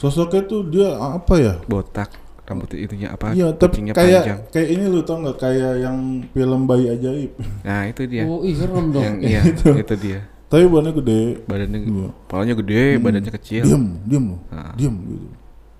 Sosoknya 0.00 0.48
tuh 0.48 0.64
dia 0.64 0.96
apa 0.96 1.34
ya? 1.36 1.60
Botak, 1.68 2.08
rambut 2.48 2.72
itunya 2.72 3.12
apa? 3.12 3.36
Iya, 3.36 3.52
tapi 3.52 3.76
kucingnya 3.76 3.92
kayak 3.92 4.22
panjang. 4.24 4.40
kayak 4.48 4.68
ini 4.72 4.84
lu 4.88 5.00
tau 5.04 5.20
nggak 5.20 5.36
kayak 5.36 5.72
yang 5.84 5.98
film 6.32 6.60
bayi 6.64 6.86
ajaib. 6.88 7.30
Nah, 7.60 7.84
itu 7.84 8.02
dia. 8.08 8.24
Oh, 8.24 8.40
ih 8.40 8.56
serem 8.56 8.88
dong. 8.88 9.04
yang 9.04 9.16
iya, 9.20 9.40
itu 9.52 9.94
dia. 10.00 10.24
Tapi 10.48 10.64
badannya 10.64 10.96
gede. 10.96 11.20
Badannya 11.44 11.78
Iya. 11.84 12.08
kepalanya 12.24 12.54
gede, 12.56 12.82
badannya 12.98 13.32
kecil. 13.36 13.62
Diam, 13.68 13.84
diam 14.08 14.24
lu. 14.32 14.36
Ah. 14.48 14.72
Diam 14.72 14.96
gitu. 15.04 15.28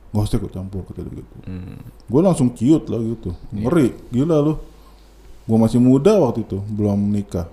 Gak 0.09 0.25
usah 0.25 0.37
ikut 0.37 0.53
campur 0.53 0.85
kata 0.85 1.01
dia 1.05 1.25
gitu. 1.25 1.37
Hmm. 1.49 1.81
Gue 2.05 2.21
langsung 2.21 2.49
ciut 2.53 2.85
lah 2.85 3.01
gitu. 3.01 3.33
Ngeri, 3.49 3.97
gila 4.13 4.37
lu. 4.45 4.61
Gue 5.49 5.57
masih 5.57 5.81
muda 5.81 6.21
waktu 6.21 6.45
itu, 6.45 6.61
belum 6.69 7.01
nikah. 7.09 7.49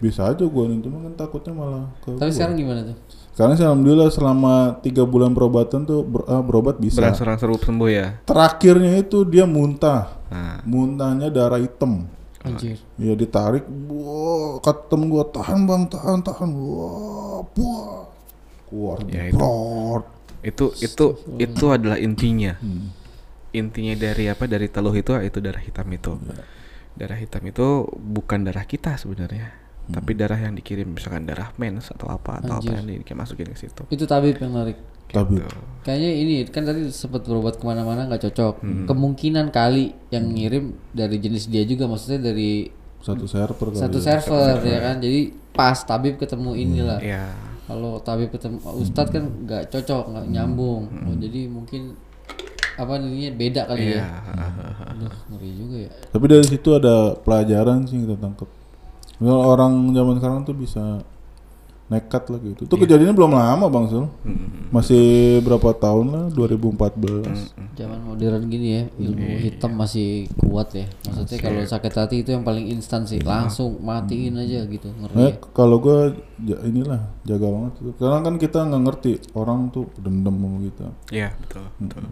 Bisa 0.00 0.32
aja 0.32 0.40
gue 0.40 0.64
nih, 0.66 0.80
cuma 0.80 1.04
kan 1.04 1.12
takutnya 1.14 1.52
malah 1.52 1.84
ke 2.00 2.16
Tapi 2.16 2.26
gua. 2.26 2.32
sekarang 2.32 2.56
gimana 2.56 2.80
tuh? 2.88 2.96
Sekarang 3.40 3.56
sih 3.56 3.64
alhamdulillah 3.64 4.12
selama 4.12 4.76
tiga 4.84 5.08
bulan 5.08 5.32
perobatan 5.32 5.88
tuh 5.88 6.04
ber- 6.04 6.28
ah, 6.28 6.44
berobat 6.44 6.76
bisa. 6.76 7.00
Berangsur-angsur 7.00 7.56
sembuh 7.56 7.88
ya. 7.88 8.20
Terakhirnya 8.28 9.00
itu 9.00 9.24
dia 9.24 9.48
muntah, 9.48 10.20
Nah, 10.28 10.60
muntahnya 10.68 11.32
darah 11.32 11.56
hitam. 11.56 12.04
Anjir. 12.44 12.76
Ya 13.00 13.16
ditarik, 13.16 13.64
wah, 13.88 14.60
kata 14.60 14.92
temen 14.92 15.08
gua 15.08 15.24
tahan 15.24 15.64
bang, 15.64 15.88
tahan, 15.88 16.20
tahan, 16.20 16.52
wah, 16.52 17.40
buah, 17.56 18.12
keluar, 18.68 18.96
Ya, 19.08 19.32
itu. 19.32 19.40
itu 20.44 20.64
itu 20.84 21.04
itu 21.40 21.64
adalah 21.72 21.96
intinya. 21.96 22.60
Hmm. 22.60 22.92
Intinya 23.56 23.96
dari 23.96 24.28
apa? 24.28 24.44
Dari 24.44 24.68
teluh 24.68 24.92
itu 24.92 25.16
itu 25.16 25.38
darah 25.40 25.64
hitam 25.64 25.88
itu. 25.88 26.12
Iya. 26.12 26.44
Darah 26.92 27.16
hitam 27.16 27.40
itu 27.48 27.88
bukan 27.88 28.44
darah 28.44 28.68
kita 28.68 29.00
sebenarnya. 29.00 29.59
Hmm. 29.90 29.98
Tapi 29.98 30.10
darah 30.14 30.38
yang 30.38 30.54
dikirim 30.54 30.86
misalkan 30.88 31.26
darah 31.26 31.50
mens 31.56 31.90
atau 31.90 32.06
apa 32.06 32.38
atau 32.38 32.54
apa 32.54 32.62
Anjir. 32.62 32.78
yang 32.78 32.86
di, 32.86 32.94
kayak 33.02 33.18
masukin 33.18 33.50
ke 33.50 33.58
situ. 33.58 33.82
Itu 33.90 34.06
tabib 34.06 34.38
yang 34.38 34.54
narik. 34.54 34.78
Tapi 35.10 35.34
Gitu. 35.36 35.58
Kayaknya 35.82 36.10
ini 36.14 36.34
kan 36.46 36.62
tadi 36.62 36.86
sempat 36.88 37.26
berobat 37.26 37.58
ke 37.58 37.64
mana-mana 37.64 38.06
nggak 38.06 38.30
cocok. 38.30 38.54
Hmm. 38.62 38.86
Kemungkinan 38.86 39.50
kali 39.50 39.90
yang 40.08 40.30
ngirim 40.30 40.64
dari 40.90 41.18
jenis 41.18 41.50
dia 41.50 41.66
juga, 41.66 41.84
maksudnya 41.84 42.22
dari 42.22 42.70
satu 43.00 43.26
server 43.26 43.74
kali 43.74 43.80
satu 43.80 43.98
ya. 43.98 44.04
server 44.22 44.56
ya 44.62 44.78
kan. 44.80 44.96
Jadi 44.98 45.20
pas 45.50 45.74
tabib 45.76 46.14
ketemu 46.14 46.50
inilah. 46.54 47.00
Iya. 47.02 47.26
Kalau 47.66 47.98
tabib 47.98 48.30
ketemu 48.30 48.62
Ustadz 48.62 49.10
kan 49.10 49.24
nggak 49.42 49.62
cocok, 49.68 50.04
nggak 50.08 50.26
Hmm. 50.26 50.32
nyambung. 50.32 50.82
Oh, 50.86 51.16
jadi 51.16 51.40
mungkin 51.46 51.82
apa 52.76 52.96
ininya 52.96 53.30
beda 53.32 53.62
kali 53.66 53.82
Iya. 53.90 53.98
ya. 53.98 54.08
Aduh, 54.90 55.12
ngeri 55.28 55.50
juga 55.52 55.76
ya. 55.80 55.92
Tapi 56.06 56.24
dari 56.26 56.44
situ 56.44 56.68
ada 56.70 56.94
pelajaran 57.16 57.84
sih 57.84 57.98
yang 57.98 58.04
kita 58.06 58.16
tangkap. 58.20 58.48
Kalau 59.20 59.52
orang 59.52 59.92
zaman 59.92 60.16
sekarang 60.16 60.40
tuh 60.48 60.56
bisa 60.56 61.04
nekat 61.90 62.22
lah 62.30 62.38
gitu. 62.38 62.70
Itu 62.70 62.76
kejadiannya 62.78 63.18
belum 63.18 63.34
lama 63.34 63.66
bang 63.66 63.84
Sul. 63.90 64.06
Hmm. 64.22 64.70
Masih 64.70 65.04
berapa 65.42 65.74
tahun 65.74 66.06
lah? 66.14 66.24
2014. 66.30 67.50
Zaman 67.74 67.98
modern 68.06 68.46
gini 68.46 68.68
ya, 68.78 68.82
ilmu 68.94 69.26
Iya. 69.26 69.38
hitam 69.50 69.74
masih 69.74 70.30
kuat 70.38 70.70
ya. 70.70 70.86
Maksudnya 71.10 71.38
kalau 71.42 71.60
sakit 71.66 71.92
hati 71.98 72.16
itu 72.22 72.30
yang 72.30 72.46
paling 72.46 72.70
instan 72.70 73.02
sih, 73.10 73.18
langsung 73.18 73.82
matiin 73.82 74.38
aja 74.38 74.62
gitu. 74.70 74.86
Ngeri. 74.86 75.14
Eh, 75.18 75.34
ya. 75.34 75.42
kalau 75.50 75.82
gue 75.82 76.14
inilah 76.62 77.10
jaga 77.26 77.46
banget 77.50 77.72
itu. 77.82 77.90
Karena 77.98 78.18
kan 78.22 78.34
kita 78.38 78.58
nggak 78.70 78.82
ngerti 78.86 79.12
orang 79.34 79.74
tuh 79.74 79.90
dendam 79.98 80.38
sama 80.38 80.58
kita. 80.62 80.86
Iya, 81.10 81.28
betul, 81.42 81.64
betul. 81.82 82.04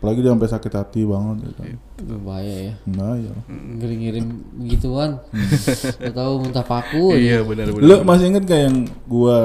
Apalagi 0.00 0.24
dia 0.24 0.32
sampai 0.32 0.48
sakit 0.48 0.72
hati 0.72 1.00
banget 1.04 1.36
ya 1.44 1.50
kan. 1.60 1.64
Itu 2.00 2.16
bahaya 2.24 2.56
ya. 2.56 2.74
Nah 2.88 3.20
ya. 3.20 3.36
Ngirim-ngirim 3.52 4.26
gituan. 4.64 5.20
Udah 5.28 6.14
tahu 6.24 6.32
muntah 6.40 6.64
paku 6.64 7.12
aja. 7.12 7.20
Iya, 7.20 7.38
benar 7.44 7.68
benar. 7.68 7.84
Lu 7.84 7.94
masih 8.08 8.32
inget 8.32 8.44
kayak 8.48 8.64
yang 8.72 8.78
gua 9.04 9.36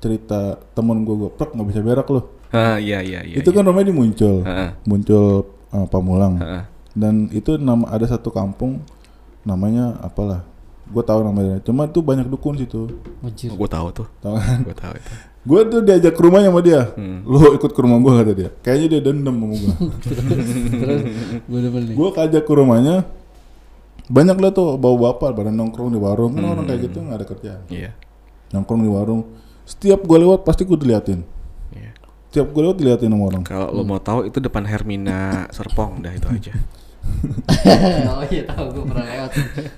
cerita 0.00 0.56
temen 0.72 1.04
gua 1.04 1.28
goprek 1.28 1.52
nggak 1.52 1.68
bisa 1.68 1.80
berak 1.84 2.08
loh. 2.08 2.24
Ah, 2.48 2.80
iya 2.80 3.04
iya 3.04 3.20
iya. 3.22 3.38
itu 3.38 3.52
kan 3.54 3.62
rumahnya 3.62 3.92
di 3.92 3.94
muncul, 3.94 4.42
Heeh. 4.42 4.74
muncul 4.82 5.46
uh, 5.70 5.86
Pamulang. 5.86 6.40
Heeh. 6.40 6.64
Dan 6.96 7.28
itu 7.30 7.54
nama 7.60 7.86
ada 7.92 8.08
satu 8.08 8.32
kampung 8.32 8.82
namanya 9.44 10.00
apalah. 10.02 10.42
Gue 10.90 11.04
tahu 11.06 11.22
namanya. 11.22 11.62
Cuma 11.62 11.86
itu 11.86 12.02
banyak 12.02 12.26
dukun 12.26 12.58
situ. 12.58 12.90
Anjir. 13.22 13.54
Gue 13.54 13.68
tahu 13.70 13.94
tuh. 13.94 14.08
Tahu 14.18 14.34
kan? 14.34 14.58
Gue 14.66 14.74
tahu 14.74 14.94
itu. 14.98 15.12
Gue 15.40 15.60
tuh 15.72 15.80
diajak 15.80 16.12
ke 16.12 16.20
rumahnya 16.20 16.52
sama 16.52 16.60
dia. 16.60 16.92
Hmm. 16.92 17.24
Lo 17.24 17.56
ikut 17.56 17.72
ke 17.72 17.80
rumah 17.80 17.96
gue 17.96 18.12
kata 18.12 18.32
dia. 18.36 18.50
Kayaknya 18.60 18.86
dia 18.92 19.00
dendam 19.00 19.36
sama 19.40 19.54
gue. 19.56 19.74
Terus 20.04 21.00
gue 21.48 21.58
demen 21.64 21.82
nih. 21.88 21.94
gue 21.96 22.08
kajak 22.12 22.42
ke 22.44 22.52
rumahnya. 22.52 22.96
Banyak 24.10 24.36
lah 24.36 24.50
tuh 24.52 24.76
bawa 24.76 25.14
bapak 25.14 25.32
pada 25.32 25.48
nongkrong 25.48 25.94
di 25.94 25.98
warung. 26.00 26.36
Kan 26.36 26.44
orang 26.44 26.66
kayak 26.68 26.80
gitu 26.92 26.98
nggak 27.00 27.16
ada 27.16 27.26
kerjaan. 27.26 27.62
Iya. 27.72 27.90
Nongkrong 28.52 28.80
di 28.84 28.90
warung. 28.92 29.22
Setiap 29.64 30.04
gue 30.04 30.18
lewat 30.20 30.44
pasti 30.44 30.68
gue 30.68 30.76
diliatin. 30.76 31.24
Iya. 31.72 31.96
Setiap 32.28 32.52
gue 32.52 32.60
lewat 32.60 32.76
diliatin 32.76 33.08
sama 33.08 33.24
orang. 33.24 33.42
Kalau 33.46 33.72
lo 33.72 33.82
mau 33.86 33.96
tahu 33.96 34.28
itu 34.28 34.44
depan 34.44 34.68
Hermina 34.68 35.48
Serpong 35.48 36.04
dah 36.04 36.12
itu 36.12 36.28
aja. 36.28 36.52
oh 38.10 38.24
iya 38.26 38.42
tahu 38.44 38.66
gue 38.70 38.84
pernah 38.84 39.06
lewat. 39.06 39.30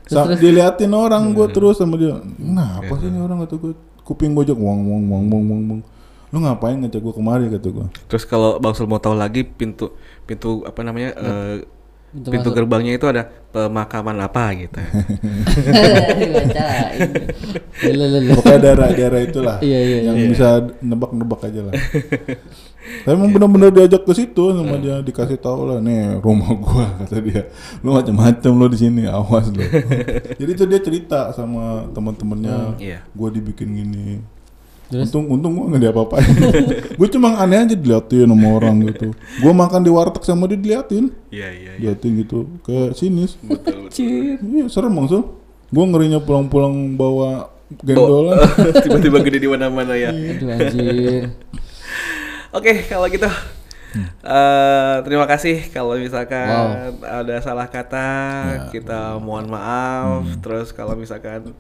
Sa 0.05 0.21
diliatin 0.31 0.93
orang 0.93 1.33
gue 1.33 1.45
Hmm. 1.45 1.55
terus 1.55 1.77
sama 1.77 1.97
dia. 1.97 2.17
Nah 2.37 2.79
apa 2.79 2.93
sih 2.97 3.07
ini 3.07 3.19
orang 3.19 3.43
kata 3.43 3.55
gue. 3.57 3.73
Kuping 4.03 4.33
gue 4.33 4.45
jok 4.45 4.59
wong 4.59 4.81
wong 4.83 5.03
wong 5.07 5.25
wong 5.29 5.45
wong 5.47 5.63
wong. 5.69 5.81
Lu 6.29 6.39
ngapain 6.39 6.77
ngecek 6.77 7.01
gue 7.01 7.13
kemari 7.13 7.47
kata 7.49 7.69
gue. 7.69 7.87
Terus 8.07 8.25
kalau 8.25 8.57
Bang 8.57 8.73
Sul 8.73 8.87
mau 8.87 8.97
tahu 8.97 9.13
lagi 9.13 9.43
pintu 9.43 9.93
pintu 10.23 10.63
apa 10.63 10.81
namanya 10.81 11.11
eh, 11.15 11.57
Pintu 12.09 12.29
pintu 12.29 12.49
masuk. 12.49 12.57
gerbangnya 12.59 12.93
itu 12.93 13.07
ada 13.07 13.25
pemakaman 13.49 14.21
apa 14.21 14.53
gitu. 14.55 14.77
Pokoknya 18.33 18.59
daerah-daerah 18.61 19.21
itulah 19.23 19.57
Iya, 19.61 19.79
iya, 19.81 19.99
yang 20.05 20.17
iya. 20.17 20.29
bisa 20.29 20.47
nebak-nebak 20.81 21.41
aja 21.43 21.61
lah. 21.63 21.75
Tapi 22.83 23.15
emang 23.15 23.31
benar-benar 23.31 23.71
diajak 23.71 24.03
ke 24.03 24.13
situ 24.13 24.43
sama 24.51 24.75
dia 24.83 24.99
dikasih 25.07 25.39
tahu 25.39 25.71
lah 25.71 25.79
nih 25.79 26.19
rumah 26.19 26.51
gua 26.59 26.87
kata 27.03 27.17
dia. 27.23 27.43
Lu 27.81 27.95
macam-macam 27.95 28.53
lo 28.59 28.67
di 28.67 28.79
sini, 28.79 29.03
awas 29.07 29.55
lo. 29.55 29.63
Jadi 30.41 30.51
itu 30.51 30.65
dia 30.67 30.81
cerita 30.83 31.31
sama 31.31 31.87
teman-temannya. 31.95 32.83
Iya. 32.83 33.07
Gua 33.15 33.31
dibikin 33.31 33.71
gini. 33.71 34.07
Terus? 34.91 35.09
Untung 35.09 35.25
untung 35.31 35.53
gua 35.57 35.65
nggak 35.73 35.83
diapa-apain. 35.89 36.35
gue 36.99 37.09
cuma 37.09 37.41
aneh 37.41 37.65
aja 37.65 37.75
diliatin 37.79 38.29
sama 38.29 38.49
orang 38.51 38.77
gitu. 38.91 39.15
Gua 39.41 39.53
makan 39.55 39.81
di 39.87 39.91
warteg 39.95 40.23
sama 40.27 40.51
dia 40.51 40.59
diliatin. 40.59 41.09
Iya 41.31 41.49
iya. 41.49 41.73
iya. 41.79 41.95
Diliatin 41.95 42.13
gitu. 42.21 42.39
Kayak 42.67 42.99
sinis. 42.99 43.39
Betul. 43.41 43.89
betul. 43.89 44.37
Iya, 44.43 44.67
serem 44.69 44.93
Bang 44.93 45.09
Sul. 45.09 45.23
Gua 45.73 45.85
ngerinya 45.89 46.21
pulang-pulang 46.21 46.99
bawa 46.99 47.49
gendolan. 47.81 48.37
Tiba-tiba 48.85 49.25
gede 49.25 49.39
di 49.41 49.49
mana-mana 49.49 49.97
ya. 49.97 50.13
Aduh 50.13 50.51
anjir. 50.51 51.33
Oke, 52.53 52.85
kalau 52.85 53.09
gitu. 53.09 53.29
eh, 54.25 54.97
terima 55.05 55.29
kasih 55.29 55.69
kalau 55.69 55.97
misalkan 56.01 56.49
ada 57.01 57.37
salah 57.45 57.69
kata 57.69 58.09
kita 58.73 59.21
mohon 59.21 59.49
maaf. 59.49 60.25
Terus 60.41 60.73
kalau 60.73 60.97
misalkan 60.97 61.53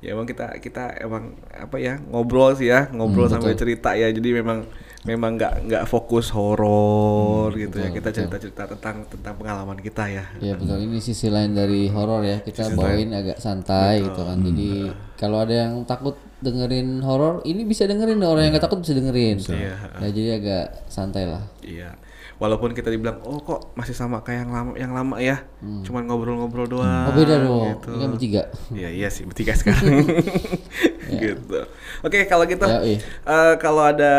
ya 0.00 0.16
emang 0.16 0.24
kita 0.24 0.56
kita 0.62 0.96
emang 1.02 1.36
apa 1.50 1.76
ya 1.76 2.00
ngobrol 2.08 2.56
sih 2.56 2.70
ya 2.70 2.88
ngobrol 2.90 3.26
sampai 3.26 3.54
cerita 3.58 3.94
ya. 3.94 4.06
Jadi 4.10 4.30
memang 4.34 4.66
memang 5.02 5.34
nggak 5.34 5.54
nggak 5.66 5.84
fokus 5.86 6.30
horor 6.30 7.50
gitu 7.54 7.82
ya. 7.82 7.90
Kita 7.90 8.10
cerita-cerita 8.10 8.70
tentang 8.70 9.06
tentang 9.10 9.34
pengalaman 9.34 9.78
kita 9.78 10.06
ya. 10.06 10.24
Ya 10.38 10.54
betul 10.54 10.86
ini 10.86 11.02
sisi 11.02 11.26
lain 11.26 11.54
dari 11.54 11.90
horor 11.90 12.22
ya 12.22 12.38
kita 12.38 12.70
bawain 12.74 13.10
agak 13.10 13.38
santai 13.38 14.02
gitu 14.02 14.20
kan. 14.22 14.38
Jadi 14.38 14.94
kalau 15.18 15.42
ada 15.42 15.54
yang 15.66 15.82
takut 15.82 16.14
dengerin 16.40 17.04
horor, 17.04 17.44
ini 17.44 17.68
bisa 17.68 17.84
dengerin 17.84 18.20
orang 18.24 18.48
yang 18.48 18.52
gak 18.56 18.64
takut 18.68 18.80
bisa 18.80 18.96
dengerin. 18.96 19.36
Iya. 19.40 19.74
Nah, 20.00 20.10
jadi 20.10 20.30
agak 20.40 20.66
santai 20.88 21.24
lah. 21.28 21.44
Iya. 21.60 21.94
Walaupun 22.40 22.72
kita 22.72 22.88
dibilang, 22.88 23.20
oh 23.20 23.36
kok 23.38 23.76
masih 23.76 23.92
sama 23.92 24.24
kayak 24.24 24.42
yang 24.42 24.50
lama, 24.50 24.72
yang 24.72 24.92
lama 24.92 25.20
ya, 25.20 25.44
cuman 25.60 26.08
ngobrol-ngobrol 26.08 26.64
doang. 26.66 27.06
Oh 27.06 27.12
beda 27.12 27.36
dong, 27.36 27.76
gitu. 27.76 27.88
ini 27.92 28.00
kan 28.00 28.10
bertiga. 28.10 28.42
Iya 28.72 28.88
iya 28.90 29.08
sih 29.12 29.28
bertiga 29.28 29.52
sekarang. 29.52 30.08
gitu. 31.20 31.60
Oke 32.00 32.24
kalau 32.24 32.48
gitu, 32.48 32.64
Ya, 32.64 32.80
iya. 32.80 32.96
eh, 33.04 33.54
kalau 33.60 33.84
ada 33.84 34.14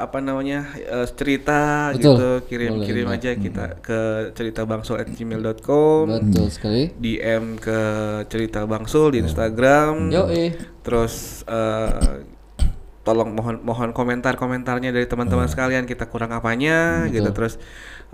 apa 0.00 0.18
namanya 0.18 0.64
eh, 0.74 1.04
cerita 1.12 1.92
Betul. 1.92 2.00
gitu 2.16 2.28
kirim 2.48 2.72
Boleh, 2.72 2.86
kirim 2.88 3.06
Mbak. 3.06 3.16
aja 3.20 3.30
kita 3.36 3.64
ke 3.84 4.00
ceritabangsul@gmail.com, 4.32 6.04
Betul 6.08 6.46
sekali. 6.48 6.82
DM 6.96 7.60
ke 7.60 7.78
cerita 8.28 8.64
bangsul 8.64 9.12
di 9.12 9.18
Instagram. 9.20 10.08
Yo 10.08 10.24
eh. 10.28 10.56
Terus 10.80 11.44
eh, 11.44 12.24
tolong 13.02 13.34
mohon 13.34 13.58
mohon 13.66 13.90
komentar 13.90 14.38
komentarnya 14.38 14.94
dari 14.94 15.10
teman-teman 15.10 15.50
sekalian 15.50 15.90
kita 15.90 16.06
kurang 16.06 16.30
apanya 16.30 17.10
gitu. 17.10 17.34
terus 17.34 17.58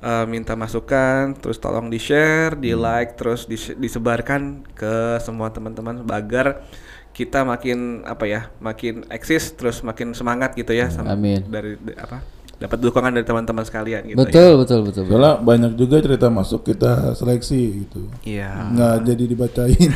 eh, 0.00 0.24
minta 0.24 0.56
masukan 0.56 1.36
terus 1.36 1.60
tolong 1.60 1.92
di 1.92 2.00
share 2.00 2.56
di 2.56 2.72
like 2.72 3.20
terus 3.20 3.44
dis- 3.44 3.76
disebarkan 3.76 4.64
ke 4.72 5.20
semua 5.20 5.52
teman-teman 5.52 6.00
agar 6.08 6.64
kita 7.12 7.42
makin 7.42 8.06
apa 8.06 8.24
ya 8.30 8.40
makin 8.62 9.04
eksis 9.10 9.52
terus 9.58 9.82
makin 9.82 10.14
semangat 10.14 10.54
gitu 10.54 10.70
ya 10.70 10.88
sama 10.88 11.18
Amin. 11.18 11.42
dari 11.50 11.74
apa 11.98 12.37
dapat 12.58 12.78
dukungan 12.82 13.14
dari 13.14 13.22
teman-teman 13.22 13.62
sekalian 13.62 14.02
gitu 14.02 14.18
Betul, 14.18 14.58
betul, 14.58 14.78
betul, 14.82 15.02
betul. 15.06 15.14
Soalnya 15.14 15.34
banyak 15.46 15.72
juga 15.78 15.96
cerita 16.02 16.26
masuk 16.26 16.66
kita 16.66 17.14
seleksi 17.14 17.86
gitu. 17.86 18.00
ya. 18.26 18.26
Iya. 18.26 18.50
Nggak 18.74 18.94
jadi 19.06 19.24
dibacain. 19.30 19.90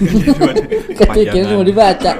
Kayaknya 0.98 1.58
mau 1.58 1.66
dibaca. 1.66 2.12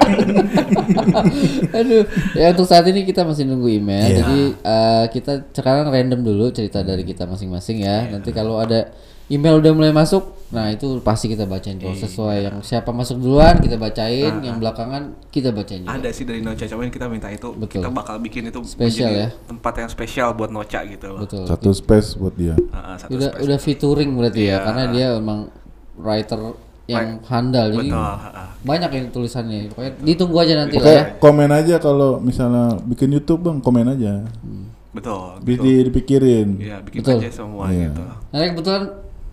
Aduh, 1.79 2.03
ya 2.35 2.51
untuk 2.51 2.67
saat 2.67 2.83
ini 2.91 3.07
kita 3.07 3.23
masih 3.23 3.47
nunggu 3.47 3.71
email. 3.71 4.03
Iya. 4.03 4.15
Jadi 4.19 4.39
eh, 4.59 5.05
kita 5.15 5.33
sekarang 5.55 5.87
random 5.87 6.19
dulu 6.27 6.51
cerita 6.51 6.83
dari 6.83 7.07
kita 7.07 7.23
masing-masing 7.23 7.87
ya. 7.87 8.11
Nanti 8.11 8.35
kalau 8.35 8.59
ada 8.59 8.91
email 9.25 9.55
udah 9.55 9.71
mulai 9.71 9.89
masuk, 9.89 10.19
nah 10.49 10.67
itu 10.67 10.99
pasti 10.99 11.25
kita 11.25 11.43
bacain 11.43 11.75
tuh 11.75 11.91
sesuai 11.91 12.37
yang 12.41 12.55
siapa 12.59 12.89
masuk 12.89 13.17
duluan 13.17 13.55
kita 13.57 13.75
bacain, 13.75 14.39
yang 14.39 14.57
belakangan 14.57 15.15
kita 15.27 15.49
bacain 15.49 15.81
juga. 15.81 15.95
ada 15.95 16.09
sih 16.09 16.23
dari 16.23 16.39
Noca 16.39 16.59
cuman 16.61 16.87
kita 16.87 17.07
minta 17.07 17.27
itu 17.27 17.49
Betul. 17.51 17.79
kita 17.79 17.87
bakal 17.89 18.19
bikin 18.19 18.47
itu 18.47 18.59
Spesial 18.61 19.09
ya. 19.09 19.27
tempat 19.43 19.73
yang 19.77 19.87
spesial 19.87 20.29
buat 20.31 20.49
Noca 20.49 20.79
gitu 20.83 21.07
loh 21.07 21.23
Betul. 21.23 21.47
Satu 21.47 21.71
space 21.71 22.15
buat 22.15 22.35
dia. 22.35 22.53
Ah, 22.69 22.93
ah, 22.93 22.95
satu 22.97 23.15
Udah 23.15 23.31
udah 23.39 23.57
featuring 23.57 24.11
berarti 24.13 24.41
ya, 24.43 24.49
Iya. 24.49 24.57
karena 24.61 24.83
dia 24.89 25.05
emang 25.15 25.39
writer 25.95 26.39
yang 26.83 27.23
handal. 27.23 27.71
Jadi 27.71 27.87
betul 27.87 27.97
ah, 27.97 28.19
ah. 28.27 28.49
banyak 28.59 28.91
yang 28.91 29.05
tulisannya. 29.09 29.71
Pokoknya 29.71 29.91
ditunggu 30.03 30.35
aja 30.37 30.53
nanti 30.57 30.75
lah 30.75 30.83
Oke, 30.83 30.93
ya. 30.93 31.03
komen 31.15 31.49
aja 31.49 31.75
kalau 31.79 32.19
misalnya 32.19 32.75
bikin 32.83 33.07
YouTube 33.09 33.39
bang, 33.41 33.57
komen 33.57 33.87
aja. 33.89 34.27
betul 34.91 35.41
Bi- 35.41 35.57
betul. 35.57 35.63
di- 35.65 35.83
dipikirin. 35.89 36.49
Iya, 36.59 36.77
bikin 36.83 37.01
Betul. 37.01 37.17
aja 37.17 37.29
semua 37.33 37.65
Iya. 37.65 37.89
gitu. 37.89 38.01
Nah, 38.03 38.37
kebetulan 38.45 38.83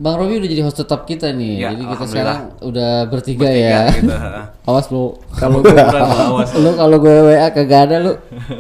Bang 0.01 0.17
Robi 0.17 0.41
udah 0.41 0.49
jadi 0.49 0.63
host 0.65 0.81
tetap 0.81 1.05
kita 1.05 1.29
nih. 1.29 1.61
Ya, 1.61 1.77
jadi 1.77 1.85
kita 1.93 2.05
sekarang 2.09 2.39
udah 2.65 2.91
bertiga, 3.13 3.53
Bertiga 3.53 3.69
ya. 3.69 3.81
gitu. 3.93 4.09
Awas 4.73 4.87
lu. 4.89 5.13
Kalau 5.37 5.61
gue 5.61 5.77
awas. 6.33 6.51
lu 6.57 6.71
kalau 6.73 6.97
gue 6.97 7.17
WA 7.29 7.49
kagak 7.53 7.81
ada 7.85 7.97
lu. 8.01 8.13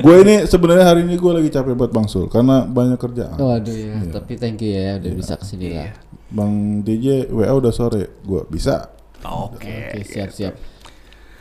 gue 0.04 0.16
ini 0.20 0.44
sebenarnya 0.44 0.84
hari 0.84 1.08
ini 1.08 1.16
gue 1.16 1.32
lagi 1.32 1.48
capek 1.48 1.72
buat 1.72 1.88
Bang 1.96 2.12
Sul 2.12 2.28
karena 2.28 2.68
banyak 2.68 3.00
kerjaan. 3.00 3.40
Waduh 3.40 3.72
ya, 3.72 3.96
tapi 4.12 4.36
thank 4.36 4.60
you 4.60 4.76
ya 4.76 5.00
udah 5.00 5.12
bisa 5.16 5.40
ke 5.40 5.48
sini 5.48 5.80
lah. 5.80 5.88
Bang 6.28 6.84
DJ 6.84 7.32
WA 7.32 7.48
udah 7.56 7.72
sore, 7.72 8.20
gue 8.20 8.42
bisa. 8.52 8.92
Oke. 9.24 9.96
Oke, 9.96 10.04
siap 10.04 10.28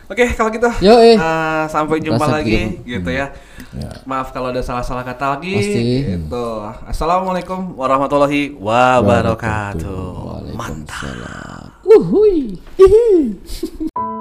Oke, 0.10 0.26
kalau 0.34 0.50
gitu. 0.50 0.66
Yo, 0.82 0.98
eh. 0.98 1.14
eh, 1.14 1.64
sampai 1.70 2.02
jumpa 2.02 2.26
Rasa 2.26 2.42
lagi 2.42 2.82
gitu. 2.82 2.98
gitu 2.98 3.10
ya. 3.14 3.30
Ya. 3.78 3.90
Maaf 4.10 4.34
kalau 4.34 4.50
ada 4.50 4.58
salah-salah 4.66 5.06
kata 5.06 5.38
lagi 5.38 5.54
Pasti. 5.54 6.18
gitu. 6.18 6.46
Assalamualaikum 6.90 7.78
warahmatullahi 7.78 8.58
wabarakatuh. 8.58 10.50
Mantap. 10.58 10.98
Waalaikumsalam. 10.98 11.66
Wuhui. 11.86 12.58
Hihi. 12.82 13.38